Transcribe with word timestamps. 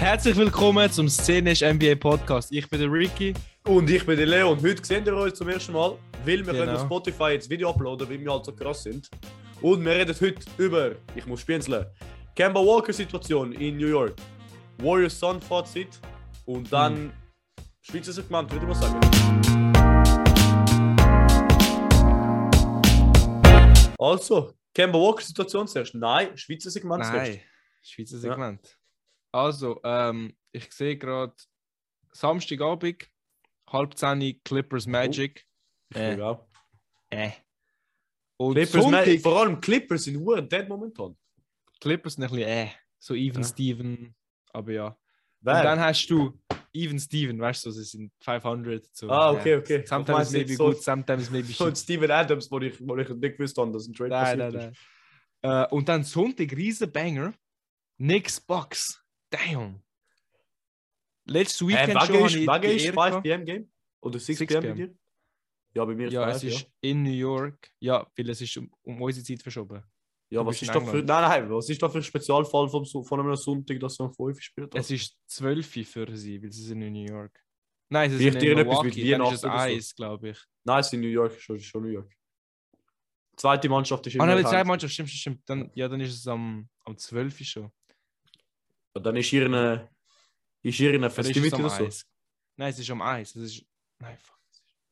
Herzlich 0.00 0.34
willkommen 0.34 0.90
zum 0.90 1.10
Szenisch 1.10 1.60
NBA 1.60 1.94
Podcast. 1.96 2.50
Ich 2.52 2.66
bin 2.70 2.80
der 2.80 2.90
Ricky. 2.90 3.34
Und 3.66 3.90
ich 3.90 4.06
bin 4.06 4.16
der 4.16 4.24
Leo 4.24 4.50
und 4.52 4.62
heute 4.62 4.82
sehen 4.82 5.04
wir 5.04 5.14
uns 5.14 5.34
zum 5.34 5.46
ersten 5.50 5.72
Mal, 5.74 5.90
weil 6.24 6.38
wir 6.38 6.44
können 6.54 6.60
Genau. 6.60 6.74
auf 6.76 6.86
Spotify 6.86 7.32
jetzt 7.32 7.50
Video 7.50 7.68
uploaden, 7.68 8.08
weil 8.08 8.18
wir 8.18 8.32
halt 8.32 8.46
so 8.46 8.52
krass 8.54 8.82
sind. 8.84 9.10
Und 9.60 9.84
wir 9.84 9.92
reden 9.92 10.16
heute 10.18 10.40
über, 10.56 10.92
ich 11.14 11.26
muss 11.26 11.42
spienzeln, 11.42 11.84
Kemba 12.34 12.60
Walker 12.60 12.94
Situation 12.94 13.52
in 13.52 13.76
New 13.76 13.88
York, 13.88 14.14
Warriors 14.78 15.20
Sun 15.20 15.38
Fazit 15.38 16.00
und 16.46 16.72
dann 16.72 16.94
Hm. 16.96 17.12
Schweizer 17.82 18.12
Segment, 18.12 18.50
würde 18.50 18.64
ich 18.66 18.72
mal 18.72 18.80
sagen. 18.80 19.00
Also, 23.98 24.54
Kemba 24.74 24.98
Walker 24.98 25.22
Situation 25.22 25.68
zuerst. 25.68 25.94
Nein, 25.94 26.34
Schweizer 26.38 26.70
Segment 26.70 27.04
zuerst. 27.04 27.32
Nein, 27.32 27.40
Schweizer 27.82 28.16
Segment. 28.18 28.79
Also, 29.32 29.80
ähm, 29.84 30.34
ich 30.52 30.70
sehe 30.72 30.96
gerade 30.96 31.34
Samstagabend, 32.12 33.08
halb 33.70 33.96
zehn 33.96 34.40
Clippers 34.44 34.86
Magic. 34.86 35.46
Äh. 35.94 36.14
Äh, 36.14 36.36
äh. 37.10 37.30
Und 38.36 38.54
Clippers, 38.54 38.82
Sonntag, 38.82 39.06
Ma- 39.06 39.18
vor 39.20 39.40
allem 39.40 39.60
Clippers 39.60 40.04
sind 40.04 40.16
hure 40.18 40.42
dead 40.42 40.68
momentan. 40.68 41.16
Clippers 41.80 42.14
sind 42.14 42.24
ein 42.24 42.30
bisschen 42.30 42.48
äh, 42.48 42.68
so 42.98 43.14
Even 43.14 43.42
Ja. 43.42 43.48
Steven, 43.48 44.14
aber 44.52 44.72
ja. 44.72 44.96
Wer? 45.40 45.56
Und 45.58 45.64
dann 45.64 45.80
hast 45.80 46.06
du 46.08 46.38
Even 46.72 46.98
Steven, 46.98 47.38
weißt 47.40 47.64
du, 47.66 47.70
so, 47.70 47.80
sie 47.80 47.84
sind 47.84 48.12
500. 48.20 48.86
So, 48.94 49.08
Ah, 49.10 49.32
okay, 49.32 49.56
okay. 49.56 49.84
Sometimes 49.86 50.32
Ich 50.32 50.38
maybe 50.38 50.54
so- 50.56 50.66
good, 50.66 50.82
sometimes 50.82 51.30
maybe 51.30 51.52
So 51.52 51.66
shit. 51.66 51.78
Steven 51.78 52.10
Adams, 52.10 52.50
wo 52.50 52.58
ich, 52.60 52.80
wo 52.86 52.96
ich 52.96 53.08
nicht 53.08 53.36
gewusst 53.36 53.56
habe, 53.58 53.72
dass 53.72 53.86
ein 53.86 53.94
Trade 53.94 54.10
Nein, 54.10 54.38
passiert 54.38 54.38
nein, 54.54 54.72
ist. 54.72 54.78
nein. 55.42 55.64
Äh, 55.64 55.74
und 55.74 55.88
dann 55.88 56.04
Sonntag, 56.04 56.52
riesen 56.52 56.90
Banger. 56.92 57.34
Knicks 57.96 58.40
Bucks. 58.40 58.99
Damn. 59.30 59.82
Letztes 61.26 61.60
Äh, 61.62 61.66
Weekend 61.68 61.88
Wege 61.94 62.06
schon 62.06 62.26
ist, 62.26 62.34
die 62.34 62.44
ist 62.44 62.84
Ehre 62.84 62.92
5 62.92 62.94
gehabt. 62.94 63.22
pm 63.22 63.44
Game? 63.44 63.72
Oder 64.00 64.18
6, 64.18 64.38
6 64.38 64.52
pm 64.52 64.62
bei 64.62 64.72
dir? 64.72 64.94
Ja, 65.74 65.84
bei 65.84 65.94
mir 65.94 66.06
ist 66.08 66.12
Ja, 66.12 66.24
5, 66.24 66.36
es 66.36 66.42
ja. 66.42 66.48
ist 66.50 66.72
in 66.80 67.02
New 67.02 67.10
York. 67.10 67.70
Ja, 67.78 68.06
weil 68.16 68.30
es 68.30 68.40
ist 68.40 68.56
um, 68.56 68.70
um 68.82 69.00
unsere 69.02 69.24
Zeit 69.24 69.42
verschoben. 69.42 69.82
Ja, 70.30 70.40
du 70.42 70.46
was 70.46 70.62
ist 70.62 70.68
da 70.74 70.80
für. 70.80 70.96
Nein, 71.02 71.04
nein, 71.06 71.50
was 71.50 71.68
ist 71.68 71.82
da 71.82 71.88
für 71.88 71.98
ein 71.98 72.02
Spezialfall 72.04 72.68
vom, 72.68 72.84
von 72.84 73.20
einem 73.20 73.34
Sonntag, 73.36 73.78
dass 73.80 73.96
du 73.96 74.04
um 74.04 74.12
5 74.12 74.40
spielt? 74.40 74.74
Es 74.74 74.90
ist 74.90 75.16
12 75.26 75.66
für 75.86 76.16
sie, 76.16 76.42
weil 76.42 76.50
sie 76.52 76.62
sind 76.64 76.82
in 76.82 76.92
New 76.92 77.04
York. 77.06 77.40
Nein, 77.88 78.10
sie 78.10 78.18
Vielleicht 78.18 78.40
sind 78.40 78.48
in 78.50 78.56
Milwaukee. 78.56 79.10
Dann 79.10 79.22
ist 79.22 79.32
es 79.34 79.42
Weihnachten 79.42 79.46
oder 79.46 79.58
so. 79.58 79.76
Eis, 79.76 79.94
glaube 79.94 80.28
ich. 80.30 80.38
Nein, 80.64 80.80
es 80.80 80.86
ist 80.86 80.92
in 80.94 81.00
New 81.00 81.08
York, 81.08 81.40
schon, 81.40 81.58
schon 81.58 81.82
New 81.82 81.88
York. 81.88 82.12
Zweite 83.36 83.68
Mannschaft 83.68 84.06
ist 84.06 84.14
in 84.14 84.20
Ah, 84.20 84.26
nein, 84.26 84.36
New 84.36 84.42
die 84.42 84.44
zweite 84.44 84.56
York. 84.58 84.66
Mannschaft, 84.68 84.92
stimmt, 84.92 85.08
stimmt, 85.08 85.20
stimmt. 85.20 85.48
Dann, 85.48 85.70
ja, 85.74 85.88
dann 85.88 86.00
ist 86.00 86.14
es 86.14 86.26
am, 86.28 86.68
am 86.84 86.96
12 86.96 87.38
schon. 87.44 87.72
Und 88.94 89.06
Dann 89.06 89.16
ist 89.16 89.26
hier 89.26 89.44
eine. 89.44 89.88
Ist 90.62 90.76
hier 90.76 90.92
eine 90.92 91.08
am 91.08 91.54
oder 91.54 91.70
so. 91.70 91.86
Eis. 91.86 92.06
Nein, 92.56 92.70
es 92.70 92.78
ist 92.78 92.90
am 92.90 93.00
Eis. 93.00 93.34
Es 93.34 93.42
ist... 93.42 93.66
Nein, 93.98 94.18
fuck. 94.18 94.36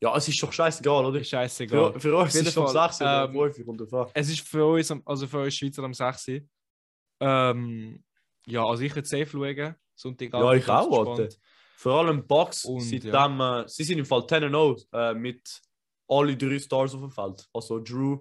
Ja, 0.01 0.15
es 0.15 0.27
ist 0.27 0.41
doch 0.41 0.51
scheißegal, 0.51 1.05
oder? 1.05 1.23
Scheißegal. 1.23 1.93
Für, 1.93 1.99
für 1.99 2.15
uns 2.15 2.33
ist 2.33 2.47
es 2.47 2.57
um 2.57 2.67
Fall, 2.67 2.89
6 2.89 3.01
oder 3.01 3.25
ähm, 3.25 3.53
5 3.53 3.67
und 3.67 3.81
davon. 3.81 4.07
Es 4.13 4.29
ist 4.29 4.47
für 4.47 4.65
uns, 4.65 4.91
also 5.05 5.27
für 5.27 5.41
uns 5.41 5.53
Schweizer 5.55 5.83
am 5.83 5.93
6. 5.93 6.41
Ähm, 7.19 8.03
ja, 8.45 8.65
also 8.65 8.81
ich 8.81 8.95
würde 8.95 9.07
safe 9.07 9.27
schauen. 9.27 9.75
Sonntagabend. 9.95 10.49
Ja, 10.49 10.53
ich 10.53 10.69
auch. 10.69 11.17
Alter. 11.17 11.35
Vor 11.75 11.99
allem 11.99 12.25
Und, 12.65 12.81
seitdem, 12.81 13.41
äh, 13.41 13.67
sie 13.67 13.83
sind 13.83 13.99
im 13.99 14.05
Fall 14.05 14.21
10-0 14.21 14.85
äh, 14.93 15.13
mit 15.13 15.61
alle 16.07 16.35
drei 16.37 16.59
Stars 16.59 16.93
auf 16.95 17.01
dem 17.01 17.11
Feld. 17.11 17.47
Also 17.53 17.79
Drew, 17.79 18.19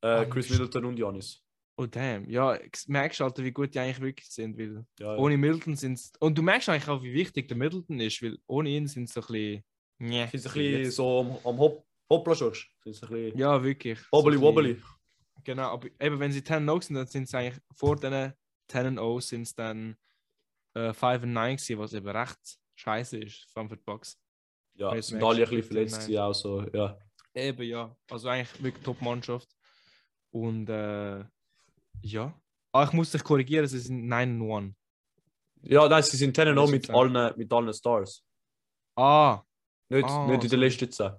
äh, 0.00 0.26
Chris. 0.26 0.48
Middleton 0.50 0.86
und 0.86 0.98
Janis. 0.98 1.42
Oh 1.80 1.86
damn. 1.86 2.28
Ja, 2.28 2.58
merkst 2.88 3.20
du, 3.20 3.24
Alter, 3.24 3.42
wie 3.42 3.52
gut 3.52 3.74
die 3.74 3.78
eigentlich 3.78 4.00
wirklich 4.02 4.28
sind. 4.28 4.58
Weil 4.58 4.84
Ja, 4.98 5.14
ja. 5.14 5.16
ohne 5.16 5.38
Middleton 5.38 5.76
sind 5.76 5.94
es. 5.94 6.12
Und 6.20 6.36
du 6.36 6.42
merkst 6.42 6.68
eigentlich 6.68 6.88
auch, 6.88 7.02
wie 7.02 7.14
wichtig 7.14 7.48
der 7.48 7.56
Middleton 7.56 7.98
ist, 8.00 8.20
weil 8.22 8.36
ohne 8.46 8.68
ihn 8.68 8.86
sind 8.86 9.08
sie 9.08 9.14
so 9.14 9.20
ein 9.22 9.26
bisschen. 9.32 9.64
Nee, 9.98 10.26
Sind 10.26 10.40
sie 10.40 10.48
ein 10.48 10.54
bisschen 10.54 10.90
so 10.90 11.20
am, 11.20 11.30
am 11.42 11.58
Hop 11.58 11.86
Hoppla 12.10 12.34
bisschen 12.34 13.38
Ja, 13.38 13.62
wirklich. 13.64 13.98
wobbly 14.12 14.36
so 14.36 14.42
wobbly. 14.42 14.82
Genau, 15.42 15.68
aber 15.70 15.88
eben 15.98 16.20
wenn 16.20 16.32
sie 16.32 16.44
10 16.44 16.66
0 16.66 16.82
sind, 16.82 16.96
dann 16.96 17.06
sind 17.06 17.28
sie 17.28 17.36
eigentlich 17.38 17.62
vor 17.74 17.96
diesen 17.96 18.34
10 18.68 18.94
0 18.94 19.22
sind 19.22 19.42
es 19.42 19.54
dann 19.54 19.96
äh, 20.74 20.92
5 20.92 21.22
und 21.22 21.32
9 21.32 21.56
gewesen, 21.56 21.78
was 21.78 21.94
eben 21.94 22.08
recht 22.08 22.58
scheiße 22.74 23.16
ist, 23.20 23.46
vor 23.50 23.60
allem 23.62 23.70
für 23.70 23.76
die 23.78 23.84
Bucks. 23.84 24.20
Ja, 24.74 24.94
Jetzt 24.94 25.08
sind 25.08 25.22
alle 25.22 25.44
ein 25.44 25.48
bisschen 25.48 25.62
verletzt 25.62 26.00
gewesen, 26.00 26.18
auch 26.18 26.34
so, 26.34 26.62
ja. 26.74 26.98
Eben, 27.32 27.62
ja. 27.62 27.96
Also 28.10 28.28
eigentlich 28.28 28.62
wirklich 28.62 28.84
Top-Mannschaft. 28.84 29.48
Und 30.30 30.68
äh, 30.68 31.24
ja. 32.02 32.34
Ah, 32.72 32.84
ich 32.84 32.92
muss 32.92 33.10
dich 33.10 33.24
korrigieren, 33.24 33.66
sie 33.66 33.78
sind 33.80 34.06
9 34.06 34.40
und 34.40 34.52
1. 34.52 34.74
Ja, 35.62 35.88
nein, 35.88 36.02
sie 36.02 36.16
sind 36.16 36.36
10-0 36.38 36.54
Das 36.54 36.70
mit 36.70 36.84
ist 36.84 36.90
allen, 36.90 37.36
mit 37.36 37.52
allen 37.52 37.74
Stars. 37.74 38.24
Ah, 38.96 39.42
Nicht, 39.88 40.04
Ah, 40.04 40.26
nicht 40.28 40.44
in 40.44 40.50
der 40.50 40.58
letzten 40.58 40.90
10. 40.90 41.12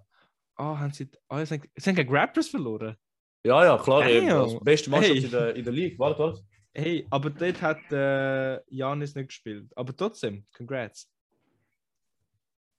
ah, 0.55 0.79
haben 0.79 0.93
sie. 0.93 1.09
Ah, 1.27 1.45
sie 1.45 1.55
haben, 1.55 1.69
sie 1.75 1.89
haben 1.89 1.95
gegen 1.95 2.15
Raptors 2.15 2.47
verloren. 2.47 2.95
Ja, 3.43 3.65
ja, 3.65 3.77
klar. 3.77 4.07
Eben, 4.07 4.29
also 4.31 4.59
beste 4.59 4.89
Mannschaft 4.89 5.15
Hey. 5.15 5.25
in, 5.25 5.31
der, 5.31 5.55
in 5.55 5.63
der 5.63 5.73
League. 5.73 5.99
Warte, 5.99 6.19
warte. 6.19 6.41
Hey, 6.73 7.05
aber 7.09 7.29
dort 7.31 7.61
hat 7.61 7.91
äh, 7.91 8.61
Janis 8.73 9.13
nicht 9.15 9.27
gespielt. 9.27 9.69
Aber 9.75 9.95
trotzdem, 9.95 10.45
congrats. 10.55 11.11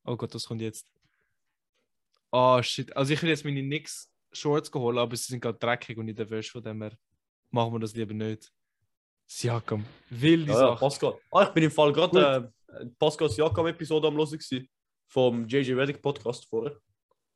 Oh 0.05 0.17
Gott, 0.17 0.35
das 0.35 0.47
kommt 0.47 0.63
jetzt. 0.63 0.91
Oh 2.31 2.61
shit. 2.63 2.97
Also 2.97 3.13
ich 3.13 3.23
will 3.23 3.29
jetzt 3.29 3.45
meine 3.45 3.61
Knicks 3.63 4.11
Shorts 4.33 4.71
geholt, 4.73 4.97
aber 4.97 5.15
sie 5.17 5.25
sind 5.25 5.41
gerade 5.41 5.59
dreckig 5.59 5.99
und 5.99 6.07
nicht 6.07 6.19
nervös, 6.19 6.49
von 6.49 6.63
dem 6.63 6.81
her 6.81 6.97
machen 7.53 7.73
wir 7.75 7.81
das 7.81 7.95
lieber 7.95 8.15
nicht. 8.15 8.51
Siakam, 9.27 9.85
wilde 10.11 10.53
Ja, 10.53 10.59
Sache. 10.59 10.81
Pascal. 10.81 11.19
Ah, 11.31 11.45
ich 11.45 11.51
bin 11.51 11.65
im 11.65 11.71
Fall 11.71 11.93
gerade 11.93 12.53
äh, 12.69 12.87
Pascal 12.99 13.31
Siakam-Episode 13.31 14.09
am 14.09 14.17
Hören 14.17 14.31
gewesen. 14.31 14.69
Vom 15.07 15.47
JJ 15.47 15.73
Reddick 15.75 16.01
Podcast 16.03 16.47
vorher. 16.49 16.79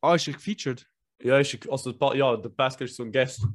Ah, 0.01 0.15
ist 0.15 0.27
er 0.27 0.35
gefeatured? 0.35 0.87
Ja, 1.23 1.39
ist, 1.39 1.69
also, 1.69 1.91
ja, 2.15 2.37
der 2.37 2.49
Pascal 2.51 2.87
ist 2.87 2.97
so 2.97 3.03
ein 3.03 3.13
Guest. 3.13 3.47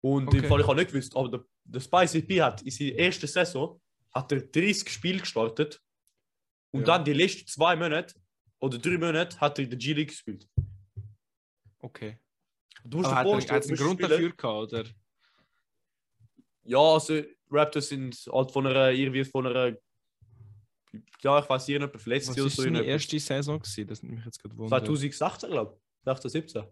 Und 0.00 0.32
im 0.32 0.38
Okay. 0.38 0.48
Fall, 0.48 0.60
ich 0.60 0.66
habe 0.66 0.76
nicht 0.80 0.92
gewusst, 0.92 1.16
aber 1.16 1.28
der, 1.28 1.44
der 1.64 1.80
Spicy 1.80 2.22
P 2.22 2.40
hat 2.42 2.62
in 2.62 2.70
seiner 2.70 2.92
ersten 2.94 3.26
Saison 3.26 3.80
hat 4.14 4.30
er 4.32 4.40
30 4.42 4.88
Spiele 4.90 5.18
gestartet. 5.20 5.80
Und 6.72 6.80
Ja. 6.80 6.86
dann 6.86 7.04
die 7.04 7.12
letzten 7.14 7.46
zwei 7.48 7.74
Monate 7.76 8.14
oder 8.60 8.78
drei 8.78 8.98
Monate 8.98 9.40
hat 9.40 9.58
er 9.58 9.64
in 9.64 9.70
der 9.70 9.78
G-League 9.78 10.08
gespielt. 10.08 10.46
Okay. 11.80 12.18
Du 12.84 12.98
musst 12.98 13.10
Aber 13.10 13.14
dir 13.14 13.18
hat 13.20 13.26
er, 13.26 13.32
vorstellen, 13.32 13.56
hat 13.56 13.64
er 13.64 13.68
einen 13.68 13.76
Grund 13.78 14.02
dafür 14.02 14.30
gehabt, 14.36 14.72
oder? 14.72 14.84
Ja, 16.68 16.78
also 16.78 17.22
Raptors 17.50 17.88
sind 17.88 18.14
halt 18.30 18.50
von 18.50 18.66
einer, 18.66 18.90
irgendwie 18.90 19.24
von 19.24 19.46
einer, 19.46 19.76
ja, 21.22 21.38
ich 21.38 21.48
weiß, 21.48 21.68
irgendjemand 21.68 22.00
verletzt 22.00 22.30
oder 22.30 22.42
war 22.42 22.50
so. 22.50 22.62
seine 22.62 22.80
in 22.80 22.84
erste 22.84 23.18
Saison? 23.18 23.58
Gewesen? 23.58 23.86
Das 23.86 24.02
nimmt 24.02 24.16
mich 24.16 24.24
jetzt 24.24 24.40
gerade 24.40 24.56
wundern. 24.56 24.80
2016, 24.80 25.50
glaube 25.50 25.74
ich. 25.74 26.04
16, 26.04 26.30
17. 26.30 26.64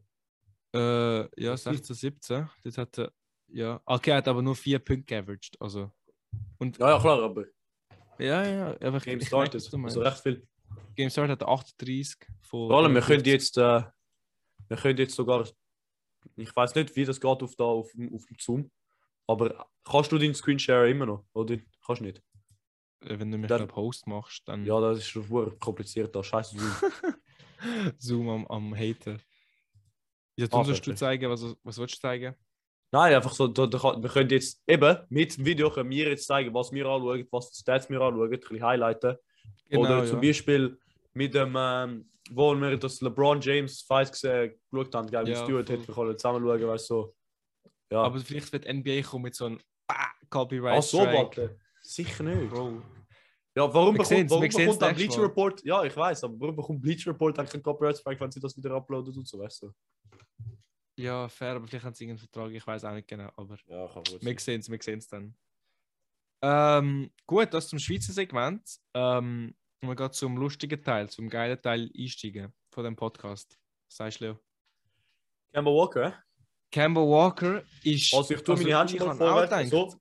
Äh, 0.75 1.43
ja, 1.43 1.57
16, 1.57 1.97
17. 1.97 2.51
Das 2.63 2.79
hat 2.79 2.99
er, 2.99 3.13
ja. 3.49 3.81
Okay, 3.87 4.11
er 4.11 4.17
hat 4.19 4.29
aber 4.29 4.43
nur 4.43 4.55
vier 4.55 4.79
Punkte 4.79 5.15
geaveraged. 5.15 5.57
Also. 5.61 5.91
Und, 6.59 6.79
Ja, 6.79 6.91
ja, 6.91 7.01
klar, 7.01 7.23
aber 7.23 7.47
ja, 8.19 8.47
ja, 8.47 8.77
einfach 8.79 9.05
Game 9.05 9.21
ich 9.21 9.27
started. 9.27 9.55
was 9.55 9.71
du 9.71 9.85
Also 9.85 10.01
recht 10.01 10.19
viel. 10.19 10.47
Game 10.95 11.11
Start 11.11 11.31
hat 11.31 11.43
er 11.43 11.49
38 11.49 12.17
von. 12.41 12.69
Vor 12.69 12.79
allem, 12.79 12.95
wir 12.95 13.03
können 13.03 13.23
53. 13.23 13.27
jetzt, 13.33 13.57
äh, 13.59 13.83
wir 14.69 14.77
können 14.77 14.99
jetzt 14.99 15.15
sogar, 15.15 15.47
ich 16.37 16.57
weiß 16.57 16.75
nicht, 16.75 16.97
wie 16.97 17.05
das 17.05 17.21
geht 17.21 17.43
auf, 17.43 17.55
da, 17.57 17.65
auf, 17.65 17.89
auf 17.89 18.27
dem 18.27 18.37
Zoom, 18.41 18.71
aber 19.27 19.67
kannst 19.85 20.13
du 20.13 20.19
deinen 20.19 20.35
Screenshare 20.35 20.91
immer 20.91 21.07
noch? 21.07 21.25
Oder 21.33 21.57
kannst 21.85 22.01
du 22.01 22.05
nicht? 22.07 22.23
Äh, 23.05 23.19
Wenn 23.19 23.31
du 23.31 23.39
mich 23.39 23.49
Dann- 23.49 23.75
Host 23.75 24.07
machst, 24.07 24.43
dann 24.49 24.65
Ja, 24.65 24.81
das 24.81 24.99
ist 24.99 25.09
schon 25.09 25.59
kompliziert, 25.59 26.15
da 26.15 26.23
scheiße 26.23 26.57
Zoom. 26.59 26.73
Zoom 27.99 28.29
am, 28.29 28.47
am 28.49 28.75
Hater. 28.77 29.19
Ja, 30.39 30.47
du 30.47 30.57
Ah, 30.57 30.65
sollst 30.65 30.87
du 30.87 30.95
zeigen, 30.95 31.31
was, 31.31 31.43
was 31.63 31.79
willst 31.79 31.97
du 31.97 32.01
zeigen? 32.01 32.35
Nein, 32.93 33.15
einfach 33.15 33.33
so, 33.33 33.49
da, 33.49 33.67
da, 33.67 33.79
wir 34.01 34.09
können 34.11 34.31
jetzt 34.31 34.63
eben 34.67 34.99
mit 35.09 35.37
dem 35.37 35.45
Video 35.45 35.71
können 35.71 35.91
wir 35.91 36.09
jetzt 36.11 36.27
zeigen, 36.27 36.55
was 36.55 36.71
wir 36.73 36.87
anschauen, 36.87 37.27
was 37.31 37.49
für 37.49 37.55
Stats 37.57 37.91
wir 37.91 38.01
anschauen, 38.01 38.33
ein 38.33 38.39
bisschen 38.41 38.63
highlighten. 38.63 39.17
Oder 39.73 40.05
zum 40.07 40.23
ja. 40.23 40.29
Beispiel 40.29 40.79
mit 41.15 41.35
dem, 41.35 41.55
ähm, 41.59 42.11
wo 42.31 42.55
wir 42.55 42.77
das 42.77 43.01
LeBron 43.01 43.41
James 43.41 43.83
Fight 43.83 44.13
gesehen, 44.13 44.55
geschaut 44.71 44.95
haben, 44.95 45.09
gegen 45.11 45.27
Ja, 45.27 45.43
Stewart, 45.43 45.69
hätten 45.69 45.89
wir 45.89 45.95
können 45.95 46.19
zusammen 46.19 46.45
schauen, 46.47 46.67
weißt 46.69 46.91
du. 46.91 46.95
So. 46.95 47.16
Ja. 47.91 48.03
Aber 48.03 48.19
vielleicht 48.21 48.53
wird 48.53 48.67
NBA 48.67 49.03
kommen 49.03 49.25
mit 49.25 49.35
so 49.35 49.47
einem 49.47 49.61
ah, 49.89 50.09
Copyright. 50.29 50.79
Ach 50.79 50.83
so, 50.83 50.99
warte. 50.99 51.59
Sicher 51.83 52.25
nicht. 52.25 52.51
Bro. 52.51 52.83
Ja, 53.57 53.73
warum 53.73 53.95
Wir 53.95 54.03
bekommt, 54.03 54.31
warum 54.31 54.49
bekommt 54.49 54.83
dann 54.83 54.95
Bleacher. 54.95 55.23
Report? 55.23 55.65
Ja, 55.65 55.83
ich 55.85 55.97
weiß, 55.97 56.25
aber 56.25 56.39
warum 56.39 56.57
bekommt 56.57 56.83
Bleacher 56.83 57.11
Report 57.11 57.39
eigentlich 57.39 57.53
keinen 57.53 57.63
Copyright 57.63 57.97
Strike, 57.97 58.21
wenn 58.21 58.31
sie 58.31 58.41
das 58.41 58.57
wieder 58.57 58.75
uploadet 58.75 59.17
und 59.17 59.27
so, 59.27 59.39
weißt 59.39 59.63
du? 59.63 59.73
Ja, 60.99 61.29
fair, 61.29 61.57
aber 61.57 61.67
vielleicht 61.67 61.85
haben 61.85 61.95
sie 61.95 62.05
irgendeinen 62.05 62.29
Vertrag, 62.31 62.53
ich 62.53 62.67
weiß 62.67 62.85
auch 62.85 62.93
nicht 62.93 63.09
genau. 63.09 63.31
Aber 63.37 63.57
Ja, 63.67 63.87
kann 63.87 64.03
gut 64.05 64.23
wir 64.23 64.39
sehen 64.39 64.61
es, 64.61 64.71
wir 64.71 64.83
sehen 64.83 64.99
es 64.99 65.09
dann. 65.09 65.35
Ähm, 66.43 67.11
gut, 67.27 67.53
das 67.55 67.69
zum 67.69 67.79
Schweizer 67.79 68.13
Segment. 68.13 68.63
Ähm, 68.95 69.55
wir 69.81 69.95
gehen 69.95 70.13
zum 70.13 70.37
lustigen 70.37 70.83
Teil, 70.83 71.09
zum 71.09 71.29
geilen 71.29 71.61
Teil 71.61 71.91
einsteigen 71.99 72.53
von 72.71 72.85
dem 72.85 72.97
Podcast. 72.97 73.59
Was 73.89 73.97
sagst 73.97 74.21
du, 74.21 74.25
Leo? 74.25 74.41
Kemba 75.53 75.71
Walker, 75.71 76.23
Kemba 76.77 77.01
Walker 77.01 77.63
ist. 77.85 78.13
Also 78.13 78.35
ich 78.35 78.43
tue 78.43 78.55
meine 78.55 78.79
Hände 78.79 78.99
vorwärts. 78.99 79.71
So. 79.71 79.95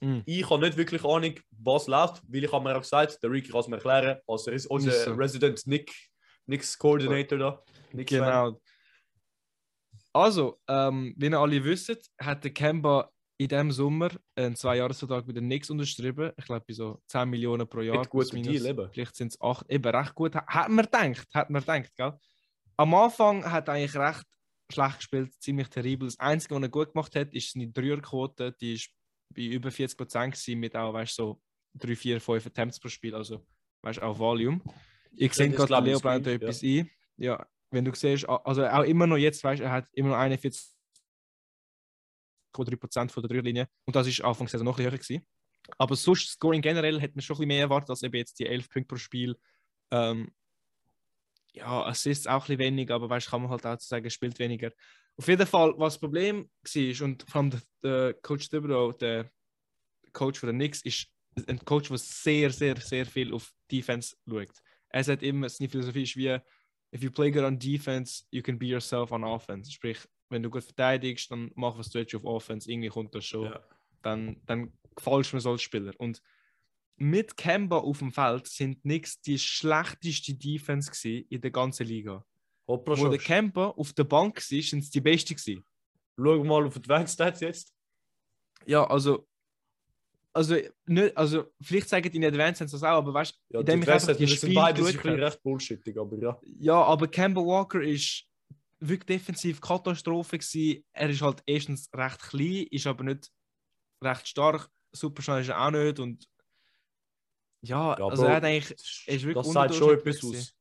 Mm. 0.00 0.18
Ich 0.26 0.50
habe 0.50 0.64
nicht 0.64 0.76
wirklich 0.76 1.04
Ahnung, 1.04 1.34
was 1.50 1.86
läuft, 1.86 2.22
weil 2.26 2.42
ich 2.42 2.52
habe 2.52 2.64
mir 2.64 2.74
auch 2.74 2.80
gesagt, 2.80 3.22
der 3.22 3.30
Ricky 3.30 3.52
kann 3.52 3.60
es 3.60 3.68
mir 3.68 3.76
erklären, 3.76 4.18
also 4.26 4.50
er 4.50 4.56
ist 4.56 4.66
unser 4.66 4.90
so. 4.90 5.12
Resident 5.14 5.64
Nick, 5.66 5.94
Nicks 6.46 6.76
Coordinator 6.76 7.38
da. 7.38 7.62
Fan. 7.92 8.04
Genau. 8.04 8.60
Also, 10.12 10.58
ähm, 10.66 11.14
wie 11.16 11.26
ihr 11.26 11.38
alle 11.38 11.62
wisst, 11.62 12.10
hat 12.20 12.42
der 12.42 12.50
Kemba 12.52 13.08
in 13.36 13.46
diesem 13.46 13.70
Sommer 13.70 14.10
einen 14.34 14.56
Zweijahresvertrag 14.56 15.24
mit 15.24 15.36
den 15.36 15.44
Knicks 15.44 15.70
unterschrieben. 15.70 16.32
Ich 16.36 16.46
glaube, 16.46 16.64
bei 16.66 16.74
so 16.74 17.00
10 17.06 17.30
Millionen 17.30 17.68
pro 17.68 17.80
Jahr. 17.80 17.98
Guter 17.98 18.10
plus 18.10 18.30
Deal, 18.30 18.66
eben. 18.66 18.90
Vielleicht 18.90 19.14
sind 19.14 19.28
es 19.28 19.40
8. 19.40 19.70
Eben 19.70 19.94
recht 19.94 20.14
gut. 20.16 20.34
Hat 20.34 20.68
man 20.68 20.84
gedacht, 20.84 21.28
hat 21.32 21.50
man 21.50 21.62
gedacht, 21.62 21.94
gell? 21.94 22.18
Am 22.76 22.94
Anfang 22.94 23.48
hat 23.48 23.68
er 23.68 23.74
eigentlich 23.74 23.94
recht 23.94 24.24
schlecht 24.70 24.96
gespielt, 24.98 25.34
ziemlich 25.40 25.68
terribel. 25.68 26.08
Das 26.08 26.18
Einzige, 26.18 26.54
was 26.54 26.62
er 26.62 26.68
gut 26.68 26.92
gemacht 26.92 27.14
hat, 27.14 27.32
ist 27.32 27.52
seine 27.52 27.68
Dreierquote. 27.68 28.52
Die 28.60 28.74
ist 28.74 28.90
bei 29.34 29.42
über 29.42 29.70
40 29.70 29.96
Prozent 29.96 30.48
mit 30.48 30.76
auch, 30.76 30.92
weißt 30.92 31.18
du, 31.18 31.22
so 31.22 31.42
3, 31.74 31.96
4, 31.96 32.20
5 32.20 32.46
Attempts 32.46 32.80
pro 32.80 32.88
Spiel. 32.88 33.14
Also, 33.14 33.46
weißt 33.82 33.98
du, 33.98 34.02
auch 34.02 34.18
Volume. 34.18 34.60
Ich 35.16 35.32
sehe 35.34 35.50
gerade, 35.50 35.84
Leo 35.84 35.98
blendet 36.00 36.24
Screen, 36.24 36.42
etwas 36.42 36.62
ein. 36.62 36.90
Ja, 37.16 37.46
wenn 37.70 37.84
du 37.84 37.94
siehst, 37.94 38.28
also 38.28 38.66
auch 38.66 38.84
immer 38.84 39.06
noch 39.06 39.16
jetzt, 39.16 39.42
weißt 39.42 39.60
du, 39.60 39.64
er 39.64 39.72
hat 39.72 39.88
immer 39.92 40.10
noch 40.10 40.16
41 40.16 40.74
3% 42.56 43.10
von 43.10 43.22
der 43.22 43.28
Dreierlinie. 43.28 43.68
Und 43.84 43.94
das 43.94 44.06
ist 44.06 44.22
Anfang 44.22 44.48
Saison 44.48 44.64
noch 44.64 44.78
ein 44.78 44.84
bisschen 44.84 44.90
höher 44.90 44.98
gewesen. 44.98 45.26
Aber 45.76 45.96
sonst, 45.96 46.28
Scoring 46.30 46.62
generell 46.62 47.00
hätte 47.00 47.14
man 47.14 47.22
schon 47.22 47.34
ein 47.34 47.38
bisschen 47.38 47.48
mehr 47.48 47.60
erwartet, 47.60 47.90
als 47.90 48.02
eben 48.02 48.16
jetzt 48.16 48.38
die 48.38 48.46
11 48.46 48.70
Punkte 48.70 48.88
pro 48.88 48.96
Spiel. 48.96 49.36
Ähm, 49.90 50.32
ja, 51.52 51.84
Assists 51.84 52.26
auch 52.26 52.34
ein 52.34 52.40
bisschen 52.40 52.58
weniger, 52.58 52.94
aber 52.94 53.10
weißt, 53.10 53.30
kann 53.30 53.42
man 53.42 53.50
halt 53.50 53.66
auch 53.66 53.80
sagen, 53.80 54.10
spielt 54.10 54.38
weniger. 54.38 54.72
Auf 55.16 55.26
jeden 55.26 55.46
Fall, 55.46 55.74
was 55.76 55.94
das 55.94 56.00
Problem 56.00 56.48
war, 56.48 57.04
und 57.06 57.24
vor 57.28 57.40
allem 57.40 57.50
der, 57.50 57.60
der 57.82 58.14
Coach 58.14 58.48
Thibodeau, 58.48 58.92
der 58.92 59.30
Coach 60.12 60.38
von 60.38 60.48
den 60.48 60.58
Knicks, 60.58 60.82
ist 60.82 61.08
ein 61.46 61.58
Coach, 61.64 61.88
der 61.88 61.98
sehr, 61.98 62.50
sehr, 62.50 62.76
sehr 62.76 63.06
viel 63.06 63.32
auf 63.32 63.52
Defense 63.70 64.16
schaut. 64.28 64.48
Er 64.90 65.04
sagt 65.04 65.22
immer, 65.22 65.48
seine 65.48 65.68
Philosophie 65.68 66.04
ist 66.04 66.16
wie, 66.16 66.38
if 66.94 67.02
you 67.02 67.10
play 67.10 67.30
good 67.30 67.44
on 67.44 67.58
defense, 67.58 68.24
you 68.30 68.42
can 68.42 68.58
be 68.58 68.66
yourself 68.66 69.12
on 69.12 69.24
offense. 69.24 69.70
Sprich, 69.70 69.98
wenn 70.30 70.42
du 70.42 70.50
gut 70.50 70.64
verteidigst, 70.64 71.30
dann 71.30 71.50
mach 71.54 71.76
was 71.76 71.90
du 71.90 71.98
willst 71.98 72.14
auf 72.14 72.24
Offense, 72.24 72.70
irgendwie 72.70 72.88
kommt 72.88 73.14
das 73.14 73.24
schon. 73.24 73.46
Ja. 73.46 73.60
Dann, 74.02 74.40
dann 74.46 74.72
gefällst 74.94 75.32
du 75.32 75.36
mir 75.36 75.40
so 75.40 75.52
als 75.52 75.62
Spieler. 75.62 75.92
Und 75.98 76.22
mit 76.98 77.36
Kemba 77.36 77.78
auf 77.78 77.98
dem 77.98 78.12
Feld 78.12 78.46
sind 78.46 78.82
Knicks 78.82 79.20
die 79.20 79.38
schlechteste 79.38 80.34
Defense 80.34 81.08
in 81.08 81.40
der 81.40 81.50
ganzen 81.50 81.86
Liga. 81.86 82.24
Hoppla, 82.66 82.98
Wo 82.98 83.08
der. 83.08 83.18
Kemba 83.18 83.68
auf 83.68 83.92
der 83.92 84.04
Bank 84.04 84.36
war, 84.36 84.62
sind 84.62 84.80
es 84.80 84.90
die 84.90 85.00
Beste 85.00 85.34
gewesen. 85.34 85.64
Schau 86.16 86.44
mal 86.44 86.66
auf 86.66 86.76
Advanced 86.76 87.14
Stats 87.14 87.40
jetzt. 87.40 87.72
Ja, 88.66 88.84
also. 88.84 89.26
Also, 90.34 90.56
nicht, 90.86 91.16
also 91.16 91.50
vielleicht 91.60 91.88
sagen 91.88 92.10
die 92.10 92.18
in 92.18 92.24
Advanced 92.24 92.56
Stats 92.56 92.72
das 92.72 92.82
auch, 92.82 92.98
aber 92.98 93.14
weißt 93.14 93.40
Ja, 93.50 93.60
in 93.60 93.66
die 93.66 93.72
Advanced 93.72 94.16
Stats, 94.16 94.40
sind 94.40 94.54
beide 94.54 94.84
recht 94.84 95.42
bullshittig, 95.42 95.98
aber 95.98 96.18
ja. 96.18 96.38
Ja, 96.58 96.82
aber 96.82 97.08
Kemba 97.08 97.40
Walker 97.40 97.80
ist 97.80 98.24
wirklich 98.80 99.06
defensiv 99.06 99.60
Katastrophe 99.60 100.38
gewesen. 100.38 100.84
Er 100.92 101.10
ist 101.10 101.22
halt 101.22 101.42
erstens 101.46 101.88
recht 101.94 102.20
klein, 102.20 102.66
ist 102.70 102.86
aber 102.86 103.04
nicht 103.04 103.30
recht 104.02 104.28
stark. 104.28 104.70
Super 104.92 105.22
schnell 105.22 105.40
ist 105.40 105.48
er 105.48 105.60
auch 105.60 105.70
nicht 105.70 105.98
und 105.98 106.28
ja, 107.62 107.96
Ja, 107.98 108.04
also 108.08 108.22
Bro, 108.22 108.28
er 108.30 108.36
hat 108.36 108.44
eigentlich 108.44 108.70
ist 109.06 109.24
wirklich 109.24 109.34
das 109.34 109.52
sagt 109.52 109.74
schon 109.74 109.94
etwas 109.94 110.24
aus. 110.24 110.54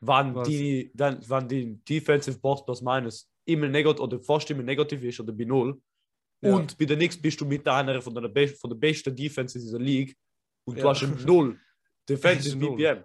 Wenn 0.00 0.34
Was? 0.34 0.48
die, 0.48 0.90
wenn, 0.94 1.28
wenn 1.28 1.48
die 1.48 1.76
Defensive 1.84 2.38
Box 2.38 2.64
plus 2.64 2.82
minus 2.82 3.28
immer 3.46 3.68
negativ 3.68 4.00
oder 4.00 4.20
fast 4.20 4.50
immer 4.50 4.62
negativ 4.62 5.02
ist 5.02 5.20
oder 5.20 5.32
bei 5.32 5.44
null 5.44 5.80
Ja. 6.42 6.54
und 6.54 6.76
bei 6.78 6.84
der 6.84 6.96
Knicks 6.96 7.20
bist 7.20 7.40
du 7.40 7.46
mit 7.46 7.66
einer 7.66 8.00
von 8.02 8.14
der, 8.14 8.28
Be 8.28 8.48
von 8.48 8.70
der 8.70 8.76
besten 8.76 9.14
Defenses 9.16 9.62
in 9.62 9.66
dieser 9.68 9.78
League 9.78 10.16
und 10.66 10.76
du 10.78 10.82
Ja. 10.82 10.90
hast 10.90 11.02
ein 11.02 11.18
null 11.24 11.58
Defensive. 12.08 12.56
BPM. 12.56 13.04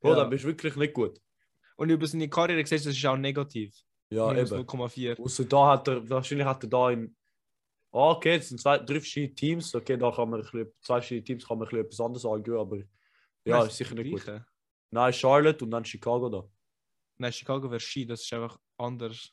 Bro, 0.00 0.10
Ja. 0.10 0.16
dann 0.16 0.30
bist 0.30 0.44
du 0.44 0.48
wirklich 0.48 0.74
nicht 0.76 0.94
gut. 0.94 1.20
Und 1.76 1.90
über 1.90 2.06
seine 2.06 2.28
Karriere 2.28 2.62
gesehen, 2.62 2.78
das 2.78 2.86
ist 2.96 3.06
auch 3.06 3.16
negativ. 3.16 3.74
Ja, 4.10 4.32
Minus 4.32 4.50
eben. 4.52 4.60
0,4. 4.62 5.18
Außer 5.20 5.44
da 5.44 5.72
hat 5.72 5.88
er, 5.88 6.08
wahrscheinlich 6.08 6.46
hat 6.46 6.62
er 6.64 6.70
da 6.70 6.90
in. 6.90 7.14
Ah, 7.96 8.10
okay, 8.10 8.36
es 8.36 8.48
sind 8.50 8.60
zwei, 8.60 8.76
drei 8.78 9.00
verschiedene 9.00 9.34
Teams. 9.34 9.74
Okay, 9.74 9.96
da 9.96 10.10
kann 10.10 10.28
man 10.28 10.40
ein 10.40 10.44
bisschen, 10.44 10.70
zwei 10.82 10.96
verschiedene 11.00 11.24
Teams 11.24 11.46
kann 11.48 11.58
man 11.58 11.66
ein 11.66 11.70
bisschen 11.70 11.86
etwas 11.86 12.00
anderes 12.00 12.26
angehen, 12.26 12.56
aber 12.58 12.76
ja, 12.76 13.58
Nein, 13.58 13.66
ist 13.68 13.76
sicher 13.76 13.94
nicht 13.94 14.10
gut. 14.10 14.22
Gleiche. 14.24 14.46
Nein, 14.90 15.12
Charlotte 15.12 15.64
und 15.64 15.70
dann 15.70 15.84
Chicago 15.84 16.28
da. 16.28 16.48
Nein, 17.18 17.32
Chicago 17.32 17.70
wäre 17.70 17.80
Ski, 17.80 18.04
das 18.04 18.22
ist 18.22 18.32
einfach 18.34 18.58
anders. 18.76 19.32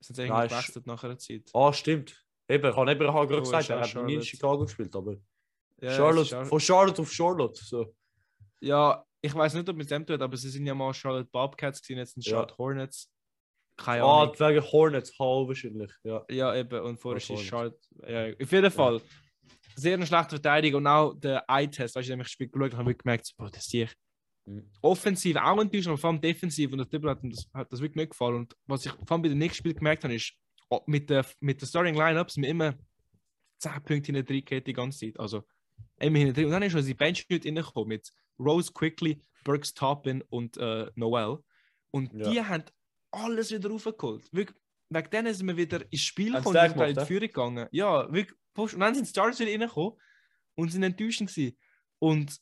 Sind 0.00 0.16
sie 0.16 0.22
Nein, 0.22 0.30
irgendwie 0.30 0.48
gewechselt 0.54 0.86
nach 0.86 1.04
einer 1.04 1.18
Zeit. 1.18 1.50
Ah, 1.52 1.72
stimmt. 1.72 2.24
Eben, 2.48 2.70
ich 2.70 2.76
habe 2.76 2.90
eben 2.90 2.98
gerade 3.00 3.36
Oh, 3.36 3.40
gesagt, 3.40 3.68
er 3.70 3.80
hat 3.80 4.04
nie 4.06 4.14
in. 4.14 4.22
Chicago 4.22 4.64
gespielt, 4.64 4.94
aber 4.96 5.16
Ja, 5.80 5.90
Charlotte, 5.90 6.40
auch- 6.40 6.46
von 6.46 6.60
Charlotte 6.60 7.02
auf 7.02 7.12
Charlotte. 7.12 7.62
So. 7.64 7.94
Ja, 8.60 9.04
ich 9.20 9.34
weiß 9.34 9.54
nicht, 9.54 9.68
ob 9.68 9.76
mit 9.76 9.90
dem 9.90 10.06
tut, 10.06 10.20
aber 10.22 10.36
sie 10.36 10.48
sind 10.48 10.66
ja 10.66 10.74
mal 10.74 10.92
Charlotte 10.94 11.28
Bobcats 11.30 11.82
gewesen, 11.82 11.98
jetzt 11.98 12.14
sind 12.14 12.24
Ja. 12.26 12.32
Charlotte 12.32 12.56
Hornets. 12.58 13.10
Keine 13.76 14.04
Ah, 14.04 14.22
Ahnung. 14.22 14.34
wegen 14.38 14.62
Hornets, 14.64 15.18
Hall 15.18 15.48
wahrscheinlich. 15.48 15.90
Ja. 16.04 16.24
Ja, 16.30 16.54
eben, 16.54 16.80
und 16.80 16.98
vorher 16.98 17.22
Oh, 17.28 17.34
ist. 17.34 17.42
Charlotte. 17.42 17.78
Ja, 18.06 18.26
auf 18.40 18.52
jeden 18.52 18.70
Fall. 18.70 19.00
Sehr 19.76 19.94
eine 19.94 20.06
schlechte 20.06 20.30
Verteidigung 20.36 20.82
und 20.82 20.86
auch 20.86 21.14
der 21.14 21.44
Eye-Test, 21.48 21.96
weißt 21.96 22.08
du, 22.08 22.12
ich 22.14 22.18
habe 22.18 22.48
geschaut 22.50 22.72
und 22.72 22.76
habe 22.78 22.94
gemerkt, 22.94 23.32
boah, 23.36 23.50
das 23.50 23.64
sehe 23.64 23.84
ich. 23.84 23.92
Mhm. 24.46 24.70
Offensiv 24.82 25.36
auch 25.36 25.60
enttäuscht, 25.60 25.88
aber 25.88 25.98
vor 25.98 26.10
allem 26.10 26.20
defensiv 26.20 26.70
und 26.70 26.78
der 26.78 26.88
Tippel 26.88 27.10
hat, 27.10 27.18
das, 27.22 27.48
hat 27.52 27.72
das 27.72 27.80
wirklich 27.80 27.96
nicht 27.96 28.10
gefallen. 28.10 28.36
Und 28.36 28.54
was 28.66 28.86
ich 28.86 28.92
vor 28.92 29.12
allem 29.12 29.22
bei 29.22 29.28
dem 29.28 29.38
nächsten 29.38 29.58
Spiel 29.58 29.74
gemerkt 29.74 30.04
habe, 30.04 30.14
ist, 30.14 30.32
oh, 30.70 30.80
mit 30.86 31.10
der, 31.10 31.26
mit 31.40 31.60
der 31.60 31.66
Starting 31.66 31.94
Lineup 31.96 32.30
sind 32.30 32.44
wir 32.44 32.50
immer 32.50 32.74
10 33.58 33.72
Punkte 33.82 34.06
hinter 34.12 34.22
drin 34.22 34.44
gehabt 34.44 34.66
die 34.68 34.72
ganze 34.72 34.98
Zeit. 35.06 35.18
Also 35.18 35.42
immer 35.98 36.18
hinter 36.18 36.34
drin. 36.34 36.44
Und 36.46 36.52
dann 36.52 36.62
ist 36.62 36.74
unsere 36.74 36.94
Bench 36.96 37.26
nicht 37.28 37.44
reingekommen 37.46 37.88
mit 37.88 38.08
Rose 38.38 38.70
Quickly, 38.72 39.20
Burks 39.42 39.74
Toppin 39.74 40.22
und 40.28 40.56
äh, 40.58 40.88
Noel. 40.94 41.38
Und 41.90 42.12
Ja. 42.12 42.30
die 42.30 42.40
haben 42.42 42.64
alles 43.14 43.50
wieder 43.50 43.70
raufgeholt. 43.70 44.28
Wirklich, 44.32 44.58
wegen 44.90 45.10
denen 45.10 45.34
sind 45.34 45.46
wir 45.46 45.56
wieder 45.56 45.84
ins 45.90 46.02
Spiel 46.02 46.32
gekommen 46.32 46.56
und 46.56 46.88
in 46.88 46.94
die 46.94 47.04
Führung 47.06 47.26
gegangen. 47.28 47.68
Ja, 47.72 48.12
wirklich. 48.12 48.38
Und 48.56 48.80
dann 48.80 48.94
sind 48.94 49.06
die 49.06 49.10
Stars 49.10 49.38
wieder 49.40 49.50
reingekommen 49.50 49.98
und 50.56 50.70
sind 50.70 50.82
enttäuschend 50.82 51.30
gewesen. 51.30 51.56
Und 51.98 52.38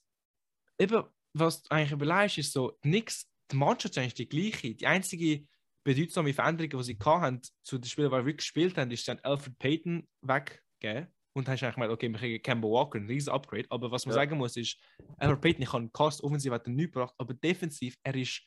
eben, 0.78 1.04
was 1.34 1.62
du 1.62 1.70
eigentlich 1.70 1.92
überlegst, 1.92 2.38
ist 2.38 2.52
so, 2.52 2.78
nix, 2.82 3.28
die 3.50 3.56
Mannschaft 3.56 3.96
ist 3.96 3.98
eigentlich 3.98 4.14
die 4.14 4.28
gleiche. 4.28 4.74
Die 4.74 4.86
einzige 4.86 5.46
bedeutsame 5.84 6.34
Veränderung, 6.34 6.80
die 6.80 6.84
sie 6.84 6.98
hatten 7.04 7.40
zu 7.62 7.78
den 7.78 7.88
Spielen, 7.88 8.08
die 8.10 8.12
wir 8.12 8.24
wirklich 8.26 8.36
gespielt 8.38 8.76
haben, 8.76 8.90
ist, 8.90 9.08
haben 9.08 9.20
Alfred 9.22 9.58
Payton 9.58 10.08
weggegeben. 10.20 11.08
Und 11.34 11.48
dann 11.48 11.52
hast 11.52 11.60
du 11.60 11.66
eigentlich 11.66 11.74
gemeint, 11.76 11.92
okay, 11.92 12.08
wir 12.10 12.18
kriegen 12.18 12.42
Kemba 12.42 12.68
Walker, 12.68 12.98
ein 12.98 13.06
riesen 13.06 13.30
Upgrade. 13.32 13.66
Aber 13.70 13.90
was 13.90 14.04
man 14.04 14.14
Ja. 14.14 14.22
sagen 14.22 14.36
muss, 14.36 14.56
ist, 14.56 14.76
Alfred 15.16 15.40
Payton, 15.40 15.62
ich 15.62 15.70
kann 15.70 15.92
Cast 15.92 16.22
offensiv 16.22 16.52
hat 16.52 16.66
er 16.66 16.72
nichts 16.72 16.92
gebracht, 16.92 17.14
aber 17.16 17.32
defensiv, 17.32 17.96
er 18.02 18.14
ist 18.14 18.42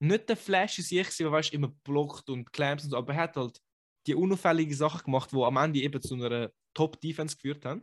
nicht 0.00 0.28
der 0.28 0.36
Flash 0.36 0.78
in 0.78 0.84
sich, 0.84 1.16
der 1.16 1.30
weißt, 1.30 1.52
immer 1.52 1.68
blockt 1.68 2.28
und 2.30 2.52
clamps 2.52 2.84
und 2.84 2.90
so, 2.90 2.96
aber 2.96 3.12
er 3.12 3.20
hat 3.20 3.36
halt 3.36 3.60
die 4.06 4.14
unauffälligen 4.14 4.74
Sachen 4.74 5.04
gemacht, 5.04 5.30
die 5.30 5.36
am 5.36 5.56
Ende 5.58 5.80
eben 5.80 6.00
zu 6.00 6.14
einer 6.14 6.50
Top-Defense 6.74 7.36
geführt 7.36 7.64
haben. 7.64 7.82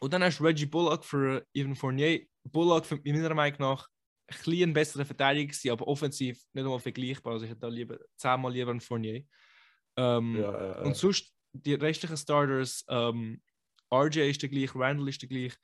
Und 0.00 0.12
dann 0.12 0.22
hast 0.22 0.38
du 0.38 0.44
Reggie 0.44 0.66
Bullock 0.66 1.04
für 1.04 1.46
Evan 1.52 1.76
Fournier. 1.76 2.26
Bullock, 2.44 2.86
für, 2.86 2.96
in 3.04 3.20
meiner 3.20 3.34
Meinung 3.34 3.58
nach, 3.60 3.88
ein 4.28 4.36
bisschen 4.44 4.72
besserer 4.72 5.04
Verteidiger 5.04 5.52
gewesen, 5.52 5.70
aber 5.70 5.86
offensiv 5.86 6.42
nicht 6.52 6.64
einmal 6.64 6.78
vergleichbar. 6.78 7.34
Also 7.34 7.44
ich 7.44 7.50
hätte 7.50 7.60
da 7.60 7.68
lieber 7.68 7.98
zehnmal 8.16 8.52
lieber 8.52 8.70
einen 8.70 8.80
Fournier. 8.80 9.24
Ähm, 9.96 10.36
Ja, 10.36 10.52
ja, 10.52 10.66
ja. 10.66 10.82
Und 10.82 10.96
sonst 10.96 11.32
die 11.52 11.74
restlichen 11.74 12.16
Starters, 12.16 12.84
ähm, 12.88 13.42
RJ 13.92 14.30
ist 14.30 14.42
der 14.42 14.48
gleich, 14.48 14.74
Randall 14.74 15.08
ist 15.08 15.22
der 15.22 15.28
gleich. 15.28 15.54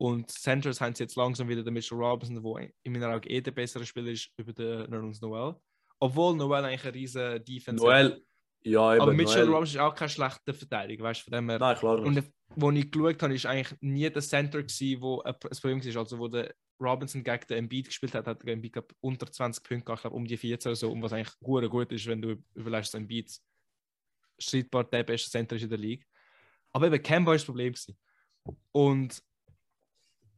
Und 0.00 0.30
Centers 0.30 0.80
haben 0.80 0.94
sie 0.94 1.02
jetzt 1.02 1.14
langsam 1.16 1.46
wieder 1.46 1.62
den 1.62 1.74
Mitchell 1.74 1.98
Robinson, 1.98 2.42
der 2.42 2.70
in 2.84 2.92
meiner 2.92 3.14
Augen 3.14 3.28
eh 3.28 3.42
der 3.42 3.50
bessere 3.50 3.84
Spieler 3.84 4.10
ist 4.12 4.30
über 4.38 4.54
den 4.54 4.88
Nerlens 4.88 5.20
Noel. 5.20 5.56
Obwohl 5.98 6.34
Noel 6.36 6.64
eigentlich 6.64 6.84
eine 6.84 6.94
riesen 6.94 7.44
Defense 7.44 7.84
hat. 7.84 8.04
Noel, 8.04 8.24
ja, 8.62 8.94
eben. 8.94 9.02
Aber 9.02 9.12
Mitchell 9.12 9.44
Noel. 9.44 9.56
Robinson 9.56 9.78
ist 9.78 9.82
auch 9.82 9.94
kein 9.94 10.08
schlechter 10.08 10.54
Verteidiger, 10.54 11.04
weißt 11.04 11.20
du, 11.20 11.24
von 11.24 11.32
dem 11.32 11.50
her. 11.50 11.58
Nein, 11.58 11.76
klar 11.76 11.98
Und 11.98 12.32
wo 12.56 12.70
ich 12.70 12.90
geschaut 12.90 13.22
habe, 13.22 13.34
ist 13.34 13.44
eigentlich 13.44 13.78
nie 13.82 14.08
der 14.08 14.22
Center 14.22 14.62
gewesen, 14.62 15.02
wo 15.02 15.20
ein 15.20 15.34
Problem 15.38 15.84
war. 15.84 16.00
Also 16.00 16.18
wo 16.18 16.28
der 16.28 16.54
Robinson 16.80 17.22
gegen 17.22 17.46
den 17.50 17.58
Embiid 17.58 17.88
gespielt 17.88 18.14
hat, 18.14 18.26
hat 18.26 18.42
der 18.42 18.54
Embiid 18.54 18.72
glaub, 18.72 18.90
unter 19.00 19.30
20 19.30 19.62
Punkte 19.62 19.84
gehabt, 19.84 19.98
ich 19.98 20.02
glaube 20.04 20.16
um 20.16 20.24
die 20.24 20.38
14 20.38 20.70
oder 20.70 20.76
so, 20.76 20.90
und 20.90 21.02
was 21.02 21.12
eigentlich 21.12 21.38
gut, 21.40 21.68
gut 21.68 21.92
ist, 21.92 22.06
wenn 22.06 22.22
du 22.22 22.42
überlegst, 22.54 22.94
dass 22.94 22.98
Embiid 22.98 23.30
streitbar 24.38 24.84
der 24.84 25.02
beste 25.02 25.30
Center 25.30 25.56
ist 25.56 25.62
in 25.64 25.68
der 25.68 25.78
Liga. 25.78 26.06
Aber 26.72 26.86
eben 26.86 27.02
Kemba 27.02 27.34
ist 27.34 27.42
das 27.42 27.46
Problem 27.46 27.74
gewesen. 27.74 27.98
Und 28.72 29.22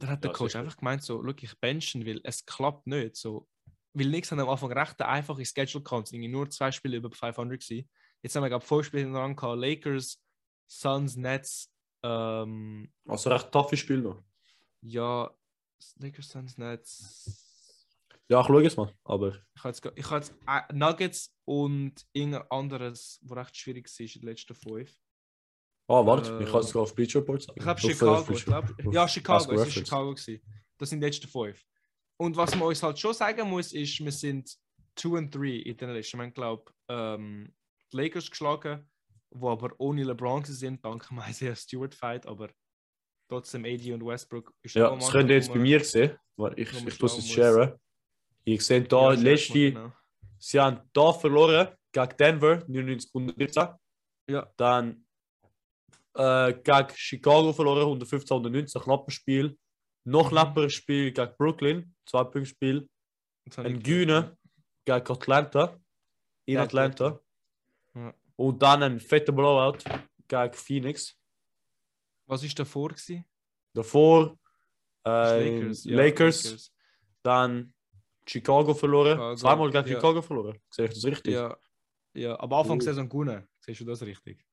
dann 0.03 0.11
hat 0.11 0.25
der 0.25 0.31
Ja, 0.31 0.37
Coach 0.37 0.53
sicher. 0.53 0.61
einfach 0.61 0.77
gemeint, 0.77 1.03
so, 1.03 1.23
schau, 1.25 1.35
ich 1.41 1.59
benchen 1.61 2.05
will, 2.05 2.21
es 2.25 2.45
klappt 2.45 2.87
nicht. 2.87 3.17
So, 3.17 3.49
weil 3.95 4.09
nichts 4.09 4.31
haben 4.33 4.41
am 4.41 4.49
Anfang 4.49 4.73
recht 4.73 5.01
eine 5.01 5.09
einfache 5.11 5.45
Schedule 5.45 5.85
sind 5.85 6.13
irgendwie 6.13 6.29
nur 6.29 6.51
zwei 6.51 6.73
Spiele 6.73 6.97
über 6.97 7.11
500 7.11 7.61
gewesen. 7.61 7.89
Jetzt 8.23 8.35
haben 8.37 8.43
wir, 8.43 8.49
glaube 8.49 8.63
ich, 8.65 8.69
fünf 8.69 8.87
Spiele 8.87 9.05
hintereinander 9.05 9.37
gehabt. 9.37 9.59
Lakers, 9.61 10.21
Suns, 10.67 11.17
Nets, 11.17 11.71
ähm, 12.03 12.93
Also 13.07 13.31
recht 13.31 13.51
toughes 13.53 13.79
Spiel 13.79 13.99
noch. 13.99 14.23
ja, 14.81 15.31
Lakers, 15.99 16.29
Suns, 16.29 16.57
Nets. 16.59 17.39
Ja, 18.29 18.41
ich 18.41 18.47
schaue 18.47 18.65
es 18.67 18.77
mal. 18.77 18.93
Aber 19.05 19.37
Ich 19.55 19.63
habe 19.65 19.69
jetzt, 19.75 19.93
ich 19.95 20.05
habe 20.11 20.17
jetzt 20.17 20.35
äh, 20.47 20.73
Nuggets 20.73 21.35
und 21.45 21.95
irgendein 22.13 22.51
anderes, 22.51 23.19
wo 23.23 23.35
recht 23.35 23.57
schwierig 23.57 23.89
war 23.89 24.07
in 24.07 24.21
den 24.21 24.29
letzten 24.29 24.55
fünf. 24.55 24.97
Ah, 25.89 26.07
warte, 26.07 26.39
Äh, 26.39 26.45
ich 26.45 26.51
kann 26.51 26.61
es 26.61 26.69
sogar 26.69 26.83
auf 26.85 26.95
Bleacher 26.95 27.21
Report 27.21 27.43
sagen. 27.43 27.59
Ich 27.59 27.63
glaube 27.99 28.13
Auf, 28.13 28.31
äh, 28.31 28.37
Chicago. 28.37 28.67
Ich 28.69 28.77
glaub, 28.79 28.95
ja, 28.95 29.09
Chicago. 29.09 29.53
Es 29.53 29.59
war. 29.59 29.67
Chicago. 29.67 30.15
Gewesen. 30.15 30.43
Das 30.79 30.91
sind 30.91 31.01
die 31.01 31.07
letzten 31.07 31.29
fünf. 31.29 31.63
Und 32.17 32.37
was 32.37 32.55
man 32.55 32.69
uns 32.69 32.83
halt 32.83 32.99
schon 32.99 33.15
sagen 33.15 33.49
muss, 33.49 33.73
ist, 33.73 33.99
wir 33.99 34.13
sind 34.13 34.57
2 34.97 35.09
und 35.09 35.35
3 35.35 35.47
in 35.49 35.77
den 35.77 35.91
letzten. 35.91 36.19
Wir 36.19 36.25
haben, 36.25 36.35
glaube 36.35 36.73
ähm, 36.89 37.53
die 37.93 37.97
Lakers 37.97 38.31
geschlagen, 38.31 38.89
wo 39.31 39.51
aber 39.51 39.71
ohne 39.79 40.05
LeBron 40.05 40.45
sind, 40.45 40.85
dank 40.85 41.07
dem 41.09 41.19
Isaiah 41.29 41.57
Stewart 41.57 41.95
Fight, 41.95 42.27
aber 42.27 42.49
trotzdem 43.29 43.65
AD 43.65 43.93
und 43.93 44.07
Westbrook 44.07 44.53
ist 44.63 44.75
Ja, 44.75 44.95
das 44.95 45.11
könnt 45.11 45.31
ihr 45.31 45.37
jetzt 45.37 45.53
bei 45.53 45.59
mir 45.59 45.83
sehen. 45.85 46.17
Warte, 46.37 46.61
Ich, 46.61 46.73
ich 46.73 47.01
muss 47.01 47.19
es 47.19 47.29
sharen. 47.29 47.75
Ihr 48.45 48.61
seht 48.61 48.91
da, 48.93 49.13
Ja, 49.13 49.21
letzte, 49.21 49.73
genau. 49.73 49.93
sie 50.39 50.59
haben 50.61 50.81
da 50.93 51.13
verloren 51.13 51.69
gegen 51.93 52.17
Denver, 52.19 52.63
99 52.67 53.11
114. 53.15 53.69
Ja. 54.29 54.53
Dann 54.57 55.05
äh, 56.15 56.53
gegen 56.55 56.89
Chicago 56.95 57.53
verloren, 57.53 57.83
115 57.83 58.35
119, 58.37 58.81
knappes 58.83 59.15
Spiel. 59.15 59.57
Noch 60.05 60.27
Mhm. 60.27 60.31
knapperes 60.31 60.75
Spiel 60.75 61.13
gegen 61.13 61.33
Brooklyn, 61.39 61.95
zwei 62.07 62.25
Punkte 62.25 62.47
Spiel. 62.47 62.89
Ein 63.57 63.81
Güne 63.83 64.37
gegen 64.85 65.07
Atlanta, 65.11 65.79
in 66.45 66.55
Ja, 66.55 66.63
Atlanta. 66.65 67.21
Ja. 67.95 68.13
Und 68.37 68.61
dann 68.63 68.83
ein 68.83 69.01
fetter 69.01 69.33
Blowout 69.33 69.79
gegen 70.29 70.53
Phoenix. 70.55 71.17
Was 72.27 72.43
ist 72.43 72.59
davor 72.59 72.89
gewesen? 72.91 73.25
Davor 73.75 74.37
äh, 75.07 75.61
Lakers. 75.61 75.85
ja, 75.85 75.97
Lakers, 75.97 76.75
dann 77.23 77.73
Chicago 78.27 78.75
verloren. 78.75 79.13
Chicago, 79.19 79.37
Zweimal 79.37 79.71
gegen. 79.71 79.89
Chicago 79.89 80.23
verloren. 80.23 80.59
Sehe 80.71 80.87
ich 80.87 80.95
das 80.95 81.05
richtig? 81.05 81.35
Ja, 81.35 81.57
ja, 82.15 82.39
aber 82.41 82.59
Anfang 82.59 82.79
der 82.79 82.87
Saison 82.87 83.09
gewonnen. 83.09 83.49
Siehst 83.61 83.81
du 83.81 83.85
das 83.85 84.03
richtig? 84.03 84.45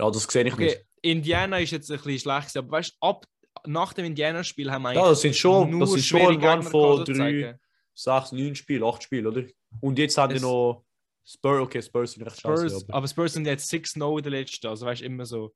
Ja, 0.00 0.10
das 0.10 0.24
sehe 0.24 0.44
ich 0.44 0.52
Okay, 0.52 0.64
nicht. 0.66 0.84
Indiana 1.02 1.58
ist 1.58 1.70
jetzt 1.70 1.90
ein 1.90 1.98
bisschen 1.98 2.18
schlecht, 2.18 2.56
aber 2.56 2.70
weißt 2.70 2.92
du, 3.00 3.06
ab 3.06 3.26
nach 3.66 3.92
dem 3.92 4.06
Indiana-Spiel 4.06 4.70
haben 4.70 4.82
wir 4.82 4.94
Ja, 4.94 5.08
das 5.08 5.20
sind 5.20 5.36
schon, 5.36 5.78
das 5.78 5.92
sind 5.92 6.02
schon 6.04 6.44
ein 6.44 6.62
von 6.62 7.04
drei, 7.04 7.58
sechs, 7.94 8.32
neun 8.32 8.54
Spiele, 8.54 8.84
acht 8.86 9.02
Spiele, 9.02 9.28
oder? 9.28 9.44
Und 9.80 9.98
jetzt 9.98 10.18
haben 10.18 10.30
die 10.30 10.36
Es- 10.36 10.42
noch 10.42 10.84
Spurs, 11.26 11.60
okay, 11.62 11.80
Spurs 11.80 12.12
sind 12.12 12.22
recht 12.24 12.38
Spurs, 12.38 12.60
scheiße. 12.60 12.84
Aber, 12.88 12.94
aber 12.98 13.08
Spurs 13.08 13.32
sind 13.32 13.46
jetzt 13.46 13.70
6-0 13.70 14.18
in 14.18 14.22
der 14.22 14.32
letzten, 14.32 14.66
also 14.66 14.84
weißt 14.84 15.00
du, 15.00 15.06
immer 15.06 15.24
so. 15.24 15.54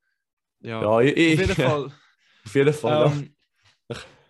Ja, 0.61 0.83
ja, 0.83 1.01
ich, 1.01 1.13
auf 1.35 1.41
jeden 1.41 1.55
Fall. 1.57 1.93
auf 2.45 2.55
jeden 2.55 2.73
Fall. 2.73 3.01
ja. 3.01 3.07
ähm, 3.13 3.35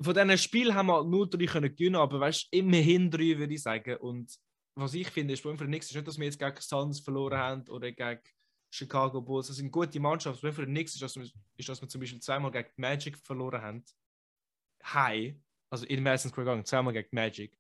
von 0.01 0.15
diesen 0.15 0.39
Spielen 0.39 0.75
haben 0.75 0.87
wir 0.87 1.05
nur 1.05 1.29
drei 1.29 1.47
können 1.47 1.75
gewinnen, 1.75 1.97
aber 1.97 2.21
weißt 2.21 2.49
du, 2.51 2.59
immerhin 2.59 3.11
drei, 3.11 3.39
würde 3.39 3.55
ich 3.55 3.63
sagen. 3.63 3.97
Und 3.99 4.33
was 4.75 4.95
ich 4.95 5.09
finde, 5.09 5.35
ist, 5.35 5.43
für 5.43 5.53
nichts 5.65 5.89
ist 5.91 5.95
nicht, 5.97 6.07
dass 6.07 6.19
wir 6.19 6.27
jetzt 6.27 6.39
gegen 6.39 6.61
Suns 6.61 7.01
verloren 7.01 7.39
haben 7.39 7.69
oder 7.69 7.91
gegen 7.91 8.21
Chicago 8.71 9.21
Bulls. 9.21 9.49
Das 9.49 9.57
sind 9.57 9.71
gute 9.71 10.01
Mannschaften. 10.01 10.47
Das 10.47 10.55
für 10.55 10.67
nichts 10.67 10.95
ist, 10.95 11.03
dass 11.03 11.17
wir, 11.17 11.25
ist, 11.57 11.69
dass 11.69 11.81
wir 11.81 11.89
zum 11.89 12.01
Beispiel 12.01 12.21
zweimal 12.21 12.51
gegen 12.51 12.69
Magic 12.77 13.17
verloren 13.19 13.63
haben. 13.63 13.85
High, 14.85 15.35
also 15.71 15.87
in 15.87 16.03
Madison 16.03 16.31
Square 16.31 16.47
Garden, 16.47 16.65
zweimal 16.65 16.93
gegen 16.93 17.09
Magic. 17.13 17.59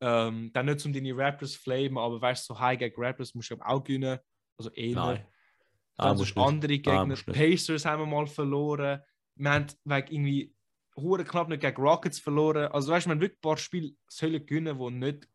Ähm, 0.00 0.50
dann 0.52 0.66
nicht 0.66 0.84
um 0.84 0.92
deine 0.92 1.16
Raptors 1.16 1.54
flamen, 1.54 1.98
aber 1.98 2.20
weißt 2.20 2.48
du, 2.48 2.54
so 2.54 2.60
High 2.60 2.78
gegen 2.78 3.00
Raptors 3.02 3.34
musst 3.34 3.50
du 3.50 3.56
auch 3.60 3.82
gewinnen. 3.82 4.18
Also 4.56 4.70
eher. 4.70 4.94
Nein. 4.94 5.26
Dann 5.96 6.08
Nein, 6.08 6.16
nicht. 6.18 6.36
andere 6.36 6.72
Nein, 6.72 6.82
Gegner. 6.82 7.06
nicht. 7.06 7.26
Pacers 7.26 7.84
haben 7.84 8.02
wir 8.02 8.06
mal 8.06 8.26
verloren. 8.26 9.00
Wir 9.36 9.50
haben 9.50 9.66
wegen 9.84 10.08
irgendwie 10.08 10.54
hure 10.96 11.24
knapp 11.24 11.48
nicht 11.48 11.60
gegen 11.60 11.80
Rockets 11.80 12.18
verloren. 12.18 12.68
Also 12.68 12.92
weißt 12.92 13.06
du, 13.06 13.10
wir 13.10 13.14
haben 13.14 13.20
wirklich 13.20 13.38
ein 13.38 13.42
paar 13.42 13.56
Spiele 13.56 13.92
sollen 14.08 14.44
gewinnen, 14.44 14.78
die 14.78 14.90
nicht 14.90 15.28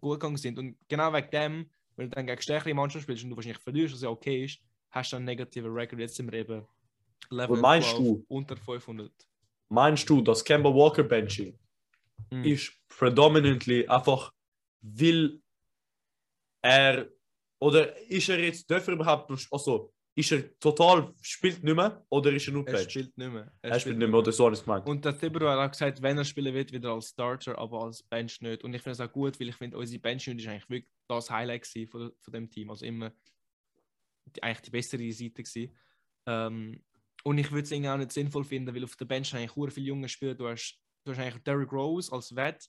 gut 0.00 0.20
gegangen 0.20 0.36
sind. 0.36 0.58
Und 0.58 0.76
genau 0.88 1.12
wegen 1.12 1.30
dem, 1.30 1.70
weil 2.00 2.08
du 2.08 2.14
dann 2.16 2.26
gegen 2.26 2.40
stärkere 2.40 2.72
Mannschaften 2.72 3.02
spielst 3.02 3.24
und 3.24 3.30
du 3.30 3.36
wahrscheinlich 3.36 3.58
verlierst, 3.62 3.92
was 3.94 4.00
ja 4.00 4.08
okay 4.08 4.44
ist, 4.46 4.58
hast 4.90 5.12
du 5.12 5.16
einen 5.16 5.26
negativen 5.26 5.70
Record. 5.70 6.00
Jetzt 6.00 6.16
sind 6.16 6.32
wir 6.32 6.38
eben 6.40 6.66
Level 7.28 7.56
Und 7.56 7.60
meinst 7.60 7.90
12 7.90 7.98
du- 8.02 8.24
unter 8.28 8.56
500. 8.56 9.12
Meinst 9.68 10.08
du, 10.08 10.22
dass 10.22 10.42
Kemba 10.42 10.70
Walker 10.74 11.02
Benching 11.02 11.58
Mhm. 12.30 12.44
ist 12.44 12.72
predominantly 12.88 13.86
einfach, 13.86 14.32
weil 14.80 15.40
er 16.62 17.06
oder 17.58 17.94
ist 18.08 18.28
er 18.30 18.42
jetzt 18.42 18.70
darf 18.70 18.86
er 18.88 18.94
überhaupt 18.94 19.30
also 19.50 19.92
ist 20.14 20.32
er 20.32 20.58
total 20.58 21.14
spielt 21.22 21.62
nicht 21.62 21.74
mehr 21.76 22.04
oder 22.10 22.32
ist 22.32 22.46
er 22.48 22.52
nur 22.52 22.66
Er 22.66 22.72
Bench? 22.74 22.90
spielt 22.90 23.16
nicht 23.16 23.32
mehr. 23.32 23.52
Er 23.62 23.80
spielt 23.80 23.98
nicht 23.98 24.08
mehr 24.08 24.18
oder 24.18 24.32
so 24.32 24.44
habe 24.46 24.54
ich 24.54 24.62
gemeint. 24.62 24.86
Und 24.86 25.04
der 25.04 25.16
Thibodeau 25.16 25.48
hat 25.48 25.58
auch 25.58 25.70
gesagt, 25.70 26.02
wenn 26.02 26.18
er 26.18 26.24
spielen 26.24 26.52
wird, 26.52 26.72
wieder 26.72 26.90
als 26.92 27.10
Starter, 27.10 27.56
aber 27.58 27.84
als 27.84 28.02
Bench 28.02 28.40
nicht. 28.40 28.64
Und 28.64 28.74
ich 28.74 28.82
finde 28.82 28.92
es 28.92 29.00
auch 29.00 29.12
gut, 29.12 29.38
weil 29.40 29.48
ich 29.48 29.56
finde, 29.56 29.78
unsere 29.78 30.00
Bench 30.00 30.26
ist 30.26 30.46
eigentlich 30.46 30.68
wirklich 30.68 30.90
das 31.08 31.30
Highlight 31.30 31.66
von, 31.88 32.12
von 32.18 32.32
dem 32.32 32.50
Team. 32.50 32.70
Also 32.70 32.84
immer 32.84 33.12
die, 34.26 34.42
eigentlich 34.42 34.60
die 34.62 34.70
bessere 34.70 35.12
Seite 35.12 35.42
gewesen. 35.42 35.76
Ähm, 36.26 36.82
und 37.24 37.38
ich 37.38 37.50
würde 37.50 37.62
es 37.62 37.70
irgendwie 37.70 37.90
auch 37.90 37.96
nicht 37.96 38.12
sinnvoll 38.12 38.44
finden, 38.44 38.74
weil 38.74 38.84
auf 38.84 38.96
der 38.96 39.04
Bench 39.04 39.34
eigentlich 39.34 39.54
sehr 39.54 39.70
viele 39.70 39.86
junge 39.86 40.08
Spieler. 40.08 40.34
Du 40.34 40.48
hast, 40.48 40.78
du 41.04 41.12
hast 41.12 41.18
eigentlich 41.18 41.42
Derrick 41.44 41.72
Rose 41.72 42.12
als 42.12 42.34
Vet. 42.34 42.68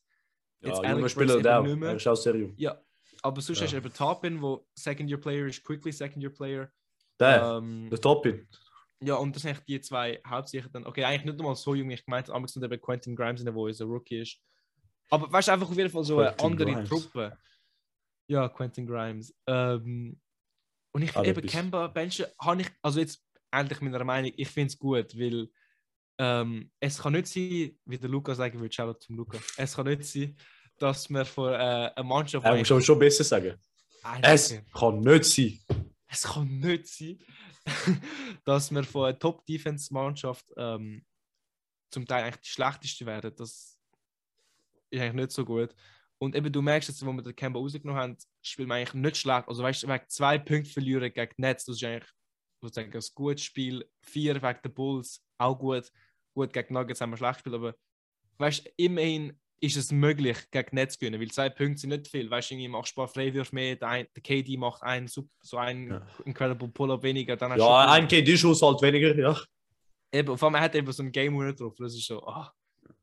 Ja, 0.62 0.74
Alex 0.74 0.92
junger 0.96 1.10
Spieler 1.10 1.42
mehr. 1.76 1.90
Er 1.90 1.96
ist 1.96 2.08
auch 2.08 2.16
sehr 2.16 2.36
jung. 2.36 2.54
Ja, 2.58 2.80
aber 3.24 3.42
sonst 3.42 3.60
Ja. 3.60 3.66
hast 3.66 3.74
du 3.74 3.78
eben 3.78 3.94
Tapin, 3.94 4.42
wo 4.42 4.68
Second 4.76 5.10
Year 5.10 5.20
Player 5.20 5.48
ist, 5.48 5.64
Quickly 5.64 5.92
Second 5.92 6.22
Year 6.22 6.32
Player. 6.32 6.72
Der, 7.22 7.58
Ähm, 7.58 7.90
der 7.90 8.02
Topin. 8.02 8.48
ja, 9.04 9.16
und 9.16 9.36
das 9.36 9.44
sind 9.44 9.52
eigentlich 9.52 9.66
die 9.66 9.82
zwei 9.82 10.20
hauptsächlich 10.26 10.72
dann. 10.72 10.86
Okay, 10.86 11.04
eigentlich 11.04 11.26
nicht 11.26 11.38
nochmal 11.38 11.56
so 11.56 11.76
jung, 11.76 11.92
ich 11.92 12.04
habe, 12.08 12.34
aber 12.34 12.48
sind 12.48 12.64
eben 12.64 12.82
Quentin 12.82 13.16
Grimes, 13.16 13.44
der 13.44 13.54
wo 13.54 13.66
unser 13.68 13.86
Rookie 13.86 14.22
ist. 14.22 14.38
Aber 15.10 15.32
weißt 15.32 15.50
du, 15.50 15.52
einfach 15.52 15.70
auf 15.70 15.78
jeden 15.78 15.90
Fall 15.90 16.04
so 16.04 16.20
eine 16.20 16.40
andere 16.40 16.72
Grimes. 16.72 16.90
Truppe. 16.90 17.38
Ja, 18.28 18.50
Quentin 18.50 18.88
Grimes. 18.88 19.36
Ähm, 19.46 20.20
und 20.94 21.02
ich 21.02 21.12
finde 21.12 21.30
eben. 21.30 21.46
Kemba 21.48 21.88
Benchen, 21.88 22.26
habe 22.40 22.62
ich, 22.62 22.70
also 22.82 23.00
jetzt 23.00 23.24
endlich 23.52 23.82
meiner 23.82 24.04
Meinung, 24.04 24.32
ich 24.36 24.48
finde 24.48 24.68
es 24.68 24.80
gut, 24.80 25.18
weil 25.18 25.48
ähm, 26.18 26.72
es 26.80 26.98
kann 26.98 27.14
nicht 27.14 27.28
sein, 27.28 27.78
wie 27.86 27.98
der 27.98 28.10
Luca 28.10 28.34
sagen 28.34 28.60
würde, 28.60 28.74
Shoutout 28.74 29.00
zum 29.00 29.18
Luca, 29.18 29.38
es 29.58 29.76
kann 29.76 29.88
nicht 29.88 30.06
sein, 30.06 30.36
dass 30.78 31.10
wir 31.10 31.26
von 31.26 31.54
äh, 31.54 31.56
einer 31.96 32.04
Mannschaft. 32.04 32.46
Er 32.46 32.56
muss 32.56 32.86
schon 32.86 33.00
besser 33.00 33.24
sagen. 33.24 33.60
Es 34.24 34.58
kann 34.74 35.00
nicht 35.02 35.26
sein. 35.26 35.56
Es 36.12 36.24
kann 36.24 36.60
nicht 36.60 36.88
sein, 36.88 37.20
dass 38.46 38.70
wir 38.72 38.84
von 38.84 39.06
einer 39.06 39.20
Top-Defense-Mannschaft 39.20 40.46
ähm, 40.58 41.06
zum 41.90 42.06
Teil 42.06 42.26
eigentlich 42.26 42.42
die 42.42 42.50
schlechteste 42.50 43.06
werden. 43.06 43.34
Das 43.36 43.80
ist 44.90 45.02
eigentlich 45.02 45.14
nicht 45.14 45.32
so 45.32 45.46
gut. 45.46 45.74
Und 46.18 46.36
eben, 46.36 46.52
du 46.52 46.62
merkst 46.62 46.90
jetzt, 46.90 47.06
wo 47.06 47.12
wir 47.14 47.24
den 47.24 47.36
Kemba 47.36 47.60
rausgenommen 47.60 48.00
haben, 48.00 48.18
spielt 48.42 48.68
man 48.68 48.78
eigentlich 48.78 48.94
nicht 48.94 49.18
schlecht. 49.18 49.48
Also, 49.48 49.64
weißt 49.64 49.84
du, 49.84 49.88
wegen 49.88 50.10
zwei 50.10 50.38
Punkten 50.38 50.72
verlieren 50.72 51.12
gegen 51.12 51.34
Nets, 51.38 51.66
das 51.66 51.78
ist 51.78 51.84
eigentlich 51.84 52.12
sozusagen 52.62 52.94
ein 52.94 53.04
gutes 53.16 53.44
Spiel. 53.44 53.90
Vier 54.02 54.36
wegen 54.42 54.60
der 54.64 54.70
Bulls, 54.70 55.26
auch 55.38 55.58
gut. 55.58 55.92
Gut, 56.34 56.54
gegen 56.54 56.74
Nuggets 56.74 57.02
haben 57.02 57.12
wir 57.12 57.18
schlecht 57.18 57.36
gespielt, 57.36 57.56
aber 57.56 57.76
weißt 58.38 58.66
du, 58.66 58.72
immerhin 58.78 59.40
ist 59.64 59.78
es 59.78 59.92
möglich, 59.92 60.38
gegen 60.50 60.76
Nets 60.76 60.96
zu 60.96 61.00
gewinnen, 61.00 61.22
weil 61.22 61.30
zwei 61.30 61.50
Punkte 61.50 61.82
sind 61.82 61.92
nicht 61.92 62.08
viel. 62.08 62.30
Weißt 62.30 62.50
du, 62.50 62.56
irgendwie 62.56 62.68
machst 62.68 62.98
du 62.98 63.02
ein 63.02 63.06
paar 63.06 63.14
Freiwürfe 63.14 63.54
mehr, 63.54 63.76
der, 63.76 63.88
ein, 63.90 64.08
KD 64.12 64.58
macht 64.58 64.82
einen, 64.82 65.08
so 65.08 65.30
einen 65.58 65.92
Ja. 65.92 66.08
Incredible 66.26 66.68
Pull-Up 66.68 67.04
weniger. 67.04 67.38
Dann 67.38 67.58
Ja, 67.58 67.92
ein 67.92 68.08
KD-Schuss 68.08 68.62
halt 68.64 68.82
weniger, 68.82 69.16
ja. 69.16 69.40
Eben, 70.12 70.36
vor 70.36 70.48
allem 70.48 70.56
er 70.56 70.62
hat 70.62 70.76
eben 70.76 70.92
so 70.92 71.04
einen 71.04 71.12
Game 71.12 71.38
Winner 71.38 71.54
drauf. 71.54 71.76
Das 71.78 71.94
ist 71.94 72.06
so, 72.06 72.26
ah, 72.26 72.52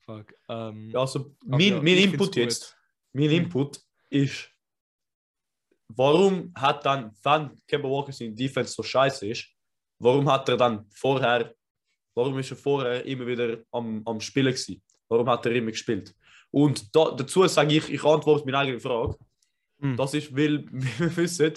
fuck. 0.00 0.35
Ähm, 0.49 0.91
ja 0.91 0.99
also, 1.00 1.35
mein, 1.45 1.61
ja, 1.61 1.77
mein 1.81 1.97
Input 1.97 2.35
jetzt, 2.37 2.77
mein 3.12 3.27
Mhm. 3.27 3.33
Input 3.33 3.81
ist, 4.11 4.50
warum 5.88 6.53
hat 6.57 6.85
dann, 6.85 7.12
wenn 7.23 7.50
Kemba 7.69 7.88
Walker 7.88 8.12
sein 8.12 8.35
Defense 8.35 8.73
so 8.75 8.83
scheiße 8.83 9.29
ist, 9.29 9.47
warum 10.00 10.29
hat 10.31 10.49
er 10.49 10.57
dann 10.57 10.87
vorher, 10.91 11.55
warum 12.15 12.37
ist 12.41 12.50
er 12.50 12.57
vorher 12.57 13.05
immer 13.05 13.27
wieder 13.29 13.62
am, 13.71 14.03
am 14.05 14.21
Spielen 14.21 14.53
gewesen? 14.53 14.83
Warum 15.09 15.29
hat 15.31 15.47
er 15.47 15.53
immer 15.53 15.71
gespielt? 15.71 16.15
Und 16.50 16.95
da, 16.95 17.11
dazu 17.11 17.47
sage 17.47 17.76
ich, 17.76 17.90
ich 17.90 18.05
antworte 18.05 18.45
meine 18.45 18.59
eigene 18.59 18.81
Frage. 18.81 19.17
Mhm. 19.78 19.97
Das 19.97 20.14
ist, 20.14 20.35
weil 20.35 20.64
wir 20.71 21.17
wissen, 21.17 21.55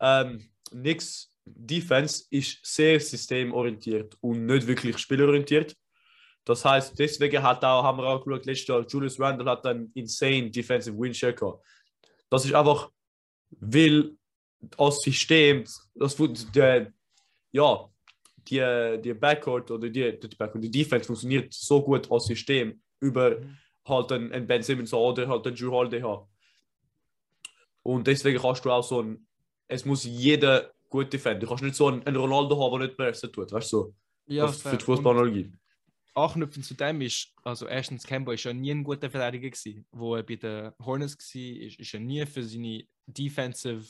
ähm, 0.00 0.48
nix 0.72 1.32
Defense 1.44 2.24
ist 2.30 2.58
sehr 2.62 2.98
systemorientiert 2.98 4.16
und 4.20 4.46
nicht 4.46 4.66
wirklich 4.66 4.98
spielorientiert. 4.98 5.76
Das 6.44 6.64
heißt, 6.64 6.98
deswegen 6.98 7.42
hat 7.42 7.64
auch, 7.64 7.82
haben 7.82 7.98
wir 7.98 8.04
auch 8.04 8.24
geschaut, 8.24 8.46
letztes 8.46 8.68
Jahr, 8.68 8.86
Julius 8.86 9.18
Randle 9.18 9.50
hat 9.50 9.64
einen 9.66 9.90
insane 9.94 10.50
defensive 10.50 10.96
win 10.96 11.14
share 11.14 11.34
gehabt. 11.34 11.64
Das 12.30 12.44
ist 12.44 12.54
einfach, 12.54 12.90
weil 13.50 14.12
das 14.60 15.02
System, 15.02 15.64
das, 15.94 16.16
der, 16.52 16.92
ja, 17.52 17.88
die, 18.38 19.00
die 19.02 19.14
Backcourt 19.14 19.70
oder 19.70 19.88
die, 19.88 20.18
die, 20.18 20.36
Backcourt, 20.36 20.64
die 20.64 20.70
Defense 20.70 21.06
funktioniert 21.06 21.52
so 21.52 21.82
gut 21.82 22.10
als 22.10 22.26
System 22.26 22.80
über 23.00 23.38
Mhm. 23.38 23.58
Halt 23.86 24.12
einen, 24.12 24.32
einen 24.32 24.46
Ben 24.46 24.62
Simmons 24.62 24.92
oder 24.92 25.28
halt 25.28 25.46
einen 25.46 25.56
Drew 25.56 25.70
Holiday 25.70 26.00
haben. 26.02 26.26
Und 27.82 28.06
deswegen 28.06 28.40
kannst 28.40 28.64
du 28.64 28.70
auch 28.70 28.82
so 28.82 29.02
ein, 29.02 29.26
es 29.68 29.84
muss 29.84 30.04
jeder 30.04 30.72
gut 30.88 31.12
defenden. 31.12 31.40
Du 31.40 31.46
kannst 31.46 31.62
nicht 31.62 31.76
so 31.76 31.88
einen, 31.88 32.02
einen 32.04 32.16
Ronaldo 32.16 32.60
haben, 32.62 32.78
der 32.80 32.88
nicht 32.88 32.96
pressen 32.96 33.32
tut, 33.32 33.52
weißt 33.52 33.72
du, 33.72 33.76
so, 33.76 33.94
ja, 34.26 34.48
für 34.48 34.70
fair. 34.70 34.76
die 34.76 34.84
Fußballanalogie. 34.84 35.52
Anknüpfend 36.14 36.64
zu 36.64 36.74
dem 36.74 37.02
ist, 37.02 37.28
also 37.44 37.66
erstens, 37.66 38.04
Kemba 38.04 38.32
ist 38.32 38.44
ja 38.44 38.52
nie 38.52 38.70
ein 38.70 38.82
guter 38.82 39.10
Verteidiger 39.10 39.50
gewesen. 39.50 39.86
Wo 39.92 40.16
er 40.16 40.22
bei 40.22 40.36
den 40.36 40.72
Hornets 40.84 41.16
war, 41.16 41.42
ist, 41.42 41.78
ist 41.78 41.94
er 41.94 42.00
nie 42.00 42.24
für 42.24 42.42
seine 42.42 42.84
defensive 43.06 43.84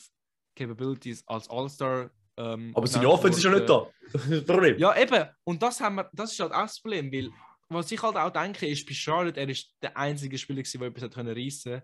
Capabilities 0.55 1.23
als 1.27 1.49
All-Star 1.49 2.11
Ähm, 2.39 2.71
Aber 2.75 2.85
seine 2.85 3.09
Offense 3.09 3.39
ist 3.39 3.45
ja 3.45 3.51
nicht 3.51 3.69
da. 3.69 3.87
Das 4.13 4.23
ist 4.25 4.31
das 4.31 4.45
Problem. 4.45 4.77
Ja, 4.77 4.95
eben. 4.95 5.25
Und 5.43 5.63
das, 5.63 5.79
haben 5.79 5.95
wir, 5.95 6.09
das 6.13 6.33
ist 6.33 6.39
halt 6.39 6.51
auch 6.51 6.61
das 6.61 6.79
Problem, 6.79 7.11
weil 7.11 7.31
was 7.69 7.91
ich 7.91 8.01
halt 8.01 8.15
auch 8.15 8.31
denke, 8.31 8.67
ist, 8.67 8.85
bei 8.87 8.93
Charlotte, 8.93 9.39
er 9.39 9.49
ist 9.49 9.75
der 9.81 9.97
einzige 9.97 10.37
Spieler, 10.37 10.61
gewesen, 10.61 10.79
der 10.79 10.87
etwas 10.89 11.03
hat 11.03 11.13
können 11.13 11.35
reissen 11.37 11.81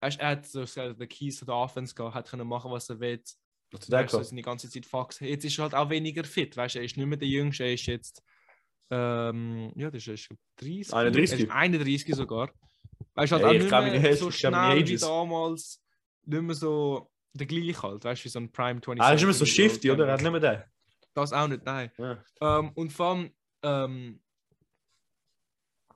konnte. 0.00 0.20
Er 0.20 0.28
hat 0.28 0.46
so 0.46 0.60
gesagt, 0.60 1.00
den 1.00 1.08
Keys 1.08 1.40
der 1.40 1.54
Offense 1.54 1.94
gehabt, 1.94 2.14
hat 2.14 2.28
können 2.30 2.46
machen, 2.46 2.70
was 2.70 2.88
er 2.90 3.00
will. 3.00 3.22
Das 3.70 3.90
Weißt 3.90 4.12
du, 4.14 4.22
seine 4.22 4.42
ganze 4.42 4.70
Zeit 4.70 4.86
Fax. 4.86 5.18
Jetzt 5.20 5.44
ist 5.44 5.58
er 5.58 5.62
halt 5.64 5.74
auch 5.74 5.90
weniger 5.90 6.22
fit. 6.24 6.56
Weißt 6.56 6.74
du, 6.76 6.78
er 6.78 6.84
ist 6.84 6.96
nicht 6.96 7.06
mehr 7.06 7.18
der 7.18 7.26
Jüngste, 7.26 7.64
er 7.64 7.72
ist 7.74 7.86
jetzt. 7.86 8.22
Ähm, 8.90 9.72
ja, 9.74 9.90
das 9.90 10.06
ist 10.06 10.28
30. 10.58 10.92
31. 10.92 11.40
Er 11.40 11.46
ist 11.46 11.50
31 11.50 12.14
sogar. 12.14 12.50
Weißt 13.14 13.32
du, 13.32 13.36
halt 13.36 13.44
Ey, 13.44 13.48
auch 13.48 13.52
ich 13.54 13.58
nicht 13.62 13.70
kann 13.70 13.84
mich 13.84 13.92
mehr 14.00 14.10
nicht- 14.10 14.20
so 14.20 14.30
schnell 14.30 14.86
wie 14.86 14.96
damals. 14.96 15.82
Nicht 16.26 16.42
mehr 16.42 16.54
so 16.54 17.10
der 17.32 17.46
gleiche 17.46 17.82
halt. 17.82 18.04
Weißt 18.04 18.22
du, 18.22 18.24
wie 18.26 18.28
so 18.28 18.38
ein 18.38 18.52
Prime 18.52 18.80
20. 18.80 19.04
Er 19.04 19.14
ist 19.14 19.22
immer 19.22 19.32
so 19.32 19.44
shifty, 19.46 19.90
oder? 19.90 20.06
Er 20.06 20.12
hat 20.14 20.22
nicht 20.22 20.30
mehr 20.30 20.40
den. 20.40 20.62
Das 21.14 21.32
auch 21.32 21.48
nicht, 21.48 21.64
nein. 21.64 21.90
Ja. 21.98 22.22
Ähm, 22.40 22.70
und 22.74 22.92
vor 22.92 23.06
allem, 23.06 23.30
ähm, 23.62 24.20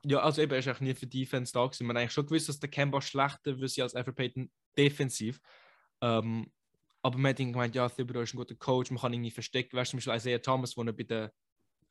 ja, 0.08 0.20
also 0.20 0.42
eben, 0.42 0.52
er 0.52 0.58
ist 0.58 0.68
eigentlich 0.68 0.80
nie 0.80 0.94
für 0.94 1.06
Defense 1.06 1.52
da 1.52 1.64
gewesen. 1.64 1.86
Man 1.86 1.96
hat 1.96 2.02
eigentlich 2.02 2.12
schon 2.12 2.26
gewusst, 2.26 2.48
dass 2.48 2.60
der 2.60 2.70
Kemba 2.70 3.00
schlechter 3.00 3.58
wird 3.60 3.78
als 3.80 3.94
Alfred 3.94 4.16
Payton 4.16 4.50
defensiv. 4.76 5.40
Ähm, 6.00 6.50
aber 7.02 7.18
man 7.18 7.30
hat 7.30 7.40
irgendwie 7.40 7.52
gemeint, 7.52 7.74
ja, 7.74 7.88
Thibodeau 7.88 8.20
ist 8.20 8.34
ein 8.34 8.38
guter 8.38 8.54
Coach, 8.54 8.90
man 8.90 9.00
kann 9.00 9.12
ihn 9.12 9.20
irgendwie 9.20 9.30
verstecken. 9.32 9.76
Weißt 9.76 9.92
du, 9.92 9.98
zum 9.98 9.98
Beispiel 9.98 10.16
Isaiah 10.32 10.42
Thomas, 10.42 10.76
wo 10.76 10.82
er 10.82 10.92
bei 10.92 11.02
den 11.04 11.30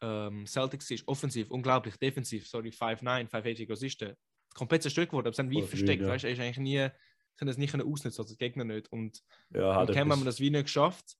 ähm, 0.01 0.45
Celtics 0.45 0.91
ist, 0.91 1.07
offensiv, 1.07 1.49
unglaublich, 1.49 1.95
defensiv, 1.97 2.47
sorry, 2.47 2.69
5'9, 2.69 3.29
5'80, 3.29 3.69
was 3.69 3.81
ist 3.81 4.01
der? 4.01 4.17
Komplett 4.53 4.81
zerstört 4.81 5.11
worden, 5.13 5.27
aber 5.27 5.35
sie 5.35 5.41
haben 5.41 5.51
wie 5.51 5.61
versteckt, 5.61 6.01
ja. 6.01 6.09
weißt 6.09 6.23
du, 6.23 6.27
er 6.27 6.33
ist 6.33 6.39
eigentlich 6.39 6.57
nie, 6.57 6.89
können 7.37 7.47
das 7.47 7.57
nicht 7.57 7.73
ausnutzen, 7.73 8.21
also 8.21 8.33
die 8.33 8.37
Gegner 8.37 8.63
nicht. 8.63 8.91
Und 8.91 9.21
Ja, 9.53 9.71
und 9.71 9.89
hat 9.89 9.95
Cam 9.95 10.11
haben 10.11 10.21
wir 10.21 10.25
das 10.25 10.39
wie 10.39 10.49
nicht 10.49 10.63
geschafft. 10.63 11.15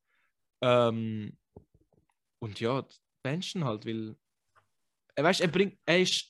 Ähm, 0.62 1.38
und 2.40 2.60
ja, 2.60 2.82
die 2.82 2.96
Benchen 3.24 3.66
halt, 3.66 3.86
weil. 3.86 4.16
Er, 5.18 5.24
weißt, 5.24 5.42
er, 5.42 5.48
bringt, 5.48 5.80
er 5.84 6.00
ist 6.02 6.30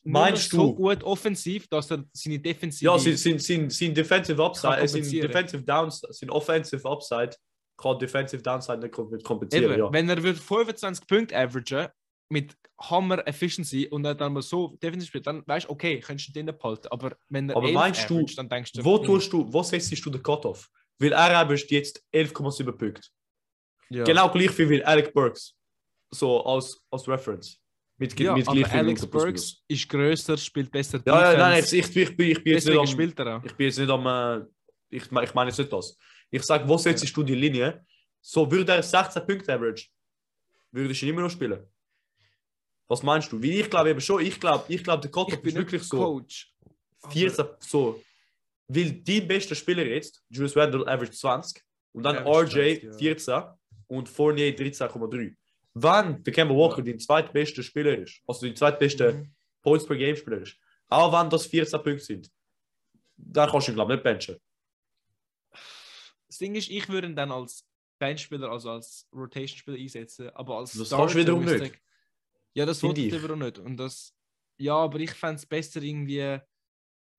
so 0.50 0.58
du- 0.58 0.76
gut 0.76 1.04
offensiv, 1.04 1.68
dass 1.68 1.92
er 1.92 2.06
seine 2.14 2.40
Defensive. 2.40 2.86
Ja, 2.90 2.98
sein, 2.98 3.18
sein, 3.18 3.38
sein, 3.40 3.70
sein 3.70 3.94
Defensive 3.94 4.42
Upside, 4.42 4.78
äh, 4.80 4.88
sein. 4.88 5.04
Defensive 5.04 5.62
Downside, 5.64 6.14
sein 6.14 6.30
Offensive 6.30 6.90
Upside 6.90 7.32
kann 7.78 8.00
Defensive 8.00 8.42
Downside 8.42 8.78
nicht 8.80 8.94
kom- 8.94 9.22
kompensieren. 9.24 9.72
Eben, 9.72 9.80
ja. 9.80 9.92
Wenn 9.92 10.08
er 10.08 10.24
wird 10.24 10.38
25 10.40 11.06
Punkte 11.06 11.36
averagen 11.38 11.92
mit 12.30 12.56
Hammer 12.80 13.28
Efficiency 13.28 13.88
und 13.88 14.06
er 14.06 14.16
dann 14.16 14.32
mal 14.32 14.42
so 14.42 14.78
defensiv 14.82 15.10
spielt, 15.10 15.28
dann 15.28 15.44
weißt 15.46 15.66
du, 15.68 15.72
okay, 15.72 16.00
könntest 16.00 16.30
du 16.30 16.34
den 16.34 16.46
behalten. 16.46 16.88
Aber 16.90 17.18
wenn 17.28 17.50
er 17.50 17.58
Aber 17.58 17.66
11 17.68 17.74
meinst 17.76 18.10
du, 18.10 18.14
averaged, 18.16 18.38
dann 18.38 18.48
denkst 18.48 18.72
du, 18.72 18.86
Wo 18.86 18.98
tust 19.00 19.34
du, 19.34 19.52
wo 19.52 19.64
setzt 19.64 20.06
du 20.06 20.10
den 20.10 20.24
Cut-Off? 20.24 20.70
Weil 20.98 21.12
er 21.12 21.38
averaged 21.40 21.70
jetzt 21.72 22.02
11,7 22.14 22.72
Punkte. 22.72 23.02
ja. 23.90 24.06
Genau 24.06 24.30
gleich 24.32 24.52
viel 24.52 24.70
wie 24.70 24.82
Alec 24.82 25.14
Burks. 25.14 25.54
So 26.12 26.42
als, 26.46 26.82
als 26.90 27.06
Reference. 27.06 27.60
Mit, 28.00 28.20
Ja, 28.20 28.36
mit 28.36 28.48
aber 28.48 28.72
Alex 28.72 29.06
Burks 29.08 29.64
ist 29.68 29.90
größer, 29.90 30.38
spielt 30.38 30.72
besser. 30.72 31.02
Ja, 31.06 31.32
ja, 31.34 31.38
nein, 31.38 31.56
Defense, 31.64 31.78
ich, 31.78 31.90
ich, 31.90 31.98
ich, 32.10 32.18
bin- 32.18 32.32
ich 32.32 32.44
bin 32.44 32.54
jetzt 32.54 32.68
nicht 32.68 32.78
am, 32.78 33.28
auch. 33.28 33.44
ich 33.44 33.54
bin 33.56 33.66
jetzt 33.66 33.80
nicht 33.80 33.90
am, 33.90 34.06
äh, 34.06 34.46
ich, 34.90 35.04
ich 35.04 35.34
meine 35.34 35.50
jetzt 35.50 35.58
nicht 35.58 35.74
das. 35.74 35.98
Ich 36.30 36.44
sage, 36.44 36.68
wo 36.68 36.78
setzt 36.78 37.16
du 37.18 37.24
die 37.24 37.34
Linie? 37.36 37.84
So 38.22 38.50
würde 38.52 38.72
er 38.74 38.84
16 38.84 39.26
Punkte 39.26 39.54
average, 39.54 39.88
würdest 40.72 41.02
du 41.02 41.06
ihn 41.06 41.14
immer 41.14 41.22
noch 41.24 41.32
spielen. 41.32 41.60
Was 42.88 43.02
meinst 43.04 43.32
du? 43.32 43.42
Wie 43.42 43.60
ich 43.60 43.70
glaube 43.70 43.90
eben 43.90 44.00
schon, 44.02 44.22
ich 44.24 44.40
glaube, 44.40 44.66
ich 44.68 44.84
glaube, 44.84 45.08
der 45.10 45.28
Ich 45.28 45.42
bin 45.42 45.50
ist 45.50 45.56
wirklich 45.56 45.84
so. 45.84 45.98
Coach. 45.98 46.54
aber- 47.02 47.14
14, 47.14 47.46
so. 47.60 48.04
Weil 48.68 48.92
die 48.92 49.22
beste 49.22 49.56
Spieler 49.56 49.86
jetzt, 49.86 50.22
Julius 50.30 50.56
Randle 50.56 50.86
average 50.88 51.12
20 51.14 51.64
und 51.94 52.04
dann 52.04 52.18
Average 52.18 52.60
RJ 52.60 52.80
20, 52.80 52.84
ja. 52.84 52.98
14 52.98 53.44
und 53.88 54.10
Fournier 54.10 54.56
13,3. 54.56 55.36
Wann 55.82 56.24
der 56.24 56.34
Kemba 56.34 56.54
Walker 56.56 56.82
dein 56.82 57.00
zweitbester 57.00 57.62
Spieler 57.64 57.98
ist, 57.98 58.22
also 58.28 58.46
dein 58.46 58.56
zweitbester 58.56 59.14
Mhm. 59.14 59.36
Points 59.62 59.86
per 59.86 59.96
Game 59.98 60.16
Spieler 60.16 60.42
ist, 60.42 60.56
auch 60.90 61.12
wenn 61.12 61.30
das 61.30 61.46
14 61.48 61.82
Punkte 61.84 62.00
sind, 62.04 62.32
dann 63.18 63.50
kannst 63.50 63.68
du 63.68 63.72
ihn 63.72 63.76
glaube 63.76 63.94
ich 63.94 63.98
nicht 63.98 64.04
benchen. 64.04 64.38
Das 66.28 66.38
Ding 66.38 66.56
ist, 66.56 66.70
ich 66.70 66.88
würde 66.90 67.08
ihn 67.08 67.16
dann 67.16 67.32
als 67.32 67.66
Benchspieler, 68.00 68.52
also 68.52 68.72
als 68.72 69.08
Rotation-Spieler 69.14 69.78
einsetzen, 69.78 70.30
aber 70.36 70.58
als 70.58 70.74
Das 70.74 70.90
kannst 70.90 71.16
du 71.16 71.20
wiederum 71.20 71.46
nicht. 71.46 71.62
ich- 71.74 71.82
Ja, 72.54 72.66
das 72.66 72.82
wollte 72.84 73.02
ich 73.02 73.14
wiederum 73.14 73.40
nicht. 73.40 73.60
Und 73.60 73.78
das, 73.78 74.14
ja, 74.58 74.76
aber 74.76 75.00
ich 75.00 75.12
fände 75.12 75.36
es 75.36 75.46
besser 75.46 75.82
irgendwie. 75.82 76.40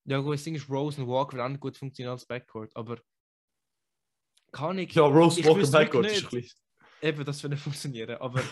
Ja, 0.05 0.19
gut, 0.21 0.35
das 0.35 0.45
Ding 0.45 0.55
ist, 0.55 0.69
Rose 0.69 1.01
und 1.03 1.09
Walker 1.09 1.37
werden 1.37 1.47
auch 1.47 1.51
nicht 1.51 1.61
gut 1.61 1.77
funktionieren 1.77 2.13
als 2.13 2.27
Backcourt, 2.27 2.75
aber 2.77 2.99
kann 4.53 4.79
ich. 4.79 4.93
Ja, 4.95 5.03
Rose 5.03 5.41
Ich 5.41 5.47
Walker 5.47 5.71
Backcourt 5.71 6.07
ist 6.07 6.25
ein 6.25 6.31
bisschen. 6.31 6.59
Eben, 7.03 7.25
das 7.25 7.43
würde 7.43 7.57
funktionieren, 7.57 8.17
aber 8.21 8.43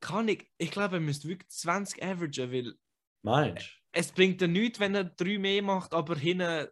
kann 0.00 0.28
ich. 0.28 0.46
Ich 0.58 0.70
glaube, 0.70 0.96
er 0.96 1.00
müsste 1.00 1.28
wirklich 1.28 1.50
20 1.50 2.02
averagen, 2.02 2.52
weil 2.52 2.74
Meinst 3.22 3.68
es 3.92 4.12
bringt 4.12 4.40
ja 4.40 4.46
nichts, 4.46 4.78
wenn 4.78 4.94
er 4.94 5.02
drei 5.04 5.36
mehr 5.36 5.62
macht, 5.62 5.92
aber 5.94 6.14
hinten 6.16 6.68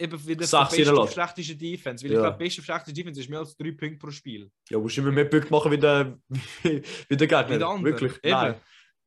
eben 0.00 0.26
wieder 0.26 0.46
Sechs 0.46 0.70
beste 0.70 0.86
reinlässt. 0.86 0.98
auf 0.98 1.12
schlechteste 1.12 1.56
Defense. 1.56 2.02
Weil 2.04 2.12
Ja. 2.12 2.18
ich 2.18 2.24
glaube, 2.24 2.38
beste 2.38 2.60
auf 2.60 2.64
schlechteste 2.64 2.92
Defense 2.94 3.20
ist 3.20 3.28
mehr 3.28 3.40
als 3.40 3.54
drei 3.56 3.72
Punkte 3.72 3.98
pro 3.98 4.10
Spiel. 4.10 4.50
du? 4.68 4.74
Ja, 4.74 4.78
musst 4.80 4.96
immer 4.96 5.12
mehr 5.12 5.26
Punkte 5.26 5.50
machen 5.50 5.70
wie 5.72 5.78
der, 5.78 6.18
wie 6.62 7.16
Gegner. 7.26 7.50
Wie 7.50 7.58
der 7.58 7.68
andere. 7.68 7.84
Wirklich? 7.92 8.12
Eben. 8.22 8.30
Nein. 8.30 8.54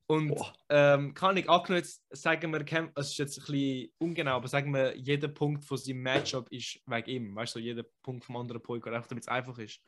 Und 0.08 0.34
ähm, 0.70 1.14
kann 1.14 1.38
ich 1.38 1.50
angenommen, 1.50 1.84
jetzt 1.84 2.04
sagen 2.12 2.52
wir, 2.52 2.64
Cam- 2.66 2.92
es 2.96 3.12
ist 3.12 3.18
jetzt 3.18 3.40
ein 3.40 3.46
bisschen 3.46 3.92
ungenau, 3.98 4.36
aber 4.36 4.48
sagen 4.50 4.72
wir, 4.74 4.96
jeder 4.98 5.30
Punkt 5.30 5.64
von 5.64 5.78
seinem 5.78 6.02
Matchup 6.02 6.52
ist 6.52 6.80
wegen 6.86 7.10
ihm. 7.10 7.36
Weißt 7.36 7.56
du, 7.56 7.60
so 7.60 7.64
jeder 7.64 7.84
Punkt 8.04 8.26
vom 8.26 8.36
anderen 8.36 8.62
Point, 8.62 8.86
einfach 8.88 9.08
damit 9.08 9.24
es 9.24 9.28
einfach 9.30 9.58
ist. 9.58 9.80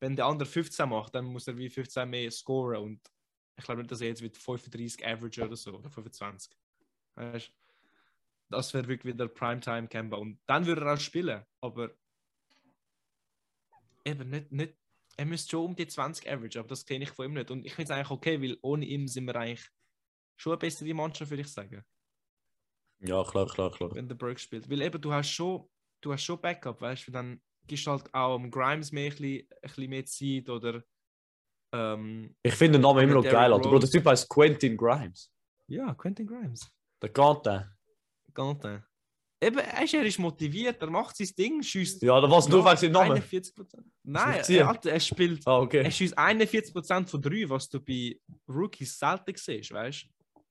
Wenn 0.00 0.16
der 0.16 0.26
andere 0.26 0.48
15 0.48 0.88
macht, 0.88 1.14
dann 1.14 1.24
muss 1.26 1.48
er 1.48 1.56
wie 1.56 1.68
15 1.68 2.08
mehr 2.08 2.30
scoren. 2.30 2.82
Und 2.82 3.00
ich 3.56 3.64
glaube 3.64 3.80
nicht, 3.80 3.90
dass 3.90 4.00
er 4.00 4.08
jetzt 4.08 4.22
mit 4.22 4.36
35 4.36 5.04
Average 5.04 5.44
oder 5.44 5.56
so, 5.56 5.74
oder 5.74 5.90
25. 5.90 6.56
Weißt 7.14 7.48
du? 7.48 7.52
Das 8.50 8.72
wäre 8.72 8.88
wirklich 8.88 9.14
wieder 9.14 9.28
Primetime 9.28 9.88
Kemba. 9.88 10.16
Und 10.16 10.40
dann 10.46 10.66
würde 10.66 10.82
er 10.82 10.94
auch 10.94 11.00
spielen. 11.00 11.44
Aber 11.60 11.90
eben 14.04 14.30
nicht, 14.30 14.52
nicht 14.52 14.74
er 15.18 15.26
müsste 15.26 15.50
schon 15.50 15.64
um 15.66 15.76
die 15.76 15.86
20 15.86 16.30
Average, 16.30 16.60
aber 16.60 16.68
das 16.68 16.86
kenne 16.86 17.04
ich 17.04 17.10
von 17.10 17.26
ihm 17.26 17.34
nicht. 17.34 17.50
Und 17.50 17.66
ich 17.66 17.74
finde 17.74 17.92
es 17.92 17.96
eigentlich 17.96 18.10
okay, 18.10 18.40
weil 18.40 18.56
ohne 18.62 18.86
ihm 18.86 19.08
sind 19.08 19.24
wir 19.24 19.34
eigentlich 19.34 19.68
schon 20.36 20.52
eine 20.52 20.58
bessere 20.58 20.94
Mannschaft, 20.94 21.30
würde 21.30 21.40
ich 21.42 21.48
sagen, 21.48 21.84
Ja, 23.00 23.24
klar, 23.24 23.46
klar, 23.46 23.72
klar. 23.72 23.92
wenn 23.94 24.06
der 24.08 24.14
Burke 24.14 24.38
spielt. 24.38 24.70
Weil 24.70 24.80
eben, 24.80 25.00
du 25.00 25.12
hast 25.12 25.30
schon, 25.30 25.68
du 26.00 26.12
hast 26.12 26.22
schon 26.22 26.40
Backup, 26.40 26.80
weißt 26.80 27.08
du, 27.08 27.12
dann 27.12 27.42
gibst 27.68 27.86
halt 27.86 28.12
auch 28.12 28.34
am 28.34 28.50
Grimes 28.50 28.90
mehr 28.90 29.10
ein 29.10 29.10
bisschen, 29.10 29.48
ein 29.50 29.60
bisschen 29.62 29.90
mehr 29.90 30.04
Zeit 30.04 30.48
oder 30.48 30.82
ähm, 31.72 32.34
Ich 32.42 32.54
finde 32.54 32.78
den 32.78 32.82
Namen 32.82 33.04
immer 33.04 33.14
noch 33.14 33.22
geil, 33.24 33.52
Alter. 33.52 33.68
Bro, 33.68 33.78
der 33.78 33.90
Typ 33.90 34.04
heißt 34.06 34.28
Quentin 34.28 34.76
Grimes. 34.76 35.30
ja, 35.68 35.94
Quentin 35.94 36.26
Grimes. 36.26 36.68
Der 37.02 37.10
Quentin. 37.10 37.64
Gantin. 38.34 38.82
Eben, 39.40 39.58
er 39.58 39.84
ist, 39.84 39.94
er 39.94 40.04
ist 40.04 40.18
motiviert, 40.18 40.82
er 40.82 40.90
macht 40.90 41.16
sein 41.16 41.28
Ding, 41.38 41.62
schießt 41.62 42.02
Ja, 42.02 42.20
da 42.20 42.28
was 42.28 42.48
nur 42.48 42.64
wegen 42.64 42.76
seinem 42.76 42.92
Namen. 42.92 43.22
41%. 43.22 43.52
Nein, 44.02 44.42
er, 44.48 44.68
Alter, 44.68 44.90
er 44.90 45.00
spielt 45.00 45.46
Ah, 45.46 45.58
okay. 45.58 45.82
Er 45.84 45.90
schießt 45.90 46.18
41% 46.18 47.06
von 47.06 47.22
3, 47.22 47.48
was 47.48 47.68
du 47.68 47.80
bei 47.80 48.18
Rookies 48.48 48.98
selten 48.98 49.34
siehst, 49.36 49.70
weißt 49.70 50.04
du? 50.04 50.08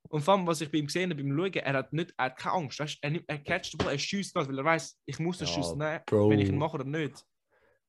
Und 0.10 0.22
vor 0.22 0.36
allem, 0.36 0.48
was 0.48 0.62
ich 0.62 0.72
bei 0.72 0.78
ihm 0.78 0.86
gesehen 0.88 1.10
habe, 1.12 1.22
beim 1.24 1.36
Schauen, 1.38 1.54
er 1.54 1.74
hat, 1.74 1.94
nicht, 1.94 2.14
er 2.18 2.26
hat 2.26 2.38
keine 2.38 2.56
Angst, 2.56 2.80
weißt? 2.80 2.98
Er, 3.02 3.10
nimmt, 3.10 3.26
er 3.28 3.40
catcht 3.40 3.74
den 3.74 3.78
Ball, 3.80 3.94
er 3.94 4.00
schießt 4.00 4.36
das, 4.36 4.48
weil 4.48 4.58
er 4.58 4.66
weiß, 4.66 5.00
ich 5.06 5.20
muss 5.20 5.38
den 5.38 5.48
Ja, 5.48 5.54
Schuss 5.54 5.76
nehmen, 5.76 6.00
Bro. 6.06 6.30
wenn 6.30 6.40
ich 6.40 6.50
ihn 6.50 6.58
mache 6.58 6.76
oder 6.76 6.86
nicht. 6.86 7.14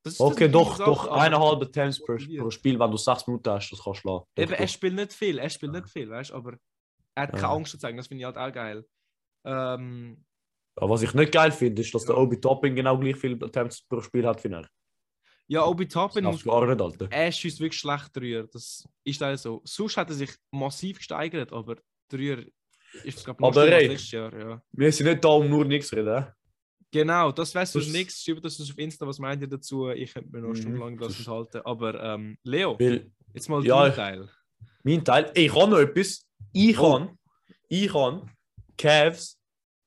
Das 0.02 0.12
ist- 0.14 0.20
das 0.20 0.32
Okay, 0.32 0.48
doch, 0.48 0.76
eine 0.76 0.84
doch. 0.84 0.96
Sache, 1.04 1.10
aber 1.10 1.20
Eineinhalb 1.22 1.62
Attempts 1.62 1.98
pro, 2.04 2.16
pro 2.16 2.50
Spiel, 2.50 2.78
wenn 2.78 2.90
du 2.90 2.96
sechs 2.96 3.26
Minuten 3.26 3.50
hast, 3.50 3.70
das 3.70 3.82
kannst 3.82 3.98
du 3.98 4.00
schlagen. 4.02 4.24
Doch, 4.34 4.42
Eben, 4.42 4.52
er 4.52 4.66
doch. 4.66 4.72
spielt 4.72 4.94
nicht 4.94 5.12
viel, 5.12 5.38
er 5.38 5.50
spielt 5.50 5.72
nicht 5.72 5.88
viel, 5.88 6.08
weißt 6.08 6.30
du? 6.30 6.34
Aber 6.34 6.52
er 7.14 7.22
hat 7.22 7.30
keine 7.32 7.42
Ja. 7.42 7.52
Angst 7.52 7.72
zu 7.72 7.78
zeigen, 7.78 7.96
das 7.96 8.06
finde 8.06 8.20
ich 8.22 8.24
halt 8.26 8.36
auch 8.38 8.52
geil. 8.52 8.84
Ähm, 9.44 10.24
Aber 10.76 10.90
was 10.90 11.02
ich 11.02 11.12
nicht 11.14 11.32
geil 11.32 11.50
finde, 11.50 11.82
ist, 11.82 11.92
dass 11.92 12.02
Ja. 12.04 12.14
der 12.14 12.18
Obi 12.18 12.40
Topping 12.40 12.74
genau 12.76 12.96
gleich 12.98 13.16
viel 13.16 13.42
Attempts 13.42 13.82
pro 13.82 14.00
Spiel 14.00 14.24
hat 14.26 14.42
wie 14.44 14.48
er. 14.52 14.68
ja, 15.48 15.64
Obi 15.66 15.88
Toppin 15.88 16.24
Das 16.24 16.32
muss 16.34 16.44
gar 16.44 16.66
nicht, 16.66 16.80
Alter. 16.80 17.08
er 17.10 17.32
schießt 17.32 17.58
wirklich 17.58 17.80
schlecht 17.80 18.14
Dreier. 18.14 18.46
Das 18.46 18.86
ist 19.02 19.20
leider 19.20 19.36
so. 19.38 19.60
Sonst 19.64 19.96
hat 19.96 20.10
er 20.10 20.14
sich 20.14 20.30
massiv 20.52 20.98
gesteigert, 20.98 21.52
aber 21.52 21.76
Dreier 22.08 22.44
ist 23.04 23.24
glaube 23.24 23.44
Aber 23.44 23.52
schlimmer 23.62 23.76
als 23.76 23.82
ey. 23.84 23.88
letztes 23.88 24.10
Jahr. 24.10 24.38
Ja. 24.38 24.62
Wir 24.72 24.92
sind 24.92 25.06
nicht 25.06 25.24
da, 25.24 25.28
um 25.28 25.48
nur 25.48 25.64
nichts 25.64 25.88
zu 25.88 25.96
reden. 25.96 26.26
Genau, 26.90 27.30
das 27.32 27.50
sonst 27.52 27.74
Das- 27.74 27.88
nichts. 27.88 28.22
Schreibt 28.24 28.44
das 28.44 28.58
uns 28.58 28.70
auf 28.70 28.78
Insta, 28.78 29.06
was 29.06 29.18
meint 29.18 29.42
ihr 29.42 29.48
dazu? 29.48 29.90
Ich 29.90 30.14
könnte 30.14 30.30
mir 30.30 30.40
noch 30.40 30.48
Mhm, 30.50 30.56
stundenlang 30.56 30.98
das 30.98 31.18
enthalten. 31.18 31.60
Aber 31.64 32.02
ähm, 32.02 32.38
Leo, 32.44 32.78
Weil 32.80 33.10
jetzt 33.34 33.48
mal 33.48 33.64
Ja, 33.64 33.82
dein 33.82 33.90
ich- 33.90 33.96
Teil. 33.96 34.28
mein 34.84 35.04
Teil, 35.04 35.30
ich 35.34 35.54
habe 35.54 35.70
noch 35.70 35.78
etwas. 35.78 36.26
Ich 36.52 36.78
Oh. 36.78 36.94
habe, 37.00 37.14
ich 37.68 37.92
habe 37.92 38.26
Cavs 38.78 39.38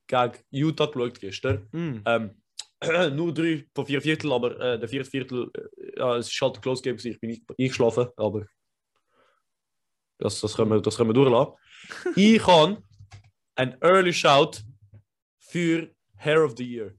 gegen 0.06 0.32
Utah 0.50 0.86
geschaut 0.86 1.18
gestern. 1.18 1.66
Mm. 1.72 2.02
Ähm, 2.06 2.30
nur 3.16 3.34
drei 3.34 3.64
von 3.74 3.86
vier 3.86 4.00
Viertel, 4.00 4.32
aber 4.32 4.60
äh, 4.60 4.78
der 4.78 4.88
vierte 4.88 5.10
Viertel, 5.10 5.50
äh, 5.54 5.98
ja, 5.98 6.16
es 6.18 6.28
ist 6.28 6.40
halt 6.40 6.62
Close 6.62 6.82
Game, 6.82 6.96
ich 7.02 7.18
bin 7.20 7.30
nicht 7.30 7.42
eingeschlafen, 7.58 8.08
aber 8.16 8.46
das, 10.22 10.40
das, 10.40 10.54
können 10.56 10.70
wir, 10.70 10.80
das 10.80 10.96
können 10.96 11.10
wir 11.10 11.14
durchlassen. 11.14 11.54
ich 12.16 12.46
habe 12.46 12.82
ein 13.56 13.76
Early 13.82 14.12
Shout 14.12 14.52
für 15.38 15.90
Hair 16.16 16.44
of 16.44 16.54
the 16.56 16.64
Year. 16.64 16.94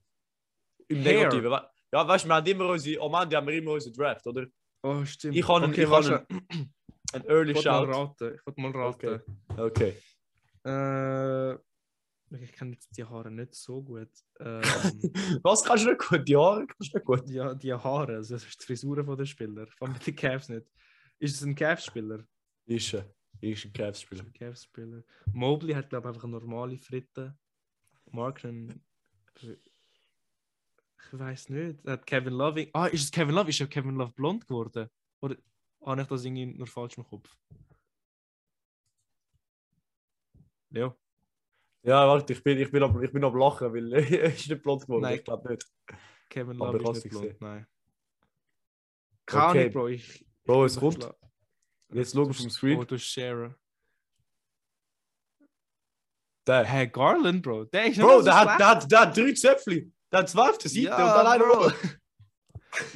Im 0.87 1.01
Hair? 1.03 1.29
Negativen. 1.29 1.51
Ja, 1.91 2.07
weißt 2.07 2.25
du, 2.25 2.29
wir 2.29 2.35
haben 2.35 2.45
immer 2.47 2.69
unsere, 2.69 3.01
am 3.03 3.13
Ende 3.21 3.37
haben 3.37 3.47
wir 3.47 3.53
immer 3.55 3.71
unsere 3.71 3.93
Draft, 3.95 4.25
oder? 4.27 4.45
Oh, 4.83 5.05
stimmt. 5.05 5.35
Ich 5.35 5.47
habe 5.47 5.63
einen- 5.63 5.71
okay, 5.73 5.83
ich 5.83 5.89
habe 5.89 6.09
warte. 6.09 6.27
Ein 7.13 7.25
Early 7.27 7.51
Ich 7.51 7.57
wollte 7.57 7.69
mal 7.69 7.85
Shout. 7.85 7.91
raten. 7.99 8.35
Ich 8.35 8.45
wollte 8.45 8.61
mal 8.61 8.71
raten. 8.71 9.21
Okay. 9.57 9.93
Äh, 10.65 11.53
ich 12.43 12.51
kenne 12.51 12.75
die 12.97 13.03
Haare 13.03 13.29
nicht 13.29 13.53
so 13.53 13.81
gut. 13.81 14.09
Ähm, 14.39 14.61
Was 15.43 15.63
kannst 15.63 15.85
du 15.85 15.89
nicht 15.89 16.01
gut? 16.07 16.27
Die 16.27 16.35
Haare 16.35 16.65
kannst 16.65 16.93
du 16.93 16.97
nicht 16.97 17.05
gut. 17.05 17.29
ja, 17.29 17.53
die 17.53 17.73
Haare, 17.73 18.15
also 18.15 18.33
das 18.35 18.43
ist 18.45 18.61
die 18.61 18.65
Frisur 18.65 19.03
von 19.05 19.15
den 19.15 19.25
Spieler. 19.27 19.67
Vor 19.77 19.87
allem 19.87 19.97
die 20.05 20.15
Cavs 20.15 20.49
nicht. 20.49 20.65
Ist 21.19 21.35
es 21.35 21.43
ein 21.43 21.53
Cavs-Spieler? 21.55 22.23
Ist 22.65 22.93
er. 22.93 23.13
Ist 23.41 23.65
ein 23.65 23.73
Cavs-Spieler. 23.73 24.25
Cavs-Spieler. 24.33 25.03
Mobley 25.33 25.73
hat, 25.73 25.89
glaube 25.89 26.07
ich, 26.07 26.15
einfach 26.15 26.23
eine 26.23 26.39
normale 26.39 26.77
Fritte. 26.77 27.37
Marken. 28.11 28.81
Ich 29.41 29.59
weiß 31.11 31.49
nicht. 31.49 31.85
Hat 31.85 32.05
Kevin 32.05 32.33
Love. 32.33 32.69
Ah, 32.73 32.87
ist 32.87 33.03
es 33.03 33.11
Kevin 33.11 33.35
Love? 33.35 33.49
Ist 33.49 33.59
ja 33.59 33.67
Kevin 33.67 33.95
Love 33.95 34.13
blond 34.13 34.47
geworden? 34.47 34.89
Oder 35.19 35.37
habe 35.85 36.01
ich 36.01 36.07
das 36.07 36.23
irgendwie 36.23 36.45
nur 36.45 36.67
falsch 36.67 36.97
im 36.97 37.03
Kopf? 37.03 37.35
Ja. 40.69 40.95
Ja, 41.83 42.07
warte, 42.07 42.31
ich 42.31 42.41
bin, 42.41 42.57
ich 42.57 42.71
bin, 42.71 42.81
am, 42.81 43.03
ich 43.03 43.11
bin 43.11 43.23
am 43.23 43.35
Lachen, 43.35 43.73
weil 43.73 43.93
er 43.93 44.33
ist 44.33 44.49
nicht 44.49 44.63
blond 44.63 44.83
geworden. 44.83 45.01
Nein. 45.01 45.15
Ich 45.15 45.23
glaube 45.23 45.51
nicht. 45.51 45.67
Kevin 46.29 46.57
Love 46.57 46.77
ist 46.77 47.03
nicht 47.03 47.09
blond, 47.09 47.41
nein. 47.41 47.67
Keine 49.25 49.49
Okay. 49.49 49.69
Bro. 49.69 49.87
Ich, 49.89 50.25
Bro, 50.45 50.65
es 50.65 50.75
ich 50.75 50.79
kommt. 50.79 51.13
Schau 51.93 52.23
auf 52.23 52.37
dem 52.37 52.49
Screen. 52.49 52.85
Du 52.87 52.97
Share. 52.97 53.55
Der. 56.47 56.65
Hey, 56.65 56.87
Garland, 56.87 57.41
Bro. 57.41 57.65
Der 57.65 57.85
ist 57.85 57.99
Bro, 57.99 58.19
so 58.19 58.25
der 58.25 58.35
hat, 58.35 58.59
der, 58.59 58.67
hat, 58.67 58.91
der 58.91 58.99
hat 58.99 59.17
drei 59.17 59.33
Zöpfchen. 59.33 59.93
Der 60.11 60.19
hat 60.19 60.35
auf 60.35 60.57
der 60.57 60.69
Seite 60.69 60.81
Ja, 60.87 60.95
und 60.95 61.17
dann 61.17 61.27
einer 61.27 61.45
Bro. 61.45 61.71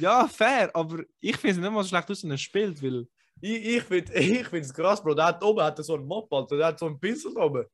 Ja, 0.00 0.26
fair, 0.26 0.74
aber 0.74 1.04
ich 1.20 1.36
finde 1.36 1.54
es 1.54 1.58
nicht 1.58 1.70
mal 1.70 1.82
so 1.84 1.88
schlecht 1.88 2.10
aus, 2.10 2.24
wenn 2.24 2.32
er 2.32 2.38
spielt, 2.38 2.82
weil. 2.82 3.06
Ich, 3.40 3.64
ich 3.64 3.82
finde 3.84 4.12
ich 4.18 4.46
find's 4.48 4.74
krass, 4.74 5.02
Bro. 5.02 5.14
Der 5.14 5.26
hat 5.26 5.42
oben 5.42 5.62
hat 5.62 5.82
so 5.84 5.94
einen 5.94 6.06
Mob, 6.06 6.32
Alter. 6.32 6.56
Der 6.56 6.66
hat 6.66 6.78
so 6.78 6.86
einen 6.86 6.98
Pinsel 6.98 7.36
oben. 7.36 7.64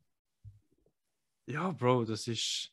Ja, 1.46 1.72
Bro, 1.72 2.04
das 2.04 2.26
ist. 2.28 2.70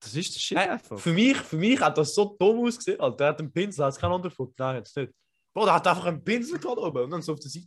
Das 0.00 0.16
ist 0.16 0.34
der 0.34 0.40
Shit 0.40 0.58
Hey, 0.58 0.68
einfach. 0.70 0.98
für, 0.98 1.12
mich, 1.12 1.36
für 1.36 1.56
mich 1.56 1.80
hat 1.80 1.96
das 1.96 2.12
so 2.12 2.36
dumm 2.36 2.66
ausgesehen, 2.66 3.00
Alter. 3.00 3.16
Der 3.16 3.26
hat 3.28 3.38
einen 3.38 3.52
Pinsel, 3.52 3.84
hat 3.84 3.98
keinen 3.98 4.12
anderen 4.12 4.34
Foot. 4.34 4.52
Nein, 4.58 4.76
jetzt 4.76 4.96
nicht. 4.96 5.12
Bro, 5.54 5.64
der 5.66 5.74
hat 5.74 5.86
einfach 5.86 6.06
einen 6.06 6.24
Pinsel 6.24 6.58
gerade 6.58 6.80
oben 6.80 7.04
und 7.04 7.10
dann 7.10 7.22
so 7.22 7.32
auf 7.34 7.40
der 7.40 7.50
Seite. 7.50 7.66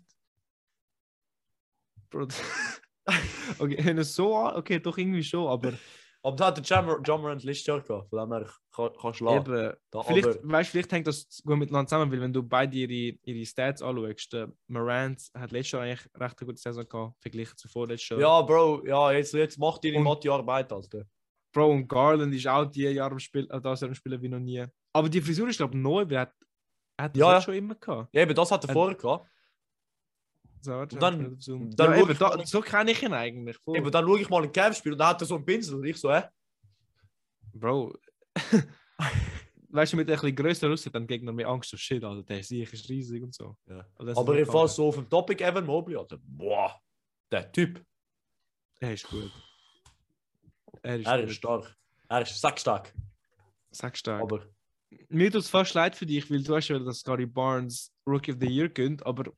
Bro. 2.10 2.28
okay, 3.60 3.78
wenn 3.86 3.98
es 3.98 4.15
so 4.15 4.36
an- 4.36 4.56
okay, 4.56 4.80
doch 4.80 4.98
irgendwie 4.98 5.24
schon, 5.24 5.48
aber 5.48 5.74
Aber 6.24 6.36
da 6.36 6.48
hat 6.48 6.58
der 6.58 6.63
Jammer, 6.63 7.00
Jammerant 7.06 7.43
letztes 7.43 7.67
Jahr 7.67 7.82
gehabt. 7.82 8.10
Von 8.10 8.19
dem 8.19 8.32
her 8.34 8.50
kann, 8.76 8.89
kannst 9.00 9.19
du 9.19 9.26
lachen. 9.26 9.38
eben, 9.54 9.74
Da, 9.91 10.02
vielleicht, 10.02 10.28
aber, 10.28 10.39
weißt, 10.52 10.69
vielleicht 10.71 10.91
hängt 10.91 11.06
das 11.08 11.28
gut 11.45 11.58
miteinander 11.58 11.88
zusammen, 11.88 12.12
weil 12.12 12.21
wenn 12.21 12.34
du 12.34 12.41
beide 12.41 12.76
ihre, 12.76 13.17
ihre 13.21 13.45
Stats 13.45 13.82
anschaust, 13.84 14.34
der 14.34 14.52
Morant 14.67 15.21
hat 15.36 15.52
letztes 15.52 15.74
Jahr 15.74 15.84
eigentlich 15.84 16.06
recht 16.15 16.39
eine 16.41 16.48
gute 16.48 16.58
Saison 16.58 16.88
gehabt, 16.89 17.21
verglichen 17.21 17.56
zu 17.58 17.67
vorletztes 17.67 18.10
Jahr. 18.10 18.19
ja, 18.19 18.41
Bro, 18.41 18.86
ja, 18.88 19.12
jetzt, 19.12 19.34
jetzt 19.34 19.60
macht 19.60 19.84
deine 19.84 19.98
Und- 19.98 20.04
Mathe-Arbeit, 20.06 20.71
Alter. 20.71 21.06
Bro, 21.54 21.71
und 21.71 21.88
Garland 21.88 22.34
ist 22.34 22.48
auch 22.48 22.65
die 22.65 22.82
Jahre 22.84 23.12
am 23.12 23.19
Spiel, 23.19 23.48
äh, 23.50 23.62
das 23.62 23.80
Jahr 23.82 23.89
am 23.89 23.95
Spielen 23.95 24.21
wie 24.21 24.28
noch 24.28 24.39
nie. 24.39 24.65
Aber 24.93 25.08
die 25.08 25.21
Frisur 25.21 25.48
ist, 25.48 25.58
glaube 25.58 25.76
ich, 25.78 25.82
neu, 25.82 26.04
weil 26.06 26.13
er 26.13 26.21
hat, 26.21 26.34
hat 26.97 27.15
das 27.15 27.19
Ja, 27.19 27.31
ja. 27.34 27.41
schon 27.41 27.53
immer 27.55 27.75
gehabt. 27.75 28.10
Ja, 28.13 28.21
eben, 28.21 28.36
das 28.36 28.51
hat 28.51 28.63
er 28.63 28.69
Äh, 28.69 28.73
vorher 28.73 28.95
gehabt. 28.97 29.29
So, 30.62 30.73
Und 30.79 30.93
dann- 31.01 31.25
und 31.47 31.79
dann 31.79 31.91
ja, 31.91 32.01
eben, 32.01 32.17
da, 32.17 32.43
so 32.45 32.60
kenne 32.62 32.91
ich 32.91 33.03
ihn 33.03 33.13
eigentlich. 33.13 33.58
voll. 33.58 33.77
Eben, 33.77 33.91
dann 33.91 34.03
schaue 34.05 34.19
ich 34.19 34.29
mal 34.29 34.43
ein 34.43 34.51
Cavs-Spiel 34.51 34.93
und 34.93 34.97
dann 34.97 35.10
hat 35.10 35.21
er 35.21 35.27
so 35.27 35.36
einen 35.36 35.45
Pinsel. 35.45 35.75
Und 35.75 35.86
ich 35.86 35.97
so, 35.97 36.12
hä? 36.12 36.23
Bro. 37.53 37.93
weißt 39.69 39.93
du, 39.93 39.97
mit 39.97 40.10
ein 40.10 40.13
bisschen 40.15 40.36
größer 40.36 40.69
aussieht, 40.71 40.95
dann 40.95 41.05
Gegner 41.05 41.31
mehr 41.34 41.47
Angst, 41.49 41.69
so 41.69 41.77
shit, 41.77 42.03
Alter, 42.03 42.23
der 42.23 42.41
Sieg 42.43 42.71
ist 42.73 42.89
riesig 42.89 43.21
und 43.21 43.34
so. 43.36 43.58
Ja. 43.67 43.86
Das 43.99 44.17
Aber 44.17 44.39
noch 44.39 44.51
fall 44.51 44.67
so 44.67 44.88
auf 44.88 44.95
dem 44.95 45.10
Topic 45.10 45.43
Evan 45.43 45.65
Mobley, 45.65 45.97
Alter. 45.97 46.17
Boah, 46.23 46.81
der 47.31 47.51
Typ. 47.51 47.86
Er 48.79 48.93
ist 48.93 49.08
gut. 49.08 49.31
Er 50.81 50.97
ist 50.99 51.05
Er 51.08 51.19
ist 51.23 51.36
stark. 51.36 51.75
Er 52.08 52.21
ist 52.21 52.39
sackstark. 52.39 52.93
Sag 53.71 53.97
stark. 53.97 54.21
Aber 54.21 54.45
Mir 55.15 55.32
tut 55.32 55.41
es 55.43 55.49
fast 55.49 55.73
leid 55.73 55.95
für 55.95 56.06
dich, 56.06 56.30
weil 56.30 56.43
du 56.43 56.56
hast 56.56 56.67
ja, 56.67 56.78
dass 56.78 57.01
Gary 57.01 57.25
Barnes 57.25 57.89
Rookie 58.06 58.34
of 58.34 58.38
the 58.41 58.47
Year 58.47 58.67
gönnt, 58.67 59.06
aber 59.06 59.32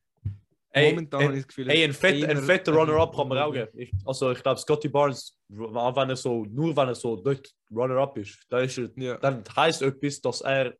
ey, 0.71 0.89
momentan 0.89 1.23
habe 1.23 1.33
ich 1.33 1.41
das 1.41 1.47
Gefühl, 1.49 1.69
ey, 1.69 1.83
ein, 1.83 1.93
fett, 1.93 2.23
ein 2.27 2.37
fetter 2.41 2.73
Runner-Up 2.73 3.15
kann 3.15 3.27
man 3.27 3.37
auch 3.37 3.53
geben. 3.53 3.69
Ich, 3.75 3.93
also 4.03 4.31
ich 4.31 4.41
glaube, 4.41 4.59
Scotty 4.59 4.89
Barnes, 4.89 5.37
wenn 5.49 6.09
er 6.09 6.15
so, 6.15 6.45
nur 6.45 6.75
wenn 6.75 6.87
er 6.87 6.95
so 6.95 7.15
dort 7.15 7.47
Runner-Up 7.69 8.17
ist, 8.17 8.39
dann, 8.49 8.63
ist 8.63 8.77
er, 8.79 8.89
Ja. 8.95 9.17
dann 9.17 9.43
heisst 9.55 9.83
etwas, 9.83 10.19
dass 10.19 10.41
er 10.41 10.75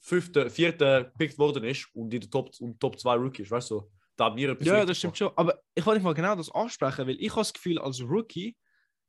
fünfte, 0.00 0.50
vierte 0.50 1.10
gepickt 1.12 1.38
worden 1.38 1.64
ist 1.64 1.88
und 1.94 2.12
in 2.12 2.20
der 2.20 2.30
Top, 2.30 2.50
und 2.60 2.78
Top 2.78 3.00
2 3.00 3.14
Rookie 3.14 3.42
ist, 3.42 3.50
weißt 3.50 3.70
du? 3.70 3.90
Da 4.16 4.26
haben 4.26 4.36
wir 4.36 4.54
Ja, 4.60 4.84
das 4.84 4.98
stimmt 4.98 5.16
schon. 5.16 5.32
Aber 5.34 5.62
ich 5.74 5.86
wollte 5.86 6.02
mal 6.02 6.12
genau 6.12 6.34
das 6.34 6.50
ansprechen, 6.50 7.06
weil 7.06 7.16
ich 7.18 7.30
habe 7.30 7.40
das 7.40 7.54
Gefühl, 7.54 7.78
als 7.78 8.02
Rookie, 8.02 8.54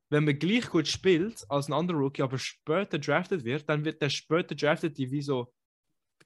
wenn 0.09 0.25
man 0.25 0.37
gleich 0.37 0.69
gut 0.69 0.87
spielt 0.87 1.45
als 1.49 1.67
ein 1.67 1.73
anderer 1.73 1.97
Rookie, 1.97 2.21
aber 2.21 2.37
später 2.37 2.97
drafted 2.97 3.43
wird, 3.43 3.69
dann 3.69 3.85
wird 3.85 4.01
der 4.01 4.09
später 4.09 4.55
drafted 4.55 4.97
die 4.97 5.09
wie 5.11 5.21
so 5.21 5.53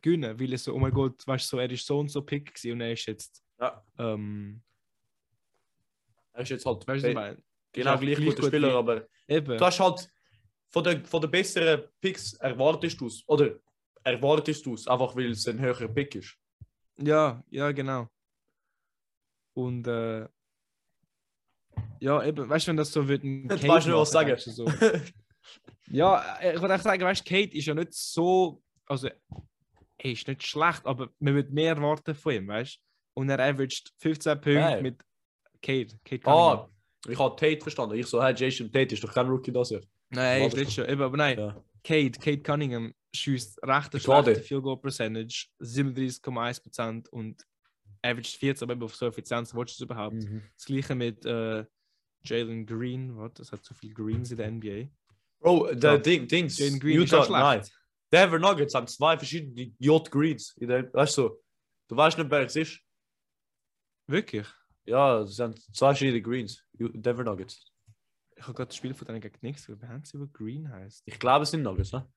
gewinnen, 0.01 0.39
weil 0.39 0.53
es 0.53 0.63
so, 0.63 0.73
oh 0.73 0.79
mein 0.79 0.91
Gott, 0.91 1.25
weißt 1.25 1.45
du, 1.45 1.57
so, 1.57 1.59
er 1.59 1.71
ist 1.71 1.85
so 1.85 1.99
und 1.99 2.09
so 2.09 2.21
Pick 2.21 2.53
gewesen 2.53 2.73
und 2.73 2.81
er 2.81 2.93
ist 2.93 3.05
jetzt, 3.05 3.43
Ja, 3.59 3.83
ähm, 3.97 4.61
er 6.33 6.41
ist 6.43 6.49
jetzt 6.49 6.65
halt 6.65 6.87
weißt 6.87 7.03
du, 7.03 7.09
ich 7.09 7.15
meine? 7.15 7.43
genau 7.71 7.97
gleich 7.97 8.15
gleich 8.15 8.29
guter 8.29 8.41
gut 8.41 8.47
Spieler, 8.47 8.75
aber 8.75 9.07
Eben. 9.27 9.57
du 9.57 9.65
hast 9.65 9.79
halt 9.79 10.09
von 10.69 10.83
den 10.83 11.05
von 11.05 11.21
der 11.21 11.27
besseren 11.27 11.83
Picks 12.01 12.33
erwartest 12.33 12.99
du 12.99 13.05
es. 13.07 13.23
Oder 13.27 13.59
erwartest 14.03 14.65
du 14.65 14.73
es, 14.73 14.87
einfach 14.87 15.15
weil 15.15 15.31
es 15.31 15.47
ein 15.47 15.59
höherer 15.59 15.87
Pick 15.87 16.15
ist. 16.15 16.35
Ja, 16.97 17.43
ja, 17.49 17.71
genau. 17.71 18.09
Und 19.53 19.87
äh, 19.87 20.27
ja, 22.03 22.21
eben, 22.21 22.49
weißt 22.49 22.67
du, 22.67 22.69
wenn 22.69 22.77
das 22.77 22.91
so 22.91 23.07
wird. 23.07 23.21
Kate 23.21 23.67
weißt 23.67 23.87
du 23.87 23.91
nicht, 23.91 23.99
was 23.99 24.11
sagen. 24.11 24.35
So. 24.37 24.65
ja, 25.89 26.37
äh, 26.41 26.55
ich 26.55 26.61
würde 26.61 26.75
auch 26.75 26.79
sagen, 26.79 27.01
weißt 27.01 27.25
du, 27.25 27.29
Kate 27.29 27.57
ist 27.57 27.65
ja 27.65 27.73
nicht 27.73 27.93
so. 27.93 28.61
Also, 28.85 29.07
er 29.07 30.11
ist 30.11 30.27
nicht 30.27 30.43
schlecht, 30.43 30.85
aber 30.85 31.09
man 31.19 31.35
wird 31.35 31.51
mehr 31.51 31.75
erwarten 31.75 32.13
von 32.13 32.33
ihm, 32.33 32.47
weißt 32.49 32.75
du? 32.75 33.21
Und 33.21 33.29
er 33.29 33.39
averaged 33.39 33.93
15 33.99 34.33
Punkte 34.33 34.53
Nein. 34.59 34.83
mit 34.83 35.01
Kate. 35.61 35.97
Kate 36.03 36.27
ah, 36.27 36.69
ich 37.07 37.17
habe 37.17 37.35
Tate 37.37 37.61
verstanden. 37.61 37.95
Ich 37.95 38.07
so, 38.07 38.21
hey, 38.21 38.33
Jason 38.35 38.69
Tate 38.69 38.95
ist 38.95 39.03
doch 39.03 39.13
kein 39.13 39.27
Rookie 39.27 39.53
das 39.53 39.69
Jahr. 39.69 39.81
Nein, 40.09 40.43
ist 40.43 40.57
nicht 40.57 40.73
schon. 40.73 40.89
Eben, 40.89 41.01
aber 41.01 41.15
nein, 41.15 41.39
Ja. 41.39 41.63
Kate, 41.85 42.19
Kate 42.19 42.41
Cunningham 42.41 42.93
schießt 43.15 43.63
recht 43.63 44.01
schlechte 44.01 44.35
Field 44.35 44.63
Goal 44.63 44.77
Percentage, 44.77 45.47
37,1% 45.61 47.07
und 47.09 47.45
averaged 48.01 48.35
14, 48.35 48.69
aber 48.69 48.85
auf 48.85 48.95
so 48.95 49.07
Effizienz 49.07 49.53
willst 49.53 49.79
du 49.79 49.83
es 49.83 49.89
überhaupt. 49.89 50.15
Mhm. 50.15 50.43
Das 50.55 50.65
gleiche 50.65 50.95
mit 50.95 51.25
äh, 51.25 51.63
Jalen 52.25 52.65
Green, 52.65 53.15
warte, 53.17 53.41
das 53.41 53.51
hat 53.51 53.63
zu 53.63 53.73
viele 53.73 53.93
Greens 53.93 54.31
in 54.31 54.37
der 54.37 54.51
NBA. 54.51 54.89
Bro, 55.39 55.73
der 55.73 55.93
Ja. 55.93 55.97
Ding, 55.97 56.27
Dings. 56.27 56.57
Jalen 56.57 56.79
Green 56.79 56.99
Utah, 57.01 57.27
nein. 57.29 57.65
Denver 58.11 58.39
Nuggets 58.39 58.73
haben 58.75 58.87
zwei 58.87 59.17
verschiedene 59.17 59.73
Yacht 59.79 60.11
Greens. 60.11 60.53
Der, 60.57 60.93
weißt 60.93 61.17
du, 61.17 61.41
du 61.87 61.95
weißt 61.95 62.17
nicht, 62.17 62.29
wer 62.29 62.41
es 62.45 62.55
ist. 62.55 62.79
Wirklich? 64.07 64.47
Ja, 64.85 65.21
es 65.21 65.35
sind 65.35 65.59
zwei 65.75 65.89
verschiedene 65.89 66.21
Greens. 66.21 66.63
Denver 66.73 67.23
Nuggets. 67.23 67.69
Ich 68.35 68.43
habe 68.43 68.53
gerade 68.53 68.67
das 68.67 68.75
Spiel 68.75 68.93
von 68.93 69.07
denen 69.07 69.21
gegen 69.21 69.37
nichts, 69.41 69.67
wie 69.69 69.87
haben 69.87 70.03
sie, 70.03 70.19
wo 70.19 70.27
Green 70.27 70.69
heißt. 70.69 71.03
Ich 71.05 71.17
glaube, 71.19 71.43
es 71.43 71.51
sind 71.51 71.63
Nuggets, 71.63 71.91
ne? 71.93 72.07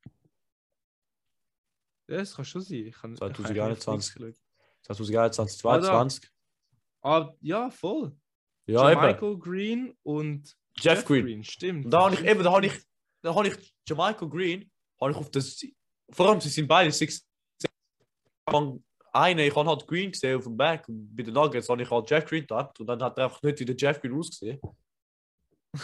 Ja, 2.08 2.18
das 2.18 2.34
kann 2.34 2.44
schon 2.44 2.62
sein. 2.62 2.86
Ich 2.86 2.94
kann, 2.94 3.16
2021. 3.16 4.14
Ich 4.16 4.20
habe 4.20 4.26
nichts 4.26 4.42
2021, 4.82 5.64
Ah, 5.64 5.78
da. 5.78 5.82
22. 5.82 6.30
Ah, 7.02 7.32
ja, 7.40 7.70
voll. 7.70 8.16
Ja, 8.66 8.90
eben. 8.90 9.00
Michael 9.00 9.38
Green 9.38 9.96
und 10.02 10.56
Jeff 10.78 11.04
Green. 11.04 11.44
Stimmt. 11.44 11.86
Und 11.86 11.90
da 11.90 12.04
habe 12.04 12.14
ich 12.14 12.24
eben, 12.24 12.42
da 12.42 12.52
habe 12.52 12.66
ich, 12.66 12.74
da 13.22 13.34
habe 13.34 13.48
ich 13.48 13.74
Jamaica 13.88 14.26
Green, 14.26 14.70
habe 15.00 15.12
ich 15.12 15.16
auf 15.16 15.30
das, 15.30 15.64
vor 16.10 16.28
allem 16.28 16.40
sie 16.40 16.48
sind 16.48 16.68
beide 16.68 16.90
six. 16.90 17.26
Eine, 19.12 19.46
ich 19.46 19.56
habe 19.56 19.68
halt 19.68 19.86
Green 19.86 20.12
gesehen 20.12 20.36
auf 20.36 20.44
dem 20.44 20.56
Back 20.56 20.88
und 20.88 21.16
bei 21.16 21.22
den 21.22 21.32
Nuggets 21.32 21.68
habe 21.68 21.82
ich 21.82 21.90
halt 21.90 22.10
Jeff 22.10 22.26
Green 22.26 22.42
gedacht 22.42 22.78
und 22.78 22.86
dann 22.86 23.02
hat 23.02 23.16
er 23.16 23.24
einfach 23.24 23.42
nicht 23.42 23.58
wie 23.60 23.64
der 23.64 23.76
Jeff 23.76 24.00
Green 24.00 24.12
ausgesehen. 24.12 24.60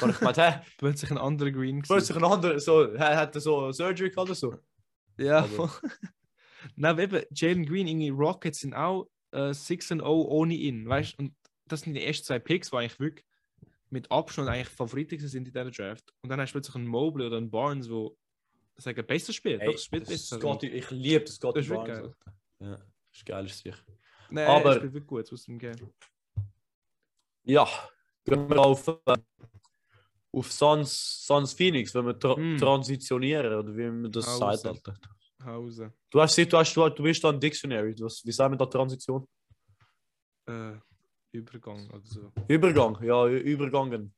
Habe 0.00 0.10
ich 0.10 0.18
gemeint, 0.18 0.36
hä, 0.36 0.60
Plötzlich 0.78 1.10
ein 1.10 1.18
anderer 1.18 1.50
Green. 1.50 1.80
gewesen. 1.80 1.94
plötzlich 1.94 2.16
ein 2.16 2.24
anderer, 2.24 2.60
so, 2.60 2.82
er 2.82 3.16
hat 3.16 3.34
so 3.34 3.72
Surgery 3.72 4.10
gehabt 4.10 4.28
oder 4.28 4.34
so. 4.34 4.54
Ja, 5.18 5.42
voll. 5.56 5.70
Nein, 6.76 6.98
eben, 6.98 7.22
Jalen 7.30 7.66
Green, 7.66 7.86
irgendwie 7.86 8.10
Rockets 8.10 8.60
sind 8.60 8.74
auch 8.74 9.08
äh, 9.32 9.52
6 9.52 9.90
0 9.90 10.02
ohne 10.02 10.54
ihn, 10.54 10.88
weißt 10.88 11.18
du? 11.18 11.24
Und 11.24 11.34
das 11.66 11.80
sind 11.82 11.94
die 11.94 12.04
ersten 12.04 12.24
zwei 12.24 12.38
Picks, 12.38 12.70
die 12.70 12.76
eigentlich 12.76 13.00
wirklich 13.00 13.26
mit 13.90 14.10
Abstand 14.10 14.48
eigentlich 14.48 14.68
Favoriten 14.68 15.18
sind 15.18 15.46
in 15.48 15.52
dieser 15.52 15.70
Draft. 15.70 16.12
Und 16.22 16.30
dann 16.30 16.40
hast 16.40 16.50
du 16.50 16.54
plötzlich 16.54 16.74
einen 16.76 16.86
Mobley 16.86 17.26
oder 17.26 17.36
einen 17.36 17.50
Barnes, 17.50 17.90
wo 17.90 18.16
sagen, 18.76 19.06
besser 19.06 19.32
spielt. 19.32 19.60
Ey, 19.60 19.66
Doch, 19.66 19.74
es 19.74 19.84
spielt 19.84 20.02
das 20.04 20.08
besser. 20.10 20.38
Scotty, 20.38 20.68
ich 20.68 20.90
liebe 20.90 21.24
das 21.24 21.34
Scotty 21.36 21.58
Das 21.60 21.66
ist 21.66 21.70
wirklich 21.70 21.96
Barnes, 21.98 22.14
Alter. 22.24 22.36
Ja, 22.60 22.70
das 22.76 22.86
ist 23.16 23.26
geil, 23.26 23.44
ist 23.46 23.58
sicher. 23.58 23.78
Nein, 24.30 24.46
aber- 24.48 24.70
er 24.70 24.76
spielt 24.76 24.92
wirklich 24.94 25.06
gut, 25.06 25.30
muss 25.30 25.46
ihm 25.48 25.58
geben. 25.58 25.92
Ja, 27.44 27.68
gehen 28.24 28.48
wir 28.48 28.58
auf, 28.58 28.88
äh, 28.88 29.16
auf 30.32 30.50
Suns, 30.52 31.26
Suns 31.26 31.52
Phoenix, 31.52 31.94
wenn 31.94 32.06
wir 32.06 32.18
tra 32.18 32.36
Mm. 32.36 32.56
transitionieren 32.56 33.52
oder 33.54 33.76
wie 33.76 33.90
man 33.90 34.10
das 34.10 34.26
Ah, 34.28 34.56
sagt. 34.56 34.66
Alter. 34.66 34.94
Hause. 35.44 35.92
Du 36.08 36.20
hast 36.20 36.38
du, 36.38 36.56
hast, 36.56 36.74
du, 36.74 36.88
du 36.88 37.02
bist 37.02 37.22
da 37.24 37.30
ein 37.30 37.40
Dictionary. 37.40 37.94
Was, 37.98 38.24
wie 38.24 38.30
sagen 38.32 38.54
wir 38.54 38.58
da 38.58 38.66
Transition? 38.66 39.26
Äh, 40.46 40.74
Übergang 41.32 41.88
oder 41.90 42.02
so. 42.04 42.30
Übergang, 42.48 42.98
ja, 43.02 43.26
Übergangen. 43.26 44.12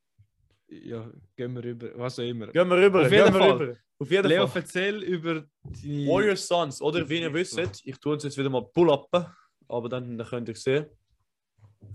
Ja, 0.68 1.08
gehen 1.36 1.54
wir 1.54 1.62
rüber. 1.62 1.90
Was 1.96 2.18
auch 2.18 2.24
immer. 2.24 2.48
Gehen 2.48 2.68
wir 2.68 2.76
rüber, 2.76 3.02
Auf 3.02 3.12
jeden 3.12 3.32
Fall. 3.32 3.50
rüber. 3.52 3.76
Auf 3.98 4.10
jeden 4.10 4.28
Leo, 4.28 4.46
Fall. 4.48 4.62
erzähl 4.62 5.02
über 5.04 5.44
die. 5.62 6.06
Warriors 6.08 6.46
Suns, 6.48 6.82
oder 6.82 7.08
wie 7.08 7.20
ihr 7.20 7.32
wisst, 7.32 7.56
ich 7.84 7.96
tue 7.98 8.14
uns 8.14 8.24
jetzt 8.24 8.36
wieder 8.36 8.50
mal 8.50 8.62
Pull-upen, 8.64 9.26
aber 9.68 9.88
dann, 9.88 10.18
dann 10.18 10.26
könnt 10.26 10.48
ihr 10.48 10.56
sehen. 10.56 10.86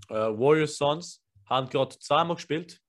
Äh, 0.08 0.13
Warriors 0.13 0.77
Suns 0.77 1.21
haben 1.45 1.67
gerade 1.69 1.97
zweimal 1.99 2.36
gespielt. 2.38 2.79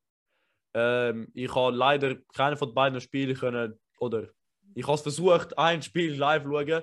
Ähm, 0.75 1.29
ich 1.35 1.53
habe 1.53 1.75
leider 1.77 2.15
keine 2.33 2.57
von 2.57 2.69
den 2.69 2.75
beiden 2.75 3.01
Spiele 3.01 3.35
können, 3.35 3.75
oder 3.99 4.29
ich 4.75 4.87
habe 4.87 4.99
versucht, 4.99 5.59
ein 5.59 5.83
Spiel 5.83 6.15
live 6.15 6.45
zu 6.45 6.51
schauen, 6.53 6.83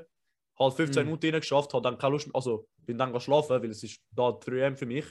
halt 0.60 0.74
15 0.74 1.04
Mhm. 1.04 1.06
Minuten 1.12 1.32
geschafft, 1.40 1.74
habe 1.74 1.84
dann 1.84 1.98
keine 1.98 2.12
Lust 2.14 2.28
mehr, 2.28 2.36
also 2.36 2.68
bin 2.86 2.98
dann 2.98 3.14
geschlafen, 3.14 3.50
weil 3.62 3.70
es 3.70 3.84
ist 3.84 4.02
da 4.12 4.32
3 4.32 4.60
M 4.60 4.76
für 4.76 4.86
mich. 4.86 5.06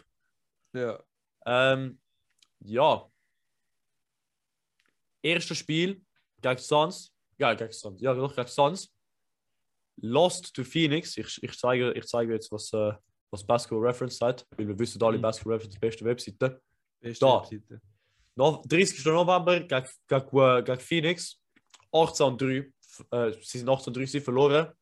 Ja. 0.72 1.02
Ähm, 1.46 1.98
ja. 2.60 3.08
Erstes 5.22 5.58
Spiel 5.58 6.02
gegen 6.40 6.58
Suns. 6.58 7.12
Ja, 7.38 7.54
gegen 7.54 7.72
Suns. 7.72 8.00
Ja, 8.00 8.14
doch, 8.14 8.34
gegen 8.34 8.48
Suns. 8.48 8.92
Lost 9.96 10.54
to 10.54 10.64
Phoenix. 10.64 11.16
Ich, 11.16 11.42
ich, 11.42 11.58
zeige, 11.58 11.92
ich 11.92 12.06
zeige 12.06 12.34
jetzt, 12.34 12.52
was, 12.52 12.72
äh, 12.72 12.92
was 13.30 13.44
Basketball 13.44 13.86
Reference 13.86 14.18
sagt, 14.18 14.46
weil 14.56 14.68
wir 14.68 14.78
wissen 14.78 15.02
alle, 15.02 15.18
Mhm. 15.18 15.22
Basketball 15.22 15.54
Reference 15.54 15.74
die 15.74 15.80
beste 15.80 16.04
Webseite. 16.04 16.60
Beste 17.00 17.24
Da. 17.24 17.40
Webseite. 17.40 17.80
No, 18.34 18.62
30. 18.66 19.04
November 19.06 19.60
gegen, 19.60 19.88
gegen, 20.06 20.38
äh, 20.38 20.62
gegen 20.62 20.80
Phoenix. 20.80 21.40
18 21.92 22.26
und 22.26 22.40
3. 22.42 22.72
Äh, 23.10 23.32
sie 23.42 23.58
sind 23.58 23.68
18 23.68 23.88
und 23.88 23.96
3 23.96 24.06
sie 24.06 24.20
verloren. 24.20 24.72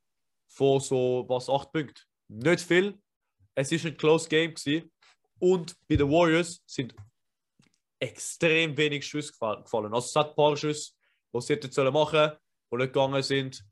Von 0.49 0.81
so 0.81 1.25
was 1.29 1.49
8 1.49 1.73
Punkten. 1.73 2.03
Nicht 2.29 2.61
viel. 2.63 2.99
Es 3.55 3.71
ist 3.71 3.87
ein 3.87 3.97
close 3.97 4.29
Game. 4.29 4.55
Gewesen. 4.55 4.91
Und 5.45 5.77
bei 5.89 5.97
den 5.97 6.11
Warriors 6.11 6.63
sind 6.65 6.95
extrem 8.01 8.75
wenig 8.79 9.07
Schüsse 9.07 9.31
gefall- 9.33 9.63
gefallen. 9.63 9.93
Also 9.93 10.07
es 10.07 10.17
hat 10.17 10.31
ein 10.31 10.37
paar 10.37 10.57
Schüsse, 10.57 10.93
die 11.35 11.41
sie 11.43 11.53
hätten 11.53 11.71
sollen 11.71 11.93
machen, 11.93 12.33
die 12.73 12.77
nicht 12.77 12.93
gegangen 12.95 13.23
sind. 13.23 13.63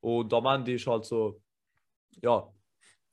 Und 0.00 0.32
am 0.34 0.46
Ende 0.46 0.72
ist 0.74 0.88
halt 0.88 1.04
so, 1.04 1.40
ja, 2.20 2.52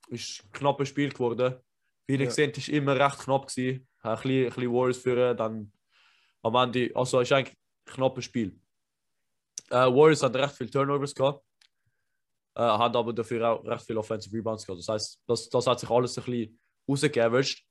ist 0.07 0.43
ein 0.43 0.51
knappes 0.51 0.89
Spiel 0.89 1.09
geworden. 1.09 1.59
Wie 2.07 2.13
ihr 2.13 2.21
Ja. 2.21 2.25
gesehen 2.25 2.49
ist 2.51 2.69
immer 2.69 2.95
recht 2.99 3.19
knapp 3.19 3.47
gewesen. 3.47 3.87
Ein 4.01 4.15
bisschen, 4.15 4.31
ein 4.31 4.45
bisschen 4.49 4.73
Warriors 4.73 4.97
führen, 4.97 5.37
dann 5.37 5.71
am 6.41 6.55
Ende, 6.55 6.89
also 6.95 7.19
ist 7.19 7.31
eigentlich 7.31 7.55
ein 7.85 7.93
knappes 7.93 8.25
Spiel. 8.25 8.59
Äh, 9.69 9.75
Warriors 9.75 10.23
haben 10.23 10.35
recht 10.35 10.55
viele 10.55 10.71
Turnovers 10.71 11.13
gehabt, 11.13 11.45
äh, 12.55 12.61
haben 12.61 12.95
aber 12.95 13.13
dafür 13.13 13.47
auch 13.47 13.63
recht 13.63 13.85
viele 13.85 13.99
Offensive 13.99 14.35
Rebounds 14.35 14.65
gehabt. 14.65 14.79
Das 14.79 14.89
heißt, 14.89 15.21
das, 15.27 15.49
das 15.49 15.67
hat 15.67 15.79
sich 15.79 15.89
alles 15.89 16.17
ein 16.17 16.23
bisschen 16.25 16.59
rausgeaveraged. 16.89 17.63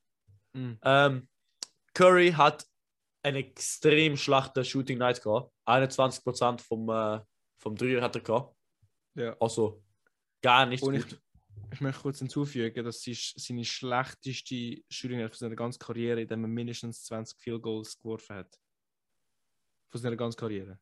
Mhm. 0.53 0.79
Ähm, 0.83 1.29
Curry 1.95 2.33
hat 2.33 2.67
einen 3.23 3.37
extrem 3.37 4.17
schlechten 4.17 4.65
Shooting 4.65 4.99
Night 4.99 5.23
gehabt. 5.23 5.53
21% 5.67 6.61
vom, 6.61 6.89
äh, 6.89 7.21
vom 7.59 7.77
Dreier 7.77 8.03
hat 8.03 8.17
er 8.17 8.23
gehabt. 8.23 8.57
Ja. 9.15 9.37
Also 9.41 9.83
gar 10.43 10.67
nicht 10.67 10.83
Und 10.83 10.95
ich, 10.95 11.09
gut. 11.09 11.21
ich 11.73 11.81
möchte 11.81 12.03
kurz 12.03 12.19
hinzufügen, 12.19 12.85
dass 12.85 13.03
sie 13.03 13.15
seine 13.15 13.65
schlechteste 13.65 14.83
Shooting 14.89 15.21
von 15.29 15.37
seiner 15.37 15.57
ganzen 15.57 15.79
Karriere, 15.79 16.23
in 16.23 16.29
dem 16.29 16.45
er 16.45 16.49
mindestens 16.49 17.05
20 17.05 17.39
Field 17.39 17.63
Goals 17.63 17.99
geworfen 17.99 18.37
hat. 18.37 18.59
Von 19.89 20.01
seiner 20.01 20.17
ganzen 20.17 20.39
Karriere. 20.39 20.79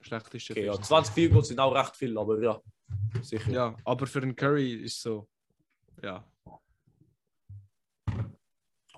Schlechteste. 0.00 0.52
Okay, 0.52 0.66
ja, 0.66 0.72
Efficiency. 0.72 0.88
20 0.88 1.14
Field 1.14 1.32
Goals 1.32 1.48
sind 1.48 1.58
auch 1.58 1.74
recht 1.74 1.96
viel, 1.96 2.16
aber 2.16 2.40
ja, 2.40 2.60
sicher. 3.22 3.50
Ja, 3.50 3.76
aber 3.84 4.06
für 4.06 4.20
den 4.20 4.36
Curry 4.36 4.74
ist 4.74 5.00
so. 5.00 5.28
Ja. 6.02 6.24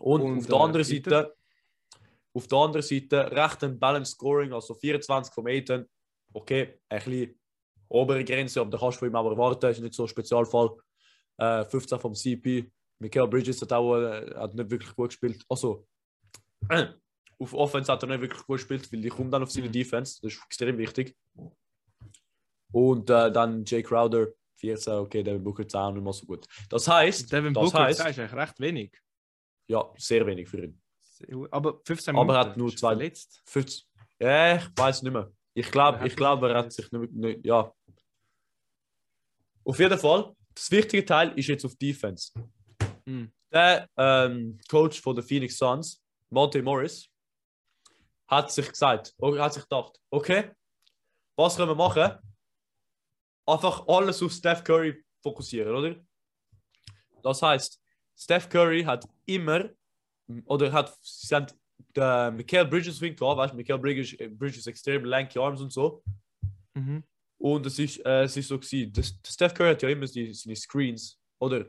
Und, 0.00 0.22
Und, 0.22 0.38
auf 0.38 0.46
der 0.46 0.56
äh, 0.56 0.60
anderen 0.60 0.86
bitte? 0.86 1.10
Seite, 1.10 1.34
auf 2.34 2.46
der 2.46 2.58
anderen 2.58 2.82
Seite 2.82 3.30
recht 3.32 3.64
ein 3.64 3.78
Balanced 3.78 4.14
Scoring, 4.14 4.52
also 4.52 4.74
24 4.74 5.32
vom 5.34 5.46
Aiden. 5.46 5.88
Okay, 6.32 6.78
ein 6.88 6.98
bisschen 7.02 7.40
obere 7.88 8.24
Grenze, 8.24 8.60
aber 8.60 8.70
da 8.70 8.78
kannst 8.78 8.96
du 8.96 9.00
von 9.00 9.08
ihm 9.08 9.16
aber 9.16 9.30
erwarten, 9.32 9.70
ist 9.70 9.80
nicht 9.80 9.94
so 9.94 10.04
ein 10.04 10.08
Spezialfall. 10.08 10.70
Äh, 11.38 11.64
15 11.64 11.98
vom 12.00 12.14
CP. 12.14 12.70
Michael 12.98 13.28
Bridges 13.28 13.62
hat 13.62 13.72
auch 13.72 13.96
äh, 13.96 14.34
hat 14.34 14.54
nicht 14.54 14.70
wirklich 14.70 14.94
gut 14.94 15.10
gespielt. 15.10 15.42
Also, 15.48 15.86
äh, 16.68 16.88
auf 17.38 17.54
Offense 17.54 17.90
hat 17.92 18.02
er 18.02 18.08
nicht 18.08 18.20
wirklich 18.20 18.42
gut 18.44 18.56
gespielt, 18.58 18.92
weil 18.92 19.00
die 19.00 19.08
kommt 19.08 19.32
dann 19.32 19.42
auf 19.42 19.50
seine 19.50 19.68
Mhm. 19.68 19.72
Defense. 19.72 20.20
Das 20.20 20.32
ist 20.32 20.42
extrem 20.44 20.76
wichtig. 20.78 21.16
Und 22.72 23.08
äh, 23.08 23.32
dann 23.32 23.64
Jay 23.64 23.82
Crowder, 23.82 24.28
14, 24.56 24.92
okay, 24.94 25.22
Devin 25.22 25.42
Booker 25.44 25.66
10 25.66 25.80
auch 25.80 25.92
nicht 25.92 26.02
mal 26.02 26.12
so 26.12 26.26
gut. 26.26 26.46
Das 26.68 26.86
heißt, 26.88 27.32
Devin 27.32 27.54
das 27.54 27.64
Booker 27.64 27.84
heißt, 27.84 28.00
ist 28.00 28.06
eigentlich 28.06 28.32
recht 28.32 28.60
wenig. 28.60 28.92
Ja, 29.68 29.92
sehr 29.96 30.26
wenig 30.26 30.48
für 30.48 30.64
ihn. 30.64 30.80
Aber 31.50 31.80
15 31.84 32.14
Aber 32.16 32.24
Minuten. 32.24 32.36
er 32.36 32.50
hat 32.50 32.56
nur 32.56 32.70
zwei- 32.76 32.90
Verletzt. 32.90 33.42
50. 33.46 33.86
Ja, 34.20 34.56
ich 34.56 34.64
weiß 34.76 35.02
nicht 35.02 35.12
mehr. 35.12 35.30
Ich 35.54 35.70
glaube, 35.70 36.06
ich 36.06 36.14
glaube, 36.16 36.48
er 36.50 36.58
hat 36.58 36.72
sich 36.72 36.90
nicht, 36.92 37.12
nicht. 37.12 37.44
Ja. 37.46 37.72
Auf 39.64 39.78
jeden 39.78 39.98
Fall, 39.98 40.34
das 40.54 40.70
wichtige 40.70 41.04
Teil 41.04 41.36
ist 41.38 41.48
jetzt 41.48 41.64
auf 41.64 41.74
Defense. 41.76 42.32
Mhm. 43.04 43.32
Der 43.52 43.88
ähm, 43.96 44.58
Coach 44.68 45.00
von 45.00 45.14
den 45.14 45.24
Phoenix 45.24 45.56
Suns, 45.56 46.02
Monte 46.30 46.62
Morris, 46.62 47.08
hat 48.26 48.52
sich 48.52 48.68
gesagt, 48.68 49.14
okay, 49.18 49.40
hat 49.40 49.54
sich 49.54 49.62
gedacht, 49.62 49.98
okay, 50.10 50.50
was 51.36 51.56
können 51.56 51.70
wir 51.70 51.74
machen? 51.74 52.12
Einfach 53.46 53.86
alles 53.88 54.22
auf 54.22 54.32
Steph 54.32 54.62
Curry 54.62 55.02
fokussieren, 55.22 55.74
oder? 55.74 55.96
Das 57.22 57.40
heißt, 57.42 57.80
Steph 58.18 58.48
Curry 58.48 58.82
hat 58.82 59.08
immer, 59.26 59.70
oder 60.46 60.72
hat, 60.72 60.98
haben 61.30 61.46
der 61.94 62.30
Michael 62.32 62.66
Bridges 62.66 63.00
Wing 63.00 63.14
gehabt, 63.14 63.38
weißt 63.38 63.52
du, 63.52 63.56
Michael 63.56 63.78
Bridges, 63.78 64.16
Bridges 64.36 64.66
extrem 64.66 65.04
lanky 65.04 65.38
Arms 65.38 65.60
und 65.60 65.72
so. 65.72 66.02
Mhm. 66.74 67.04
Und 67.40 67.66
es 67.66 67.78
ist, 67.78 68.04
äh, 68.04 68.24
es 68.24 68.36
ist 68.36 68.48
so 68.48 68.58
gewesen, 68.58 68.92
das, 68.92 69.14
Steph 69.26 69.54
Curry 69.54 69.70
hat 69.70 69.82
ja 69.82 69.88
immer 69.88 70.06
die, 70.06 70.34
seine 70.34 70.56
Screens, 70.56 71.18
oder? 71.38 71.66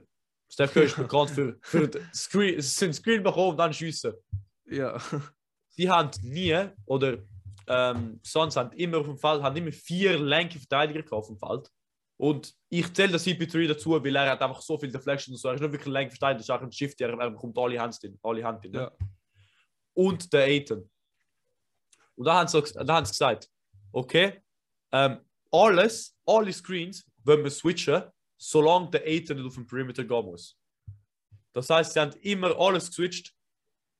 Steph 0.52 0.74
Curry 0.74 0.86
ist 0.88 0.98
bekannt 0.98 1.30
für, 1.30 1.58
für 1.62 1.90
Screen, 2.14 2.60
sind 2.60 2.96
Screen 2.96 3.22
bekommen 3.22 3.52
und 3.52 3.58
dann 3.58 3.72
schiessen. 3.72 4.14
Ja. 4.66 5.00
Sie 5.70 5.90
haben 5.90 6.10
nie, 6.24 6.58
oder 6.88 7.20
ähm, 7.68 8.20
Suns 8.24 8.56
haben 8.56 8.72
immer 8.74 8.98
auf 8.98 9.06
dem 9.06 9.18
Feld, 9.18 9.44
haben 9.44 9.56
immer 9.56 9.72
vier 9.72 10.18
lanke 10.18 10.58
Verteidiger 10.58 11.04
auf 11.16 11.28
dem 11.28 11.38
Feld. 11.38 11.70
Und 12.20 12.54
ich 12.68 12.94
zähle 12.94 13.14
das 13.14 13.26
CP3 13.26 13.70
dazu, 13.70 13.92
weil 13.92 14.14
er 14.14 14.32
hat 14.32 14.42
einfach 14.42 14.62
so 14.62 14.78
viel 14.78 14.92
Deflection 14.92 15.34
und 15.34 15.38
so. 15.38 15.48
Er 15.48 15.54
ist 15.54 15.62
nicht 15.62 15.72
wirklich 15.72 15.94
lanker 15.94 16.12
Verteidiger, 16.12 16.40
er 16.40 16.42
ist 16.42 16.50
auch 16.50 16.62
ein 16.62 16.72
Shift, 16.72 17.00
er, 17.00 17.18
er 17.18 17.32
bekommt 17.32 17.58
alle 17.58 17.80
Hands 17.80 17.98
drin, 17.98 18.20
alle 18.22 18.44
Hand 18.44 18.62
drin. 18.62 18.74
ne? 18.74 18.80
ja. 18.80 19.08
und 19.94 20.34
der 20.34 20.44
Aiton. 20.44 20.90
Und 22.16 22.26
da 22.26 22.34
haben 22.34 22.48
sie, 22.50 22.62
da 22.74 22.94
haben 22.94 23.06
sie 23.06 23.12
gesagt, 23.14 23.50
okay, 23.94 24.42
ähm, 24.92 25.20
alles, 25.50 26.14
alle 26.26 26.52
Screens 26.52 27.10
wollen 27.24 27.42
wir 27.42 27.52
switchen, 27.52 28.04
solange 28.38 28.90
der 28.90 29.06
Aiton 29.06 29.38
nicht 29.38 29.48
auf 29.48 29.56
den 29.56 29.66
Perimeter 29.66 30.04
gehen 30.04 30.26
muss. 30.26 30.58
Das 31.54 31.70
heißt, 31.70 31.94
sie 31.94 32.02
haben 32.02 32.12
immer 32.22 32.54
alles 32.60 32.90
geswitcht, 32.90 33.34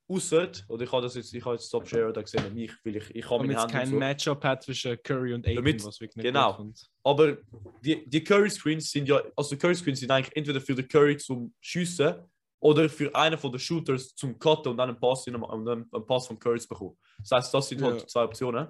außer, 0.10 0.52
oder 0.68 0.84
ich 0.84 0.92
habe 0.92 1.04
das 1.04 1.16
jetzt, 1.16 1.34
ich 1.34 1.46
habe 1.46 1.56
jetzt 1.56 1.68
Stop 1.68 1.88
Share 1.88 2.12
da 2.12 2.22
gesehen, 2.22 2.54
mich, 2.54 2.72
weil 2.84 2.96
ich, 2.98 3.16
ich 3.16 3.30
habe 3.30 3.44
und 3.44 3.72
kein. 3.72 3.92
Matchup 3.92 4.44
hat 4.44 4.64
zwischen 4.64 5.02
Curry 5.04 5.34
und 5.34 5.46
Aiden, 5.46 5.64
Damit- 5.64 5.86
was 5.86 6.00
wirklich 6.02 6.18
nicht 6.18 6.26
genau. 6.26 6.72
Aber 7.04 7.38
die, 7.82 8.10
die 8.10 8.24
Curry 8.24 8.50
Screens 8.50 8.92
sind 8.92 9.08
ja, 9.08 9.22
also 9.36 9.56
Curry 9.56 9.76
Screens 9.76 10.00
sind 10.00 10.12
eigentlich 10.12 10.36
entweder 10.36 10.60
für 10.60 10.76
den 10.76 10.88
Curry 10.88 11.16
zum 11.18 11.54
Schiessen 11.62 12.16
oder 12.60 12.90
für 12.90 13.14
einen 13.16 13.38
von 13.38 13.52
den 13.52 13.60
Shooters 13.60 14.14
zum 14.16 14.38
Cutten 14.38 14.72
und 14.72 14.78
dann 14.78 14.90
einen 14.90 15.00
Pass, 15.00 15.26
in 15.28 15.36
einem, 15.36 15.44
und 15.44 15.66
dann 15.66 15.88
einen 15.92 16.06
Pass 16.06 16.28
von 16.28 16.38
Curry 16.38 16.60
zu 16.60 16.68
bekommen. 16.68 16.98
Das 17.20 17.32
heißt, 17.32 17.54
das 17.54 17.70
sind 17.70 17.82
halt 17.82 18.02
Ja. 18.02 18.08
zwei 18.08 18.24
Optionen. 18.24 18.68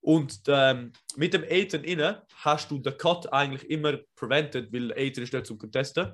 Und 0.00 0.40
ähm, 0.48 0.92
mit 1.16 1.32
dem 1.32 1.44
Aiden 1.44 1.82
innen 1.84 2.16
hast 2.36 2.70
du 2.70 2.78
den 2.78 2.96
Cut 2.98 3.32
eigentlich 3.32 3.70
immer 3.70 3.98
prevented, 4.16 4.70
weil 4.72 4.92
Aiden 4.92 5.22
ist 5.24 5.32
nicht 5.32 5.46
zum 5.46 5.56
Contesten. 5.56 6.12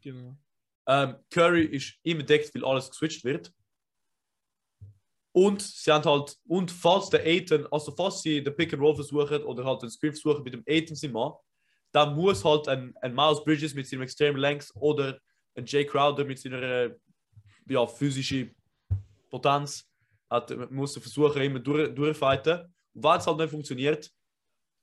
Genau. 0.00 0.36
Ähm, 0.90 1.14
Curry 1.30 1.66
ist 1.66 1.94
immer 2.02 2.24
deckt, 2.24 2.52
weil 2.52 2.64
alles 2.64 2.90
geswitcht 2.90 3.22
wird. 3.22 3.52
Und 5.32 5.62
sie 5.62 5.92
haben 5.92 6.04
halt, 6.04 6.36
und 6.48 6.72
falls 6.72 7.08
der 7.10 7.24
Aiden, 7.24 7.64
also 7.72 7.94
falls 7.96 8.22
sie 8.22 8.42
den 8.42 8.56
Pick 8.56 8.72
and 8.72 8.82
Roll 8.82 8.96
versuchen 8.96 9.44
oder 9.44 9.64
halt 9.64 9.82
den 9.82 9.90
Screen 9.90 10.12
versuchen 10.12 10.42
mit 10.42 10.52
dem 10.52 10.64
Aiden 10.66 10.96
sie 10.96 11.12
dann 11.92 12.14
muss 12.16 12.44
halt 12.44 12.66
ein, 12.66 12.92
ein 13.00 13.14
Miles 13.14 13.44
Bridges 13.44 13.72
mit 13.72 13.86
seinem 13.86 14.02
Extreme 14.02 14.38
Length 14.38 14.72
oder 14.74 15.20
ein 15.54 15.64
Jay 15.64 15.84
Crowder 15.84 16.24
mit 16.24 16.40
seiner 16.40 16.60
äh, 16.60 16.94
ja, 17.68 17.86
physischen 17.86 18.52
Potenz 19.30 19.88
hat, 20.28 20.70
muss 20.72 20.96
er 20.96 21.02
versuchen, 21.02 21.40
immer 21.40 21.60
durch, 21.60 21.94
durchfighten. 21.94 22.62
Und 22.94 23.04
wenn 23.04 23.16
es 23.16 23.26
halt 23.28 23.38
nicht 23.38 23.50
funktioniert, 23.50 24.10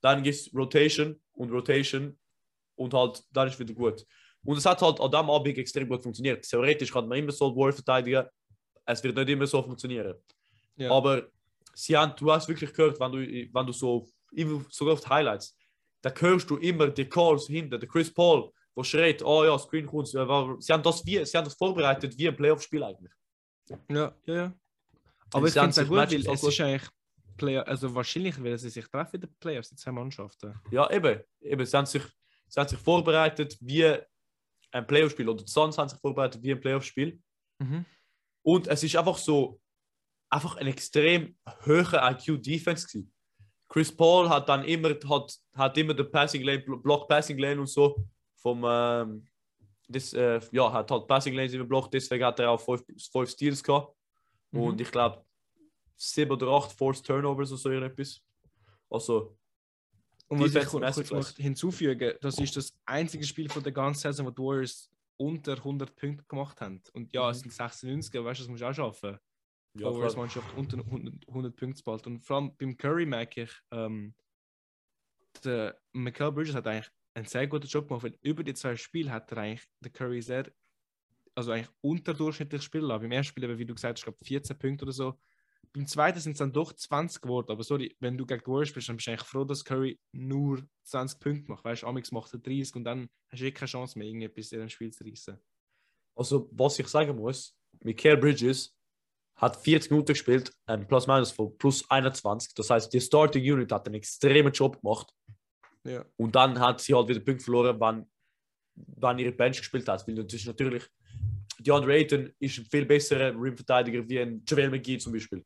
dann 0.01 0.23
gibt 0.23 0.35
es 0.35 0.53
Rotation 0.53 1.21
und 1.33 1.51
Rotation 1.51 2.17
und 2.75 2.93
halt, 2.93 3.23
dann 3.33 3.49
ist 3.49 3.59
wieder 3.59 3.73
gut. 3.73 4.05
Und 4.47 4.57
es 4.57 4.65
hat 4.65 4.81
halt 4.81 5.01
an 5.01 5.11
diesem 5.11 5.29
Abend 5.29 5.57
extrem 5.57 5.89
gut 5.89 6.01
funktioniert. 6.01 6.47
Theoretisch 6.47 6.89
kann 6.89 7.05
man 7.05 7.17
immer 7.17 7.33
so 7.33 7.53
War 7.53 7.73
verteidigen. 7.73 8.25
Es 8.85 9.03
wird 9.03 9.17
nicht 9.17 9.27
immer 9.27 9.45
so 9.45 9.61
funktionieren. 9.61 10.15
Ja. 10.77 10.89
Aber 10.89 11.27
sie 11.73 11.97
haben, 11.97 12.13
du 12.15 12.31
hast 12.31 12.47
wirklich 12.47 12.71
gehört, 12.71 12.97
wenn 12.97 13.11
du, 13.11 13.17
wenn 13.19 13.65
du 13.65 13.73
so, 13.73 14.07
sogar 14.69 14.93
auf 14.93 15.01
die 15.01 15.09
Highlights, 15.09 15.53
da 16.01 16.13
hörst 16.17 16.49
du 16.49 16.55
immer 16.55 16.87
die 16.87 17.09
Calls 17.09 17.47
hinter, 17.47 17.77
der 17.77 17.89
Chris 17.89 18.13
Paul, 18.13 18.49
der 18.73 18.83
schreit, 18.85 19.21
oh 19.21 19.43
ja, 19.43 19.59
Screen 19.59 19.85
kommt. 19.85 20.07
Sie 20.07 20.17
haben 20.17 20.83
das, 20.83 21.05
wie, 21.05 21.25
sie 21.25 21.37
haben 21.37 21.43
das 21.43 21.55
vorbereitet 21.55 22.17
wie 22.17 22.29
ein 22.29 22.35
Playoff-Spiel 22.37 22.83
eigentlich. 22.83 23.11
Ja, 23.89 24.15
ja, 24.27 24.33
ja. 24.33 24.53
Aber 25.33 25.47
ich 25.47 25.53
finde 25.53 25.69
es 25.71 25.87
gut, 25.89 25.97
weil 25.97 26.25
es 26.25 26.43
ist 26.43 26.61
eigentlich 26.61 26.89
Player, 27.35 27.67
also 27.67 27.93
wahrscheinlich, 27.93 28.41
weil 28.41 28.57
sie 28.57 28.69
sich 28.69 28.87
treffen 28.87 29.15
in 29.15 29.21
den 29.21 29.35
Playoffs, 29.41 29.69
die 29.71 29.75
zwei 29.75 29.91
Mannschaften. 29.91 30.55
Ja, 30.71 30.89
eben. 30.89 31.19
eben 31.41 31.65
sie, 31.65 31.75
haben 31.75 31.85
sich, 31.85 32.03
sie 32.47 32.59
haben 32.61 32.69
sich 32.69 32.79
vorbereitet 32.79 33.57
wie 33.59 33.97
ein 34.71 34.85
Playoff-Spiel. 34.85 35.29
Oder 35.29 35.43
die 35.43 35.51
Suns 35.51 35.77
haben 35.77 35.89
sich 35.89 35.99
vorbereitet 35.99 36.41
wie 36.41 36.51
ein 36.51 36.59
Playoff-Spiel. 36.59 37.19
Mhm. 37.59 37.85
Und 38.43 38.67
es 38.67 38.83
ist 38.83 38.95
einfach 38.95 39.17
so, 39.17 39.59
einfach 40.29 40.57
ein 40.57 40.67
extrem 40.67 41.35
hoher 41.65 42.11
IQ-Defense 42.11 42.87
gewesen. 42.87 43.13
Chris 43.69 43.95
Paul 43.95 44.29
hat 44.29 44.47
dann 44.47 44.63
immer, 44.63 44.89
hat, 45.09 45.37
hat 45.55 45.77
immer 45.77 45.93
den 45.93 46.09
Passing 46.09 46.43
Lane, 46.43 46.59
Block 46.59 47.07
Passing 47.07 47.37
Lane 47.37 47.59
und 47.59 47.67
so 47.67 48.05
vom, 48.35 48.63
ähm, 48.65 49.27
das, 49.87 50.13
äh, 50.13 50.39
ja, 50.51 50.71
hat 50.71 50.89
halt 50.91 51.07
Passing 51.07 51.33
Lanes 51.33 51.53
immer 51.53 51.65
blockt, 51.65 51.93
deswegen 51.93 52.25
hat 52.25 52.39
er 52.39 52.51
auch 52.51 52.59
fünf, 52.61 52.83
fünf 53.11 53.29
Steals 53.29 53.63
gehabt. 53.63 53.93
Mhm. 54.51 54.61
Und 54.61 54.81
ich 54.81 54.91
glaube, 54.91 55.23
sieben 55.95 56.31
oder 56.31 56.47
acht 56.47 56.71
Forced 56.71 57.05
Turnovers 57.05 57.51
oder 57.51 57.59
so 57.59 57.69
irgendetwas. 57.69 58.21
Also, 58.89 59.37
Und 60.29 60.39
was 60.41 60.55
ich 60.55 60.65
kurz 60.65 60.81
Masterclass. 60.81 61.27
möchte 61.27 61.41
hinzufügen, 61.41 62.13
das 62.21 62.37
ist 62.39 62.55
das 62.57 62.73
einzige 62.85 63.23
Spiel 63.25 63.49
von 63.49 63.63
der 63.63 63.71
ganzen 63.71 64.01
Saison, 64.01 64.25
wo 64.25 64.31
die 64.31 64.41
Warriors 64.41 64.89
unter 65.17 65.53
100 65.53 65.95
Punkte 65.95 66.25
gemacht 66.27 66.59
haben. 66.61 66.81
Und 66.93 67.13
ja, 67.13 67.29
es 67.29 67.37
Mhm. 67.37 67.41
sind 67.43 67.53
96, 67.53 68.23
weißt 68.23 68.39
du, 68.39 68.43
das 68.43 68.49
musst 68.49 68.61
du 68.61 68.67
auch 68.67 68.73
schaffen. 68.73 69.17
Die 69.73 69.83
ja, 69.83 69.89
Warriors. 69.89 70.15
Mannschaft 70.15 70.53
unter 70.57 70.77
100, 70.79 71.27
100 71.27 71.55
Punkte 71.55 71.83
behalten. 71.83 72.09
Und 72.15 72.25
vor 72.25 72.37
allem 72.37 72.55
beim 72.57 72.75
Curry 72.77 73.05
merke 73.05 73.43
ich, 73.43 73.51
ähm, 73.71 74.13
der 75.43 75.79
Michael 75.93 76.31
Bridges 76.31 76.55
hat 76.55 76.67
eigentlich 76.67 76.89
einen 77.13 77.25
sehr 77.25 77.47
guten 77.47 77.67
Job 77.67 77.87
gemacht, 77.87 78.03
weil 78.03 78.17
über 78.21 78.43
die 78.43 78.53
zwei 78.53 78.75
Spiele 78.75 79.11
hat 79.11 79.31
er 79.31 79.37
eigentlich 79.39 79.67
der 79.79 79.91
Curry 79.91 80.21
sehr, 80.21 80.51
also 81.35 81.51
eigentlich 81.51 81.69
unterdurchschnittlich 81.81 82.61
gespielt 82.61 82.83
lassen. 82.83 83.03
Beim 83.03 83.11
ersten 83.11 83.29
Spiel, 83.29 83.57
wie 83.57 83.65
du 83.65 83.75
gesagt 83.75 83.97
hast, 83.97 83.99
ich 84.01 84.05
glaube 84.05 84.25
14 84.25 84.57
Punkte 84.57 84.85
oder 84.85 84.91
so. 84.91 85.19
Beim 85.77 85.85
zweiten 85.85 86.19
sind 86.19 86.31
es 86.31 86.39
dann 86.39 86.51
doch 86.51 86.73
20 86.73 87.21
geworden. 87.21 87.51
Aber 87.51 87.61
sorry, 87.61 87.95
wenn 87.99 88.17
du 88.17 88.25
gegen 88.25 88.41
die 88.43 88.47
Warriors 88.47 88.69
spielst, 88.69 88.89
dann 88.89 88.95
bist 88.95 89.05
du 89.05 89.11
eigentlich 89.11 89.27
froh, 89.27 89.43
dass 89.43 89.63
Curry 89.63 89.99
nur 90.11 90.67
20 90.85 91.19
Punkte 91.19 91.51
macht. 91.51 91.63
Weißt 91.63 91.83
du, 91.83 91.87
Amix 91.87 92.11
macht 92.11 92.33
er 92.33 92.39
30 92.39 92.77
und 92.77 92.83
dann 92.83 93.07
hast 93.29 93.41
du 93.41 93.45
eh 93.45 93.51
keine 93.51 93.69
Chance 93.69 93.99
mehr, 93.99 94.07
irgendetwas 94.07 94.51
in 94.53 94.59
dem 94.59 94.69
Spiel 94.69 94.91
zu 94.91 95.03
reissen. 95.03 95.37
Also, 96.15 96.49
was 96.51 96.79
ich 96.79 96.87
sagen 96.87 97.15
muss, 97.15 97.55
Michael 97.83 98.17
Bridges 98.17 98.75
hat 99.35 99.55
40 99.55 99.91
Minuten 99.91 100.13
gespielt, 100.13 100.51
ein 100.65 100.87
Plus-Minus 100.87 101.31
von 101.31 101.55
plus 101.59 101.87
21. 101.91 102.55
Das 102.55 102.71
heißt, 102.71 102.91
die 102.91 102.99
Starting 102.99 103.43
Unit 103.43 103.71
hat 103.71 103.85
einen 103.85 103.95
extremen 103.95 104.51
Job 104.51 104.81
gemacht. 104.81 105.13
Ja. 105.83 106.03
Und 106.15 106.33
dann 106.33 106.59
hat 106.59 106.81
sie 106.81 106.95
halt 106.95 107.07
wieder 107.07 107.19
Punkte 107.19 107.43
verloren, 107.43 107.79
wann, 107.79 108.09
wann 108.73 109.19
ihre 109.19 109.31
Bench 109.31 109.59
gespielt 109.59 109.87
hat. 109.87 110.07
Weil 110.07 110.17
ist 110.17 110.47
natürlich, 110.47 110.87
DeAndre 111.59 111.93
Ayton 111.93 112.33
ist 112.39 112.57
ein 112.57 112.65
viel 112.65 112.87
besserer 112.87 113.39
Rim-Verteidiger 113.39 114.09
wie 114.09 114.19
ein 114.19 114.43
JaVale 114.43 114.71
McGee 114.71 114.97
zum 114.97 115.13
Beispiel. 115.13 115.45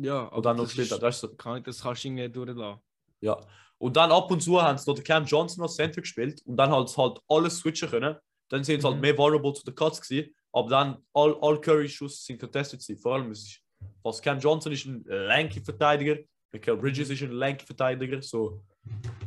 Ja, 0.00 0.26
Und 0.28 0.44
dann 0.46 0.56
noch 0.56 0.68
hat. 0.68 1.02
Weißt 1.02 1.22
du? 1.22 1.28
kann, 1.36 1.62
das 1.62 1.82
kannst 1.82 2.04
du 2.04 2.08
irgendwie 2.08 2.28
durchlassen. 2.28 2.80
Ja. 3.20 3.38
Und 3.78 3.96
dann 3.96 4.10
ab 4.10 4.30
und 4.30 4.42
zu 4.42 4.60
haben 4.60 4.76
sie 4.78 4.88
noch 4.90 4.96
den 4.96 5.04
Cam 5.04 5.24
Johnson 5.24 5.62
als 5.62 5.76
Center 5.76 6.00
gespielt 6.00 6.42
und 6.46 6.56
dann 6.56 6.70
halt, 6.70 6.96
halt 6.96 7.18
alles 7.28 7.58
switchen 7.58 7.88
können. 7.88 8.16
Dann 8.48 8.64
sind 8.64 8.80
sie 8.80 8.86
halt 8.86 8.96
Mhm. 8.96 9.02
mehr 9.02 9.16
vulnerable 9.18 9.52
zu 9.52 9.64
den 9.64 9.74
Cuts 9.74 10.00
gewesen. 10.00 10.34
Aber 10.52 10.68
dann 10.68 11.04
all, 11.12 11.36
all 11.40 11.60
Curry 11.60 11.88
Schuss 11.88 12.24
sind 12.24 12.40
contested 12.40 12.80
gewesen. 12.80 12.98
Vor 13.00 13.14
allem 13.14 13.30
ist, 13.30 13.60
was 14.02 14.20
Cam 14.22 14.38
Johnson 14.40 14.72
ist 14.72 14.86
ein 14.86 15.04
lanky 15.04 15.60
Verteidiger, 15.60 16.16
Michael 16.50 16.76
Bridges 16.78 17.10
ist 17.10 17.22
ein 17.22 17.32
lanky 17.32 17.64
Verteidiger. 17.66 18.22
So, 18.22 18.62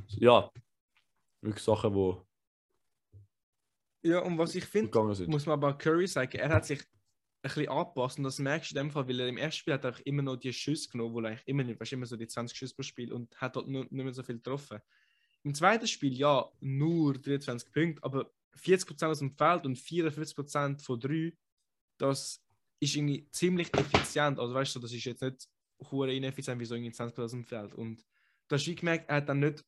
ja, 0.08 0.50
wirklich 1.42 1.64
Sachen, 1.64 1.94
die 1.94 2.16
Ja, 4.10 4.20
und 4.20 4.38
was 4.38 4.56
ich 4.56 4.66
finde, 4.66 4.98
muss 5.28 5.46
man 5.46 5.54
aber 5.54 5.78
Curry 5.78 6.08
sagen, 6.08 6.38
er 6.38 6.50
hat 6.50 6.66
sich 6.66 6.82
bisschen 7.42 7.70
angepasst 7.70 8.18
und 8.18 8.24
das 8.24 8.40
merkst 8.40 8.72
du 8.72 8.76
in 8.76 8.86
dem 8.86 8.92
Fall, 8.92 9.08
weil 9.08 9.20
er 9.20 9.28
im 9.28 9.38
ersten 9.38 9.60
Spiel 9.60 9.74
hat 9.74 9.86
er 9.86 9.96
immer 10.06 10.22
noch 10.22 10.38
die 10.38 10.54
Schüsse 10.54 10.90
genommen, 10.90 11.14
wo 11.14 11.20
er 11.22 11.30
eigentlich 11.30 11.48
immer 11.48 11.64
nicht, 11.64 11.80
weißt, 11.80 11.94
immer 11.94 12.06
so 12.06 12.16
die 12.16 12.28
20 12.28 12.58
Schüsse 12.58 12.76
pro 12.76 12.84
Spiel 12.84 13.12
und 13.12 13.36
hat 13.40 13.56
dort 13.56 13.68
nur, 13.68 13.84
nicht 13.84 13.92
mehr 13.92 14.14
so 14.14 14.24
viel 14.24 14.36
getroffen. 14.36 14.80
Im 15.44 15.56
zweiten 15.56 15.88
Spiel, 15.88 16.14
ja, 16.14 16.48
nur 16.60 17.14
23 17.14 17.72
Punkte, 17.72 18.04
aber 18.04 18.32
40% 18.58 19.06
aus 19.06 19.20
dem 19.20 19.32
Feld 19.32 19.66
und 19.66 19.78
54% 19.78 20.84
von 20.84 21.00
3, 21.00 21.34
das 21.98 22.44
ist 22.80 22.96
irgendwie 22.96 23.28
ziemlich 23.32 23.74
effizient. 23.74 24.40
Also 24.40 24.54
weißt 24.54 24.76
du, 24.76 24.80
das 24.80 24.92
ist 24.94 25.06
jetzt 25.06 25.22
nicht 25.22 25.48
hure 25.90 26.14
ineffizient 26.14 26.60
wie 26.60 26.66
so 26.66 26.76
irgendwie 26.76 26.92
20% 26.92 27.24
aus 27.24 27.32
dem 27.32 27.44
Feld. 27.44 27.74
Und 27.74 28.06
da 28.48 28.56
hast 28.56 28.66
du 28.66 28.76
gemerkt, 28.76 29.10
er 29.10 29.18
hat 29.18 29.30
dann 29.30 29.40
nicht 29.40 29.64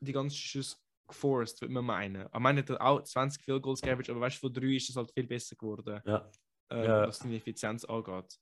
die 0.00 0.12
ganzen 0.12 0.36
Schüsse 0.36 0.76
geforced, 1.06 1.60
würde 1.60 1.74
man 1.74 1.84
meinen. 1.84 2.26
Er 2.32 2.56
hat 2.56 2.80
auch 2.80 3.02
20 3.02 3.42
Field 3.42 3.62
Goals 3.62 3.82
geaveraged, 3.82 4.10
aber 4.10 4.20
weißt 4.20 4.36
du, 4.36 4.40
von 4.40 4.52
3 4.52 4.66
ist 4.76 4.90
es 4.90 4.96
halt 4.96 5.10
viel 5.12 5.26
besser 5.26 5.56
geworden 5.56 6.00
Ja. 6.06 6.30
Ähm, 6.70 6.84
Ja. 6.84 7.06
was 7.08 7.18
die 7.20 7.36
Effizienz 7.36 7.84
angeht. 7.84 8.38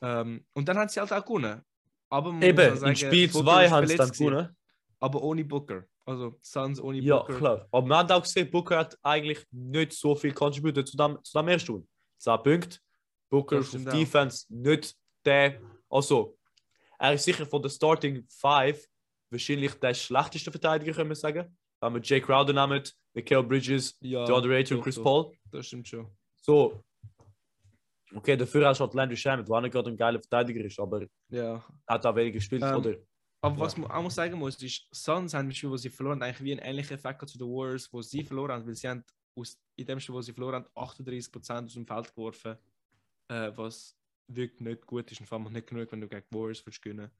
Ähm, 0.00 0.44
und 0.54 0.68
dann 0.68 0.78
haben 0.78 0.88
sie 0.88 1.00
halt 1.00 1.12
auch 1.12 1.24
gewonnen. 1.24 1.62
Aber 2.08 2.30
man 2.30 2.40
muss 2.40 2.48
Eben, 2.48 2.72
auch 2.72 2.76
sagen, 2.76 2.90
in 2.90 2.96
Spiel 2.96 3.28
Booker 3.28 3.44
2 3.44 3.64
ist 3.64 3.70
haben 3.70 3.86
sie 3.86 3.96
dann 3.96 4.10
gewonnen. 4.10 4.56
Aber 5.00 5.22
ohne 5.22 5.44
Booker. 5.44 5.84
Also 6.04 6.36
Suns 6.42 6.80
ohne 6.80 6.98
Ja, 6.98 7.18
Booker. 7.20 7.38
klar. 7.38 7.68
Aber 7.70 7.86
man 7.86 7.98
hat 7.98 8.12
auch 8.12 8.22
gesehen, 8.22 8.50
Booker 8.50 8.78
hat 8.78 8.98
eigentlich 9.02 9.44
nicht 9.50 9.92
so 9.92 10.14
viel 10.16 10.32
contributed 10.32 10.86
zu 10.88 10.96
dem, 10.96 11.18
zu 11.22 11.38
dem 11.38 11.48
ersten 11.48 11.66
Spiel. 11.66 11.86
10 12.18 12.42
Punkte. 12.42 12.78
Booker 13.30 13.60
auf. 13.60 13.70
Defense 13.70 14.46
nicht 14.48 14.94
der. 15.24 15.60
Also, 15.88 16.36
er 16.98 17.14
ist 17.14 17.24
sicher 17.24 17.46
von 17.46 17.62
der 17.62 17.70
Starting 17.70 18.26
Five 18.28 18.84
wahrscheinlich 19.30 19.72
der 19.74 19.94
schlechteste 19.94 20.50
Verteidiger, 20.50 20.92
können 20.92 21.08
wir 21.08 21.16
sagen. 21.16 21.56
Wenn 21.80 21.94
wir 21.94 22.00
Jay 22.02 22.20
Crowder 22.20 22.52
nehmen, 22.52 22.82
Michael 23.14 23.42
Bridges, 23.44 23.96
Ja, 24.00 24.24
DeAndre 24.26 24.56
Ayton 24.56 24.76
und 24.78 24.84
Chris. 24.84 25.00
Paul. 25.02 25.32
Das 25.50 25.66
stimmt 25.66 25.88
schon. 25.88 26.06
So. 26.36 26.82
Okay, 28.14 28.36
dafür 28.36 28.68
hast 28.68 28.78
du 28.78 28.84
halt 28.84 28.94
Landry 28.94 29.16
Shamet, 29.16 29.48
der 29.48 29.54
auch 29.56 29.60
nicht 29.60 29.72
gerade 29.72 29.90
ein 29.90 29.96
geiler 29.96 30.20
Verteidiger 30.20 30.64
ist, 30.64 30.78
aber 30.78 31.06
Ja. 31.28 31.64
hat 31.86 32.04
auch 32.06 32.14
weniger 32.16 32.34
gespielt, 32.34 32.62
Ähm, 32.62 32.76
oder? 32.76 32.94
Aber 33.40 33.56
Ja. 33.56 33.60
was 33.62 33.76
man 33.76 33.90
auch 33.90 34.10
sagen 34.10 34.38
muss, 34.38 34.62
ist, 34.62 34.86
Suns 34.92 35.34
haben 35.34 35.46
im 35.46 35.52
Spiel, 35.52 35.70
wo 35.70 35.76
sie 35.76 35.90
verloren 35.90 36.16
haben, 36.16 36.22
eigentlich 36.22 36.42
wie 36.42 36.52
einen 36.52 36.60
ähnlichen 36.60 36.94
Effekt 36.96 37.28
zu 37.28 37.38
den 37.38 37.48
Warriors, 37.48 37.92
wo 37.92 38.02
sie 38.02 38.22
verloren 38.22 38.52
haben, 38.52 38.66
weil 38.66 38.74
sie 38.74 38.88
haben 38.88 39.04
aus, 39.34 39.58
in 39.76 39.86
dem 39.86 39.98
Spiel, 39.98 40.14
wo 40.14 40.20
sie 40.22 40.32
verloren 40.32 40.54
haben, 40.56 40.68
38% 40.74 41.64
aus 41.64 41.72
dem 41.74 41.86
Feld 41.86 42.14
geworfen, 42.14 42.56
äh, 43.28 43.50
was 43.56 43.96
wirklich 44.28 44.60
nicht 44.60 44.86
gut 44.86 45.10
ist 45.10 45.20
und 45.20 45.26
vor 45.26 45.38
allem 45.38 45.52
nicht 45.52 45.66
genug, 45.66 45.90
wenn 45.90 46.00
du 46.00 46.08
gegen 46.08 46.24
die 46.30 46.36
Warriors 46.36 46.64
willst 46.64 46.82
gewinnen 46.82 47.10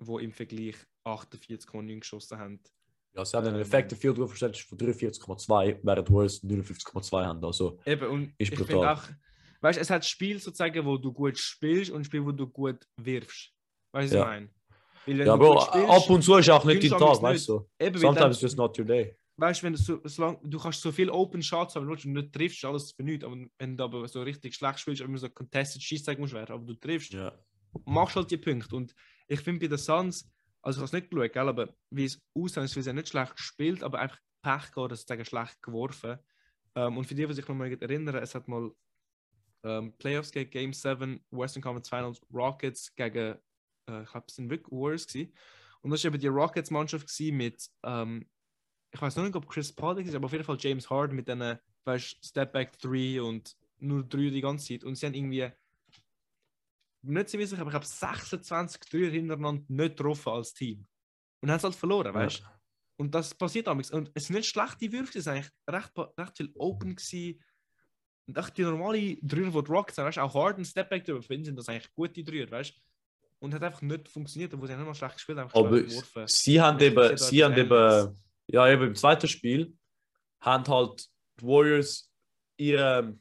wo 0.00 0.20
im 0.20 0.30
Vergleich 0.32 0.76
48,9 1.04 1.98
geschossen 1.98 2.38
haben. 2.38 2.60
Ja, 3.14 3.24
sie 3.24 3.36
haben 3.36 3.46
einen 3.48 3.56
ähm, 3.56 3.62
Effective 3.62 3.98
Field 4.00 4.14
Goal 4.16 4.28
Percentage 4.28 4.64
von 4.64 4.78
43,2, 4.78 5.80
während 5.82 6.08
die 6.08 6.12
Warriors 6.12 6.44
59,2 6.44 7.24
haben. 7.24 7.44
Also, 7.44 7.80
Eben, 7.84 8.08
und 8.08 8.34
Ist 8.38 8.52
ich 8.52 8.58
brutal. 8.58 9.00
Weißt 9.60 9.78
du, 9.78 9.82
es 9.82 9.90
hat 9.90 10.04
Spiel 10.04 10.38
sozusagen, 10.40 10.84
wo 10.84 10.96
du 10.96 11.12
gut 11.12 11.38
spielst 11.38 11.90
und 11.90 12.04
Spiel, 12.04 12.24
wo 12.24 12.32
du 12.32 12.46
gut 12.46 12.86
wirfst. 12.96 13.52
Weißt 13.92 14.12
du, 14.12 14.16
Ja. 14.16 14.22
was 14.24 14.28
ich 14.28 14.40
meine? 14.40 14.50
Wenn 15.06 15.18
ja, 15.26 15.36
du 15.36 15.60
spielst- 15.60 15.88
ab 15.90 16.10
und 16.10 16.22
zu 16.22 16.36
ist 16.36 16.50
auch 16.50 16.64
nicht 16.64 16.82
dein 16.82 16.90
du 16.90 16.98
Tag, 16.98 17.22
weißt 17.22 17.48
du? 17.48 17.68
Eben, 17.80 17.98
Sometimes 17.98 18.36
it's 18.36 18.42
just 18.42 18.56
not 18.58 18.78
your 18.78 18.84
day. 18.84 19.16
weißt 19.38 19.62
du, 19.62 19.66
wenn 19.66 19.72
du 19.72 19.78
so, 19.78 20.00
solange, 20.04 20.38
du 20.42 20.58
kannst 20.58 20.80
so 20.82 20.92
viel 20.92 21.08
Open 21.10 21.42
Shots 21.42 21.76
haben, 21.76 21.88
willst, 21.88 22.04
und 22.04 22.12
nicht 22.12 22.32
triffst, 22.32 22.58
ist 22.58 22.64
alles 22.64 22.92
für 22.92 23.02
nichts. 23.02 23.24
Aber 23.24 23.36
wenn 23.58 23.76
du 23.76 23.84
aber 23.84 24.06
so 24.08 24.20
richtig 24.22 24.54
schlecht 24.54 24.80
spielst, 24.80 25.00
immer 25.00 25.16
so 25.16 25.30
Contested 25.30 25.82
Schießzeigen 25.82 26.20
musst 26.20 26.34
werden, 26.34 26.52
aber 26.52 26.64
du 26.66 26.74
triffst, 26.74 27.12
Ja. 27.14 27.32
machst 27.86 28.16
halt 28.16 28.30
die 28.30 28.36
Punkte. 28.36 28.76
Und 28.76 28.94
ich 29.28 29.40
finde 29.40 29.60
bei 29.60 29.68
den 29.68 29.78
Suns, 29.78 30.30
also 30.60 30.78
ich 30.78 30.80
habe 30.80 30.86
es 30.86 30.92
nicht 30.92 31.10
geschaut, 31.10 31.32
gell, 31.32 31.48
aber 31.48 31.74
wie 31.90 32.04
es 32.04 32.20
aussieht, 32.34 32.64
ist, 32.64 32.76
wie 32.76 32.82
sie 32.82 32.92
nicht 32.92 33.08
schlecht 33.08 33.34
gespielt, 33.36 33.82
aber 33.82 34.00
einfach 34.00 34.18
Pech 34.42 34.70
gehabt, 34.72 34.92
dass 34.92 35.06
sie 35.06 35.24
schlecht 35.24 35.62
geworfen. 35.62 36.18
Ähm, 36.74 36.98
und 36.98 37.06
für 37.06 37.14
die, 37.14 37.26
die 37.26 37.32
sich 37.32 37.48
noch 37.48 37.54
mal 37.56 37.72
erinnern, 37.72 38.16
es 38.16 38.34
hat 38.34 38.46
mal 38.48 38.70
ähm, 39.64 39.92
Playoffs 39.98 40.30
gegen 40.30 40.50
Game 40.50 40.72
7, 40.72 41.24
Western 41.30 41.62
Conference 41.62 41.88
Finals, 41.88 42.20
Rockets 42.32 42.94
gegen, 42.94 43.38
äh, 43.88 44.02
ich 44.02 44.10
glaube, 44.10 44.26
es 44.28 44.34
sind 44.34 44.50
wirklich 44.50 44.72
Warriors 44.72 45.06
gewesen. 45.06 45.32
Und 45.80 45.90
das 45.90 46.02
war 46.02 46.08
eben 46.08 46.20
die 46.20 46.26
Rockets-Mannschaft 46.26 47.08
mit, 47.32 47.68
ähm, 47.84 48.28
ich 48.92 49.00
weiß 49.00 49.16
noch 49.16 49.24
nicht, 49.24 49.36
ob 49.36 49.48
Chris 49.48 49.72
Paul 49.72 50.00
ist, 50.00 50.14
aber 50.14 50.26
auf 50.26 50.32
jeden 50.32 50.44
Fall 50.44 50.56
James 50.58 50.88
Harden 50.88 51.16
mit 51.16 51.28
einer, 51.28 51.60
weißt 51.84 52.24
Step 52.24 52.52
Back 52.52 52.78
3 52.78 53.22
und 53.22 53.56
nur 53.78 54.02
3 54.02 54.30
die 54.30 54.40
ganze 54.40 54.68
Zeit. 54.68 54.84
Und 54.84 54.96
sie 54.96 55.06
haben 55.06 55.14
irgendwie, 55.14 55.50
nicht 57.02 57.28
ziemlich 57.28 57.48
sicher, 57.48 57.62
aber 57.62 57.70
ich 57.70 57.74
habe 57.74 57.86
26 57.86 58.80
Dreier 58.90 59.10
hintereinander 59.10 59.64
nicht 59.68 59.96
getroffen 59.96 60.30
als 60.32 60.52
Team. 60.52 60.86
Und 61.40 61.50
haben 61.50 61.58
es 61.58 61.64
halt 61.64 61.76
verloren, 61.76 62.12
weißt 62.12 62.40
du? 62.40 62.44
Und 63.00 63.14
das 63.14 63.32
passiert 63.34 63.68
damals. 63.68 63.92
Und 63.92 64.10
es 64.14 64.26
sind 64.26 64.36
nicht 64.36 64.48
schlechte 64.48 64.90
Würfe, 64.90 65.18
es 65.18 65.24
sind 65.24 65.34
eigentlich 65.34 65.52
recht, 65.70 65.92
recht 65.96 66.36
viel 66.36 66.50
Open 66.56 66.96
gewesen. 66.96 67.40
Die 68.30 68.62
normale 68.62 69.16
Dreier, 69.22 69.50
die 69.50 69.70
Rockets 69.72 69.96
haben, 69.96 70.06
weißt 70.06 70.18
auch 70.18 70.34
Harden, 70.34 70.64
Stepback 70.64 71.04
drüber, 71.04 71.22
für 71.22 71.32
ihn 71.34 71.44
sind 71.44 71.56
das 71.56 71.68
eigentlich 71.68 71.90
gute 71.94 72.22
Dreier, 72.22 72.50
weißt 72.50 72.74
du? 72.74 72.80
Und 73.40 73.54
hat 73.54 73.62
einfach 73.62 73.80
nicht 73.80 74.06
funktioniert, 74.08 74.52
obwohl 74.52 74.68
sie 74.68 74.76
nicht 74.76 74.84
mal 74.84 74.94
schlecht 74.94 75.14
gespielt 75.14 75.38
haben. 75.38 75.50
Aber 75.52 75.80
sie 76.28 76.60
haben 76.60 76.78
eben, 76.80 77.16
sie 77.16 77.42
haben 77.44 77.56
eben, 77.56 78.20
ja, 78.48 78.68
eben 78.68 78.82
im 78.88 78.94
zweiten 78.94 79.28
Spiel 79.28 79.72
haben 80.40 80.66
halt 80.66 81.08
die 81.40 81.46
Warriors 81.46 82.10
ihre, 82.58 83.16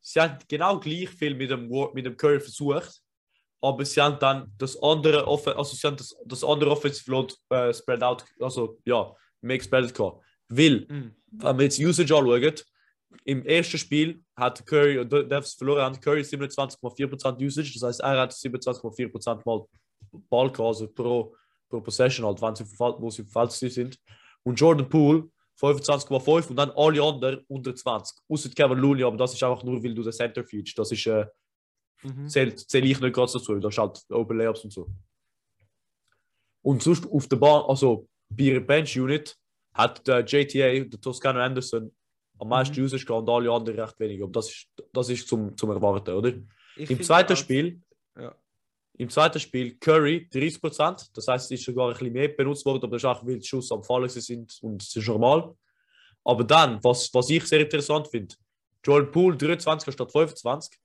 sie 0.00 0.20
haben 0.20 0.38
genau 0.48 0.80
gleich 0.80 1.10
viel 1.10 1.34
mit 1.34 1.50
dem, 1.50 1.68
mit 1.94 2.06
dem 2.06 2.16
Curry 2.16 2.40
versucht, 2.40 3.00
aber 3.60 3.84
sie 3.84 4.00
haben 4.00 4.18
dann 4.18 4.50
das 4.58 4.82
andere, 4.82 5.26
Offen- 5.28 5.52
also 5.52 5.76
sie 5.76 5.86
haben 5.86 5.96
das, 5.96 6.16
das 6.24 6.42
andere 6.42 6.70
Offensive 6.70 7.08
Load 7.10 7.34
äh, 7.50 7.72
spread 7.72 8.02
out, 8.02 8.24
also 8.40 8.80
ja, 8.84 9.14
mehr 9.42 9.58
gesplittet 9.58 9.94
gehabt. 9.94 10.24
Weil, 10.48 10.86
Mhm. 10.88 11.14
wenn 11.32 11.58
wir 11.58 11.64
jetzt 11.64 11.78
Usage 11.78 12.16
anschauen, 12.16 12.54
im 13.24 13.44
ersten 13.44 13.78
Spiel 13.78 14.22
hat 14.36 14.64
Curry, 14.66 14.98
und 14.98 15.10
Devs 15.10 15.54
verloren 15.54 15.82
haben, 15.82 16.00
Curry 16.00 16.20
27,4% 16.20 17.44
Usage, 17.44 17.72
das 17.74 17.82
heißt, 17.82 18.00
er 18.00 18.20
hat 18.20 18.32
27,4% 18.32 19.42
mal 19.44 19.66
Ball 20.28 20.50
gehabt, 20.50 20.60
also 20.60 20.88
pro, 20.88 21.34
pro 21.68 21.80
Possession, 21.80 22.26
halt, 22.26 22.40
wenn 22.40 22.54
sie 22.54 22.64
wo 22.64 23.10
sie 23.10 23.24
Feld 23.24 23.52
sind. 23.52 23.98
Und 24.42 24.58
Jordan 24.58 24.88
Poole 24.88 25.28
25,5 25.60 26.48
und 26.50 26.56
dann 26.56 26.70
alle 26.70 27.02
anderen 27.02 27.44
unter 27.48 27.74
20. 27.74 28.18
Außer 28.28 28.48
Kevin 28.50 28.78
Looney, 28.78 29.02
aber 29.04 29.16
das 29.16 29.34
ist 29.34 29.42
einfach 29.42 29.62
nur, 29.62 29.82
weil 29.82 29.94
du 29.94 30.02
den 30.02 30.12
Center 30.12 30.42
feedst. 30.44 30.78
Das 30.78 30.90
ist, 30.90 31.06
äh, 31.06 31.26
Mhm. 32.02 32.28
zähle 32.28 32.54
ich 32.86 33.00
nicht 33.00 33.14
ganz 33.14 33.32
dazu, 33.32 33.54
das 33.56 33.74
ist 33.74 33.78
halt 33.78 34.00
Open 34.10 34.38
Layups 34.38 34.64
und 34.64 34.72
so. 34.72 34.88
Und 36.62 36.82
sonst 36.82 37.06
auf 37.10 37.26
der 37.28 37.36
Bahn, 37.36 37.64
also 37.68 38.08
bei 38.30 38.44
ihrer 38.44 38.60
Bench 38.60 38.98
Unit, 38.98 39.36
hat 39.74 40.06
der 40.06 40.24
JTA, 40.24 40.84
der 40.84 41.00
Toscano 41.00 41.40
Anderson, 41.40 41.94
am 42.40 42.48
meisten 42.48 42.80
Mhm. 42.80 42.88
Gehabt 42.88 43.10
und 43.10 43.28
alle 43.28 43.52
anderen 43.52 43.78
recht 43.80 44.00
wenig. 44.00 44.22
Aber 44.22 44.32
das 44.32 44.48
ist, 44.50 44.66
das 44.92 45.08
ist 45.08 45.28
zum, 45.28 45.56
zum 45.56 45.70
Erwarten, 45.70 46.14
oder? 46.14 46.32
Ich 46.76 46.90
Im 46.90 47.02
zweiten 47.02 47.32
auch- 47.34 47.36
Spiel, 47.36 47.80
Ja. 48.18 48.34
im 48.94 49.08
zweiten 49.10 49.38
Spiel 49.40 49.76
Curry 49.78 50.28
30%, 50.32 51.10
das 51.14 51.28
heißt, 51.28 51.50
es 51.52 51.60
ist 51.60 51.66
sogar 51.66 51.88
ein 51.88 51.92
bisschen 51.94 52.12
mehr 52.12 52.28
benutzt 52.28 52.64
worden, 52.64 52.82
aber 52.84 52.92
das 52.96 53.02
ist 53.02 53.06
auch, 53.06 53.26
weil 53.26 53.38
die 53.38 53.46
Schuss 53.46 53.70
am 53.72 53.82
Fallen 53.82 54.08
sind 54.08 54.58
und 54.62 54.82
es 54.82 54.94
ist 54.96 55.06
normal. 55.08 55.54
Aber 56.24 56.44
dann, 56.44 56.82
was, 56.84 57.12
was 57.14 57.30
ich 57.30 57.44
sehr 57.46 57.60
interessant 57.60 58.08
finde, 58.08 58.34
Jordan 58.84 59.10
Poole 59.10 59.36
23 59.36 59.92
statt 59.92 60.10
25, 60.12 60.78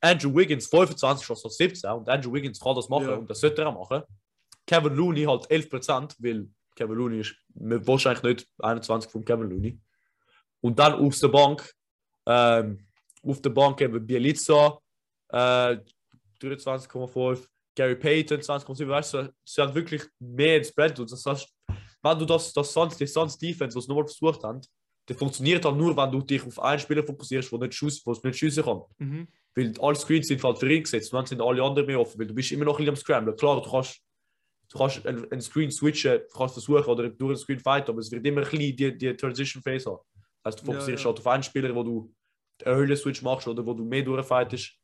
Andrew 0.00 0.34
Wiggins 0.34 0.66
25 0.66 1.24
statt 1.24 1.52
17 1.52 1.90
und 1.90 2.08
Andrew 2.08 2.32
Wiggins 2.32 2.58
kann 2.58 2.74
das 2.74 2.88
machen 2.88 3.06
Ja. 3.08 3.14
und 3.16 3.30
das 3.30 3.40
sollte 3.40 3.62
er 3.62 3.68
auch 3.68 3.88
machen. 3.88 4.02
Kevin 4.66 4.94
Looney 4.94 5.24
halt 5.24 5.48
11%, 5.50 6.16
weil 6.18 6.48
Kevin 6.74 6.96
Looney 6.96 7.20
ist 7.20 7.34
wahrscheinlich 7.54 8.22
nicht 8.22 8.48
21 8.58 9.10
von 9.10 9.24
Kevin 9.24 9.48
Looney. 9.50 9.78
Und 10.62 10.78
dann 10.78 10.94
auf 10.94 11.18
der 11.18 11.28
Bank, 11.28 11.70
ähm, 12.26 12.86
auf 13.22 13.42
der 13.42 13.50
Bank 13.50 13.80
eben 13.80 14.06
Bielica, 14.06 14.78
äh, 15.28 15.76
23,5, 16.40 17.46
Gary 17.74 17.96
Payton 17.96 18.40
20,7, 18.40 18.88
weißt 18.88 19.14
du, 19.14 19.34
sie 19.44 19.62
haben 19.62 19.74
wirklich 19.74 20.02
mehr 20.18 20.58
ins 20.58 20.72
Brett. 20.72 20.98
Und 20.98 21.10
das 21.10 21.24
heißt, 21.24 21.48
wenn 22.02 22.18
du 22.18 22.24
das, 22.24 22.52
das 22.52 22.72
sonst, 22.72 22.98
die 23.00 23.06
sonst 23.06 23.40
Defense, 23.40 23.76
was 23.76 23.84
sie 23.84 23.90
nochmal 23.90 24.06
versucht 24.06 24.42
haben, 24.44 24.60
das 25.06 25.16
funktioniert 25.16 25.64
halt 25.64 25.76
nur, 25.76 25.96
wenn 25.96 26.10
du 26.10 26.20
dich 26.20 26.44
auf 26.44 26.58
einen 26.60 26.78
Spieler 26.78 27.02
fokussierst, 27.02 27.50
der 27.50 27.58
nicht, 27.58 27.74
schuss, 27.74 28.02
der 28.02 28.14
nicht 28.24 28.38
schiessen 28.38 28.64
kann. 28.64 28.82
Mhm. 28.98 29.28
Weil 29.54 29.74
alle 29.80 29.96
Screens 29.96 30.28
sind 30.28 30.42
halt 30.42 30.58
für 30.58 30.72
ihn 30.72 30.82
gesetzt 30.82 31.12
und 31.12 31.18
dann 31.18 31.26
sind 31.26 31.40
alle 31.40 31.62
anderen 31.62 31.86
mehr 31.86 32.00
offen, 32.00 32.18
weil 32.18 32.26
du 32.26 32.34
bist 32.34 32.52
immer 32.52 32.64
noch 32.64 32.74
ein 32.74 32.84
bisschen 32.84 32.90
am 32.90 32.96
Scramblen. 32.96 33.36
Klar, 33.36 33.60
du 33.60 33.68
kannst, 33.68 34.00
du 34.70 34.78
kannst 34.78 35.04
einen, 35.06 35.30
einen 35.30 35.40
Screen 35.40 35.70
switchen, 35.70 36.18
du 36.18 36.38
kannst 36.38 36.54
versuchen 36.54 36.84
oder 36.84 37.08
durch 37.08 37.30
einen 37.30 37.36
Screen 37.36 37.58
fighten, 37.58 37.90
aber 37.90 38.00
es 38.00 38.10
wird 38.10 38.24
immer 38.24 38.42
ein 38.42 38.50
bisschen 38.50 38.76
die, 38.76 38.96
die 38.96 39.16
Transition 39.16 39.62
Phase 39.62 39.90
haben. 39.90 40.00
Heißt, 40.44 40.60
du 40.60 40.66
Ja, 40.66 40.72
fokussierst 40.72 41.04
ja. 41.04 41.08
halt 41.10 41.18
auf 41.18 41.26
einen 41.26 41.42
Spieler, 41.42 41.74
wo 41.74 41.82
du 41.82 42.14
einen 42.64 42.76
Early 42.76 42.96
Switch 42.96 43.22
machst 43.22 43.46
oder 43.48 43.64
wo 43.64 43.74
du 43.74 43.84
mehr 43.84 44.02
durchfightest. 44.02 44.78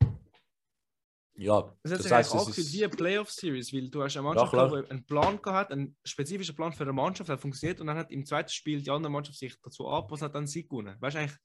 Ja, 1.36 1.72
Das 1.84 2.02
das 2.02 2.10
heißt, 2.10 2.32
auch 2.32 2.50
für 2.50 2.60
ist... 2.60 2.74
die 2.74 2.86
Playoff-Series, 2.88 3.72
weil 3.72 3.88
du 3.88 4.02
hast 4.02 4.16
eine 4.16 4.24
Mannschaft 4.24 4.52
gehabt, 4.52 4.74
die 4.74 4.90
einen 4.90 5.04
Plan 5.06 5.40
gehabt, 5.40 5.70
einen 5.72 5.96
spezifischen 6.04 6.56
Plan 6.56 6.72
für 6.72 6.82
eine 6.82 6.92
Mannschaft, 6.92 7.28
der 7.28 7.38
funktioniert 7.38 7.80
und 7.80 7.86
dann 7.86 7.96
hat 7.96 8.10
im 8.10 8.26
zweiten 8.26 8.48
Spiel 8.50 8.82
die 8.82 8.90
andere 8.90 9.12
Mannschaft 9.12 9.38
sich 9.38 9.54
dazu 9.62 9.86
angepasst 9.86 10.22
und 10.22 10.26
hat 10.26 10.34
dann 10.34 10.48
Sieg 10.48 10.68
gewonnen. 10.68 10.96
Weißt 10.98 11.14
du 11.14 11.20
eigentlich, 11.20 11.36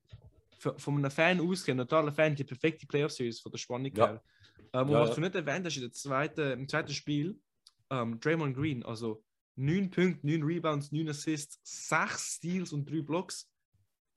für, 0.58 0.80
von 0.80 0.98
einem 0.98 1.12
Fan 1.12 1.40
ausgehen, 1.40 1.78
totaler 1.78 2.12
Fan, 2.12 2.36
die 2.36 2.44
perfekte 2.44 2.88
Playoff-Series 2.88 3.40
von 3.40 3.52
der 3.52 3.60
Spannung 3.60 3.92
Ja. 3.96 4.08
her. 4.08 4.24
Ähm, 4.74 4.82
und 4.88 4.92
Ja, 4.94 5.02
was 5.02 5.10
ja. 5.10 5.16
du 5.16 5.22
nicht 5.22 5.36
erwähnt 5.36 5.66
hast, 5.68 5.76
in 5.76 5.82
der 5.84 5.92
zweiten, 5.92 6.52
im 6.60 6.68
zweiten 6.68 6.92
Spiel, 6.94 7.40
ähm, 7.92 8.20
Draymond 8.20 8.56
Green, 8.58 8.84
also 8.84 9.24
9 9.58 9.92
Punkte, 9.92 10.26
9 10.26 10.42
Rebounds, 10.42 10.92
9 10.92 11.10
Assists, 11.10 11.60
6 11.64 12.36
Steals 12.38 12.74
und 12.74 12.90
3 12.90 13.02
Blocks 13.04 13.48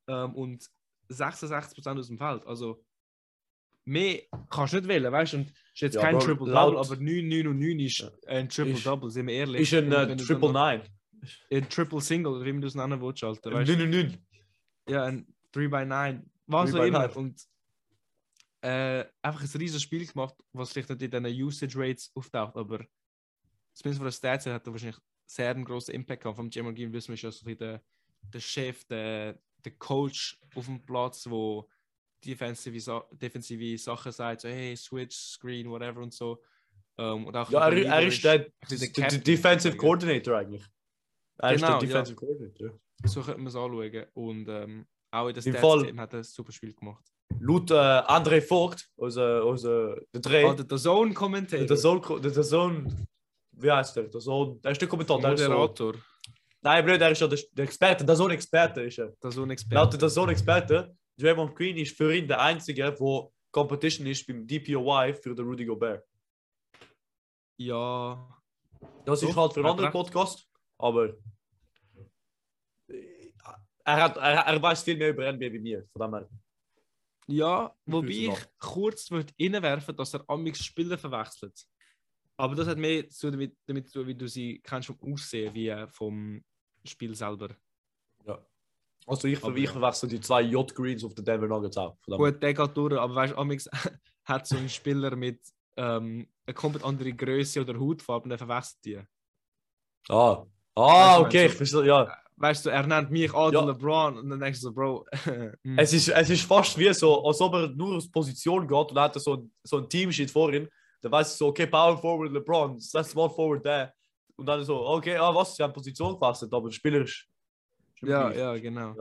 ähm, 0.08 0.34
und 0.34 0.68
66% 1.10 1.98
aus 1.98 2.08
dem 2.08 2.18
Feld. 2.18 2.46
Also 2.46 2.84
mehr 3.84 4.22
kannst 4.50 4.72
du 4.72 4.78
nicht 4.78 4.88
wählen, 4.88 5.12
weißt 5.12 5.34
du? 5.34 5.36
Und 5.38 5.48
ist 5.50 5.80
jetzt 5.80 5.94
Ja, 5.94 6.00
kein 6.02 6.18
Triple-Double, 6.18 6.78
aber 6.78 6.96
9, 6.96 7.28
9 7.28 7.46
und 7.48 7.58
9 7.58 7.80
ist 7.80 8.12
ein 8.26 8.48
Triple-Double, 8.48 9.10
sind 9.10 9.26
wir 9.28 9.34
ehrlich. 9.34 9.62
Ist 9.62 9.74
ein 9.74 9.86
Und 9.86 9.92
äh, 9.92 9.96
wenn 10.08 10.08
du 10.08 10.16
dann 10.16 10.26
Triple 10.26 10.52
noch- 10.52 10.70
Nine. 10.70 10.82
Ein 11.50 11.68
Triple-Single, 11.68 12.32
oder 12.32 12.44
wie 12.44 12.52
man 12.52 12.62
das 12.62 12.74
nennen 12.74 13.00
willst, 13.00 13.24
Alter. 13.24 13.52
Weißt? 13.52 13.68
du? 13.68 13.76
9 13.76 13.90
9 13.90 14.26
Ja, 14.88 15.04
ein 15.04 15.26
3 15.52 15.68
by 15.68 15.84
9 15.86 16.30
Was 16.46 16.70
3 16.72 16.80
auch 16.80 16.84
immer. 16.84 17.08
9. 17.08 17.12
Und 17.16 17.40
äh, 18.62 19.04
einfach 19.22 19.42
ein 19.42 19.58
riesiges 19.60 19.82
Spiel 19.82 20.06
gemacht, 20.06 20.34
was 20.52 20.72
vielleicht 20.72 20.88
nicht 20.90 21.02
in 21.02 21.22
diesen 21.24 21.42
Usage 21.44 21.78
Rates 21.78 22.10
auftaucht, 22.14 22.56
aber 22.56 22.84
zumindest 23.74 23.98
von 23.98 24.04
der 24.06 24.12
Stats 24.12 24.46
her 24.46 24.54
hat 24.54 24.66
er 24.66 24.72
wahrscheinlich 24.72 24.98
sehr 25.26 25.50
einen 25.50 25.64
großen 25.64 25.94
Impact 25.94 26.22
gehabt. 26.22 26.36
Vom 26.36 26.50
Jamal 26.50 26.74
Green 26.74 26.92
wissen 26.92 27.10
wir 27.10 27.16
schon, 27.16 27.32
so 27.32 27.44
der, 27.54 27.82
der 28.32 28.40
Chef, 28.40 28.84
der, 28.86 29.38
der 29.66 29.72
Coach 29.74 30.40
auf 30.54 30.64
dem 30.66 30.80
Platz, 30.84 31.28
wo 31.28 31.68
defensive, 32.24 33.04
defensive 33.12 33.76
Sachen 33.78 34.12
sagt, 34.12 34.40
so 34.42 34.48
hey, 34.48 34.76
Switch, 34.76 35.14
Screen, 35.16 35.68
whatever 35.70 36.00
und 36.00 36.14
so. 36.14 36.42
Ähm, 36.98 37.26
und 37.26 37.36
auch 37.36 37.50
Ja, 37.50 37.68
er, 37.68 37.74
der 37.74 37.84
er 37.86 38.06
ist 38.06 38.24
der, 38.24 38.38
der, 38.38 38.48
der 38.70 38.78
der 38.78 38.88
Captain, 38.92 39.24
Defensive. 39.24 39.76
Coordinator 39.76 40.38
eigentlich. 40.38 40.64
Er 41.38 41.52
ist 41.52 41.60
Genau, 41.60 41.78
der 41.78 41.88
ja. 41.88 41.94
Defensive 42.02 42.16
Coordinator. 42.16 42.80
So 43.04 43.20
könnte 43.20 43.38
man 43.40 43.46
es 43.48 43.56
anschauen. 43.56 44.06
Und 44.14 44.48
ähm, 44.48 44.86
auch 45.10 45.28
in 45.28 45.34
der 45.34 45.44
Im 45.46 45.52
Stats 45.52 45.60
Fall- 45.60 45.84
Team 45.86 46.00
hat 46.00 46.12
er 46.14 46.20
ein 46.20 46.24
super 46.24 46.52
Spiel 46.52 46.72
gemacht. 46.74 47.04
Laut 47.40 47.70
äh, 47.70 47.74
André 47.74 48.40
Vogt, 48.40 48.88
unser, 48.96 49.44
unser 49.44 49.96
der 50.14 50.20
Dreh, 50.22 50.44
Oh, 50.44 50.54
der, 50.54 50.64
der 50.64 50.78
Zone-Kommentator. 50.78 51.66
der 51.66 52.20
der, 52.22 52.30
der 52.30 52.42
Sohn, 52.44 53.06
wie 53.52 53.70
heißt 53.70 53.96
der? 53.96 54.04
Der 54.04 54.20
Sohn, 54.20 54.60
der 54.62 54.70
ist 54.72 54.80
der 54.80 54.88
Kommentator. 54.88 55.34
Der 55.34 55.92
ist 56.66 56.72
so, 56.72 56.72
nein, 56.72 56.84
blöd, 56.84 57.00
der 57.00 57.10
ist 57.10 57.20
ja 57.20 57.28
der, 57.28 57.64
Experte, 57.64 58.04
der 58.04 58.16
Sohn-Experte 58.16 58.82
ist 58.82 58.98
er. 58.98 59.12
Der 59.22 59.30
Zone-Experte. 59.30 59.74
Laut 59.74 60.00
der 60.00 60.08
Sohn-Experte, 60.08 60.96
Draymond 61.18 61.54
Green 61.54 61.76
ist 61.76 61.96
für 61.96 62.14
ihn 62.14 62.26
der 62.26 62.40
Einzige, 62.40 62.82
der 62.82 63.30
Competition 63.50 64.06
ist 64.06 64.26
beim 64.26 64.46
DPOY 64.46 65.14
für 65.14 65.34
den 65.34 65.46
Rudy 65.46 65.64
Gobert. 65.64 66.06
Ja. 67.58 68.28
Das 69.04 69.22
ist 69.22 69.30
Doch, 69.30 69.36
halt 69.36 69.54
für 69.54 69.60
einen 69.60 69.70
anderen. 69.70 69.92
Podcast, 69.92 70.46
aber 70.78 71.16
äh, 72.88 73.32
er, 73.84 73.96
hat, 73.96 74.16
er, 74.16 74.40
er 74.46 74.62
weiß 74.62 74.82
viel 74.82 74.96
mehr 74.96 75.10
über 75.10 75.32
NBA 75.32 75.52
wie 75.52 75.58
mir. 75.58 75.86
Von 75.92 76.02
dem 76.02 76.14
her. 76.14 76.28
Ja, 77.28 77.74
wobei 77.86 78.08
ich 78.08 78.46
kurz 78.58 79.10
würde 79.10 79.32
reinwerfen, 79.40 79.96
dass 79.96 80.14
er 80.14 80.24
amix 80.28 80.62
Spieler 80.62 80.98
verwechselt. 80.98 81.66
Aber 82.36 82.54
das 82.54 82.68
hat 82.68 82.78
mehr 82.78 83.08
zu 83.08 83.30
damit, 83.30 83.56
damit 83.66 83.88
zu 83.88 84.00
tun, 84.00 84.08
wie 84.08 84.14
du 84.14 84.28
sie 84.28 84.60
kennst 84.62 84.88
vom 84.88 85.12
Aussehen, 85.12 85.54
wie 85.54 85.68
äh, 85.68 85.88
vom 85.88 86.44
Spiel 86.86 87.14
selber. 87.14 87.50
Ja. 88.24 88.38
Also 89.06 89.28
ich, 89.28 89.40
ja. 89.40 89.70
verwechsel 89.72 90.08
die 90.08 90.20
zwei 90.20 90.42
J-Greens 90.42 91.04
auf 91.04 91.14
den 91.14 91.24
Denver 91.24 91.46
Nuggets 91.46 91.76
auch. 91.76 91.96
Gut, 92.06 92.42
der 92.42 92.54
geht 92.54 92.76
durch, 92.76 92.98
aber 92.98 93.14
weißt 93.14 93.34
du, 93.34 93.38
amix 93.38 93.68
hat 94.24 94.46
so 94.46 94.56
ein 94.56 94.68
Spieler 94.68 95.14
mit 95.14 95.40
ähm, 95.76 96.28
eine 96.46 96.54
komplett 96.54 96.84
andere 96.84 97.12
Größe 97.12 97.60
oder 97.60 97.78
Hautfarbe 97.78 98.24
und 98.24 98.30
er 98.30 98.38
verwechselt 98.38 98.84
die. 98.84 99.00
Ah, 100.08 100.38
Weißt 100.38 100.46
ah 100.76 101.18
du, 101.18 101.24
okay, 101.24 101.46
ich 101.46 101.54
verstehe, 101.54 101.86
ja. 101.86 102.16
Weißt 102.38 102.66
du, 102.66 102.70
er 102.70 102.86
nennt 102.86 103.10
mich 103.10 103.32
ah, 103.32 103.50
Ja. 103.50 103.64
LeBron 103.64 104.18
und 104.18 104.28
dann 104.28 104.40
denkst 104.40 104.60
du 104.60 104.66
so, 104.66 104.72
Bro. 104.72 105.06
hm. 105.62 105.78
Es 105.78 105.92
ist, 105.92 106.08
es 106.08 106.30
ist 106.30 106.42
fast 106.42 106.76
wie 106.76 106.92
so, 106.92 107.24
als 107.24 107.40
ob 107.40 107.54
er 107.54 107.68
nur 107.68 107.96
aus 107.96 108.10
Position 108.10 108.68
geht 108.68 108.90
und 108.90 108.98
hat 108.98 109.14
so, 109.14 109.36
ein- 109.36 109.52
so 109.62 109.78
ein 109.78 109.88
Teamsheet 109.88 110.30
vor 110.30 110.52
ihm. 110.52 110.68
Dann 111.00 111.12
weiß 111.12 111.32
ich 111.32 111.38
so, 111.38 111.46
okay, 111.48 111.66
Power 111.66 111.96
Forward 111.96 112.32
LeBron, 112.32 112.78
das 112.92 113.10
Small 113.10 113.30
Forward 113.30 113.64
der. 113.64 113.94
Und 114.38 114.46
dann 114.46 114.62
so, 114.64 114.86
okay, 114.86 115.16
ah, 115.16 115.34
was, 115.34 115.56
sie 115.56 115.62
haben 115.62 115.72
Position 115.72 116.12
gefasst, 116.14 116.42
aber 116.44 116.68
der 116.68 116.74
Spieler 116.74 117.02
ist. 117.02 117.26
ist 117.94 118.02
immer 118.02 118.10
ja, 118.10 118.28
gleich. 118.28 118.38
ja, 118.38 118.58
genau. 118.58 118.94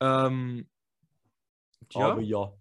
ja. 0.00 0.26
Ähm, 0.26 0.68
ja. 1.92 2.10
Aber 2.10 2.20
ja. 2.20 2.52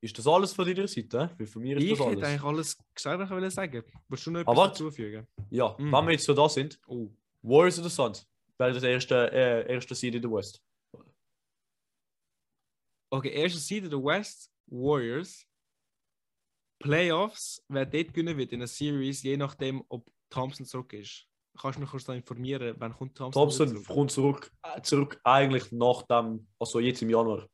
Ist 0.00 0.16
das 0.18 0.26
alles 0.26 0.52
von 0.52 0.66
deiner 0.66 0.86
Seite? 0.86 1.34
Weil 1.36 1.46
von 1.46 1.62
mir 1.62 1.76
ist 1.76 1.82
Ich 1.82 1.90
das 1.90 1.98
hätte 2.00 2.08
alles. 2.10 2.24
eigentlich 2.28 2.42
alles 2.44 2.78
gesagt, 2.94 3.18
was 3.18 3.24
ich 3.28 3.30
wollte 3.34 3.50
sagen. 3.50 3.82
Willst 4.08 4.26
du 4.26 4.30
noch 4.30 4.40
Aber 4.40 4.50
etwas 4.52 4.58
warte. 4.58 4.78
hinzufügen? 4.84 5.26
Ja, 5.50 5.74
Mm. 5.78 5.92
wenn 5.92 6.04
wir 6.06 6.12
jetzt 6.12 6.24
so 6.24 6.34
da 6.34 6.48
sind, 6.48 6.78
Oh. 6.86 7.08
Warriors 7.42 7.78
oder 7.80 7.90
Suns? 7.90 8.28
Wäre 8.58 8.72
das 8.72 8.82
erste, 8.84 9.32
äh, 9.32 9.72
erste 9.72 9.94
Seed 9.94 10.14
in 10.14 10.22
der 10.22 10.30
West. 10.30 10.62
Okay, 13.10 13.30
erste 13.30 13.58
Seite 13.58 13.88
der 13.88 13.98
West, 14.02 14.52
Warriors. 14.66 15.46
Playoffs, 16.78 17.64
wer 17.68 17.86
dort 17.86 18.08
gewinnen 18.12 18.36
wird 18.36 18.52
in 18.52 18.58
der 18.60 18.68
Series, 18.68 19.22
je 19.22 19.36
nachdem, 19.36 19.82
ob 19.88 20.06
Thompson 20.36 20.66
zurück 20.66 20.92
ist. 20.92 21.26
Kannst 21.58 21.76
du 21.76 21.80
mich 21.80 21.90
kurz 21.90 22.04
da 22.04 22.12
informieren, 22.14 22.74
wann 22.78 22.92
kommt 22.92 23.16
Thompson, 23.16 23.40
Thompson 23.42 23.68
zurück? 23.68 23.86
kommt 23.86 24.10
zurück, 24.10 24.52
zurück 24.82 25.20
eigentlich 25.24 25.72
nach 25.72 26.02
dem, 26.02 26.46
also 26.58 26.80
jetzt 26.80 27.00
im 27.02 27.10
Januar. 27.10 27.48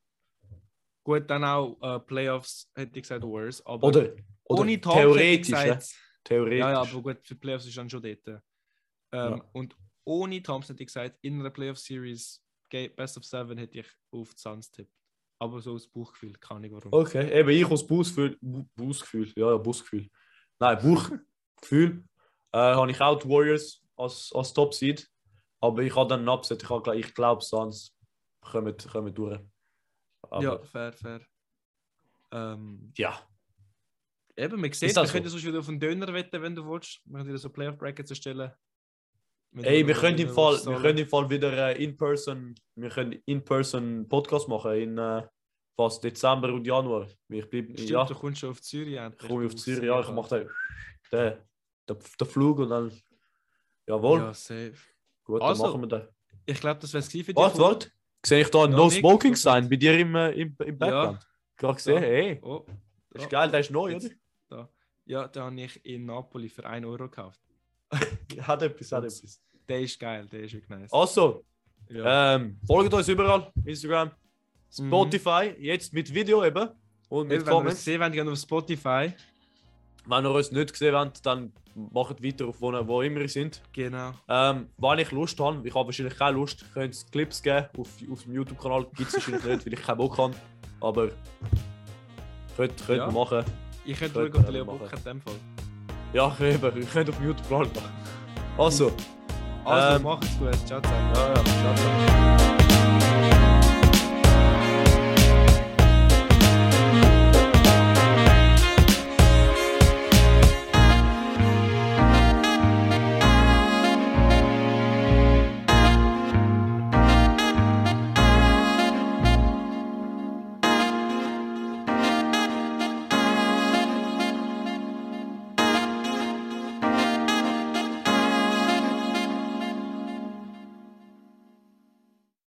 Gut, 1.04 1.28
dann 1.30 1.44
auch 1.44 1.76
äh, 1.80 2.00
Playoffs, 2.00 2.70
hätte 2.74 2.98
ich 2.98 3.02
gesagt 3.02 3.22
Warriors. 3.24 3.64
Aber 3.66 3.86
Oder, 3.88 4.12
oder 4.44 4.60
ohne 4.62 4.80
Thompson 4.80 5.18
ich 5.18 5.40
theoretisch. 5.42 5.48
gesagt, 5.50 5.94
Theoretisch. 6.24 6.58
Ja, 6.60 6.70
ja, 6.70 6.80
aber 6.82 7.02
gut, 7.02 7.18
für 7.26 7.34
Playoffs 7.34 7.66
ist 7.66 7.76
dann 7.76 7.90
schon 7.90 8.02
dort. 8.02 8.26
Ähm, 8.28 8.40
Ja. 9.12 9.44
Und 9.52 9.76
ohne 10.04 10.42
Thompson 10.42 10.74
hätte 10.74 10.82
ich 10.84 10.86
gesagt, 10.88 11.18
in 11.22 11.40
einer 11.40 11.50
Playoff-Series, 11.50 12.42
Best 12.96 13.16
of 13.16 13.24
Seven, 13.24 13.58
hätte 13.58 13.78
ich 13.80 13.86
auf 14.12 14.32
die 14.34 14.40
Suns 14.40 14.70
tippt. 14.70 14.92
Aber 15.40 15.60
so 15.60 15.74
aus 15.74 15.88
Bauchgefühl, 15.88 16.32
keine 16.34 16.66
Ahnung 16.66 16.72
warum. 16.84 16.92
Okay, 16.92 17.36
eben 17.38 17.48
ich 17.50 17.66
aus 17.66 17.84
Busgefühl, 17.86 18.38
Bu- 18.40 18.64
Busgefühl, 18.76 19.32
ja, 19.36 19.50
ja, 19.50 19.56
Busgefühl. 19.56 20.08
Nein, 20.60 20.78
Buchgefühl, 20.78 22.04
habe 22.58 22.90
ich 22.90 23.00
auch 23.00 23.18
die 23.18 23.28
Warriors 23.28 23.82
als, 23.96 24.30
als 24.34 24.52
Top-Seed. 24.52 25.08
Aber 25.60 25.82
ich 25.82 25.94
habe 25.94 26.08
dann 26.08 26.20
einen 26.20 26.28
Upset. 26.28 26.62
Ich, 26.94 27.14
glaube, 27.14 27.42
Suns 27.42 27.96
kommen, 28.40 28.76
kommen 28.76 29.14
durch. 29.14 29.40
Aber, 30.22 30.42
Ja, 30.42 30.58
fair, 30.62 30.92
fair. 30.92 31.20
Ähm, 32.32 32.92
ja. 32.96 33.18
eben, 34.36 34.60
man 34.60 34.72
sieht, 34.72 34.96
wir 34.96 35.06
so? 35.06 35.12
können 35.12 35.28
sonst 35.28 35.44
wieder 35.44 35.58
auf 35.58 35.68
einen 35.68 35.78
Döner 35.78 36.12
wetten, 36.12 36.42
wenn 36.42 36.54
du 36.54 36.66
willst. 36.66 37.00
Wir 37.04 37.18
können 37.18 37.28
wieder 37.28 37.38
so 37.38 37.50
Playoff-Brackets 37.50 38.10
erstellen. 38.10 38.52
Wenn 39.54 39.64
Ey, 39.64 39.86
wir 39.86 39.94
können 39.94 40.18
im 40.18 40.30
Fall, 40.30 40.54
wir 40.64 40.80
können 40.80 40.98
im 40.98 41.06
Fall 41.06 41.28
wieder 41.28 41.52
äh, 41.52 41.84
in 41.84 41.94
person, 41.94 42.54
wir 42.74 42.88
können 42.88 43.20
in 43.26 43.44
person 43.44 44.08
Podcast 44.08 44.48
machen 44.48 44.72
in 44.72 44.96
äh, 44.96 45.22
fast 45.76 46.02
Dezember 46.02 46.52
und 46.52 46.66
Januar. 46.66 47.06
Ich 47.28 47.48
bleib, 47.50 47.66
Stimmt, 47.72 47.80
ja, 47.90 48.04
du 48.04 48.14
kommst 48.14 48.40
schon 48.40 48.50
auf 48.50 48.62
Zürich 48.62 48.98
ich 48.98 49.28
komme 49.28 49.44
auf 49.44 49.54
Zürich, 49.54 49.84
ja, 49.84 50.00
ich 50.00 50.08
mache 50.08 50.38
den, 50.38 50.50
den, 51.12 51.38
den, 51.94 52.02
den 52.20 52.26
Flug 52.28 52.58
und 52.58 52.70
dann, 52.70 52.92
jawohl, 53.86 54.18
Ja, 54.20 54.34
safe. 54.34 54.74
gut, 55.24 55.42
Also, 55.42 55.62
dann 55.64 55.72
machen 55.72 55.90
wir 55.90 55.98
den. 55.98 56.08
Ich 56.46 56.60
glaube, 56.60 56.80
das 56.80 56.92
wäre 56.92 57.00
es 57.00 57.08
für 57.10 57.18
dich. 57.22 57.36
Warte, 57.36 57.58
warte, 57.58 57.90
sehe 58.24 58.42
ich 58.42 58.50
da 58.50 58.64
ein 58.64 58.70
Ja, 58.72 58.76
No 58.76 58.90
Smoking 58.90 59.34
Sign 59.36 59.68
bei 59.68 59.76
dir 59.76 59.98
im, 59.98 60.14
äh, 60.14 60.30
im, 60.32 60.56
im 60.64 60.78
Background? 60.78 61.26
Gerade 61.56 61.74
gesehen, 61.74 61.94
Ja. 61.94 62.00
hey, 62.00 62.38
Oh, 62.42 62.64
das 63.10 63.22
ist 63.24 63.32
Ja. 63.32 63.38
geil, 63.40 63.50
der 63.50 63.60
ist 63.60 63.70
neu, 63.70 63.96
oder? 63.96 64.08
da. 64.48 64.68
Ja, 65.04 65.28
den 65.28 65.42
habe 65.42 65.60
ich 65.60 65.84
in 65.84 66.06
Napoli 66.06 66.48
für 66.48 66.64
1 66.64 66.84
Euro 66.86 67.08
gekauft. 67.08 67.40
Hat 68.40 68.62
etwas, 68.62 68.90
hat 68.92 69.04
etwas. 69.04 69.40
Der 69.68 69.80
ist 69.80 69.98
geil, 70.00 70.26
der 70.30 70.40
ist 70.44 70.54
wirklich 70.54 70.70
nice. 70.70 70.92
Also, 70.92 71.44
ja. 71.88 72.34
ähm, 72.36 72.58
folgt 72.66 72.92
uns 72.94 73.08
überall, 73.08 73.52
Instagram, 73.64 74.10
Mhm. 74.78 74.86
Spotify, 74.88 75.54
jetzt 75.58 75.92
mit 75.92 76.12
Video 76.14 76.42
eben 76.44 76.66
und 77.10 77.28
mit 77.28 77.36
Eben, 77.40 77.46
wenn 77.46 77.52
ihr 77.52 77.56
Comments. 77.58 77.84
sehen 77.84 78.00
wollt, 78.00 78.12
geht 78.14 78.26
auf 78.26 78.38
Spotify. 78.38 79.12
Wenn 80.06 80.24
ihr 80.24 80.30
uns 80.30 80.50
nicht 80.52 80.72
gesehen 80.72 80.94
habt, 80.94 81.24
dann 81.24 81.52
macht 81.92 82.22
weiter 82.22 82.46
auf 82.48 82.60
wo, 82.60 82.72
wo 82.86 83.02
immer 83.02 83.20
ihr 83.20 83.28
sind. 83.28 83.62
Genau. 83.72 84.12
Ähm, 84.28 84.66
wenn 84.78 84.98
ich 84.98 85.10
Lust 85.12 85.38
habe, 85.40 85.66
ich 85.66 85.74
habe 85.74 85.86
wahrscheinlich 85.86 86.16
keine 86.18 86.36
Lust, 86.36 86.64
könnt 86.74 86.94
ihr 86.94 87.10
Clips 87.10 87.42
geben 87.42 87.66
auf, 87.78 87.88
auf 88.10 88.22
dem 88.24 88.32
YouTube-Kanal. 88.34 88.86
Gibt 88.96 89.08
es 89.08 89.14
wahrscheinlich 89.14 89.44
nicht, 89.44 89.66
weil 89.66 89.72
ich 89.72 89.82
keinen 89.82 89.96
Bock 89.98 90.18
habe. 90.18 90.34
Aber 90.80 91.08
könnt, 92.56 92.86
könnt 92.86 92.98
Ja. 92.98 93.06
ihr 93.06 93.12
machen. 93.12 93.44
Ich 93.84 93.98
könnte 93.98 94.14
Könnte 94.14 94.32
schauen, 94.32 94.40
ob 94.40 94.44
man 94.44 94.52
Leo. 94.54 94.64
Bock 94.64 94.92
hat 94.92 94.98
in 94.98 95.04
dem 95.04 95.20
Fall. 95.22 95.34
Ja, 96.12 96.36
eben, 96.40 96.80
ihr 96.80 96.86
könnt 96.86 97.08
auf 97.08 97.16
dem 97.16 97.26
YouTube-Kanal 97.26 97.66
machen. 97.66 97.92
Also, 98.58 98.92
Also, 99.64 99.96
Ähm, 99.96 100.02
macht's 100.02 100.38
gut. 100.38 100.66
Ciao 100.66 100.80
zusammen. 100.80 101.12
ja, 101.14 101.28
ja, 101.28 101.34
ciao, 101.44 101.74
ciao. 101.76 102.21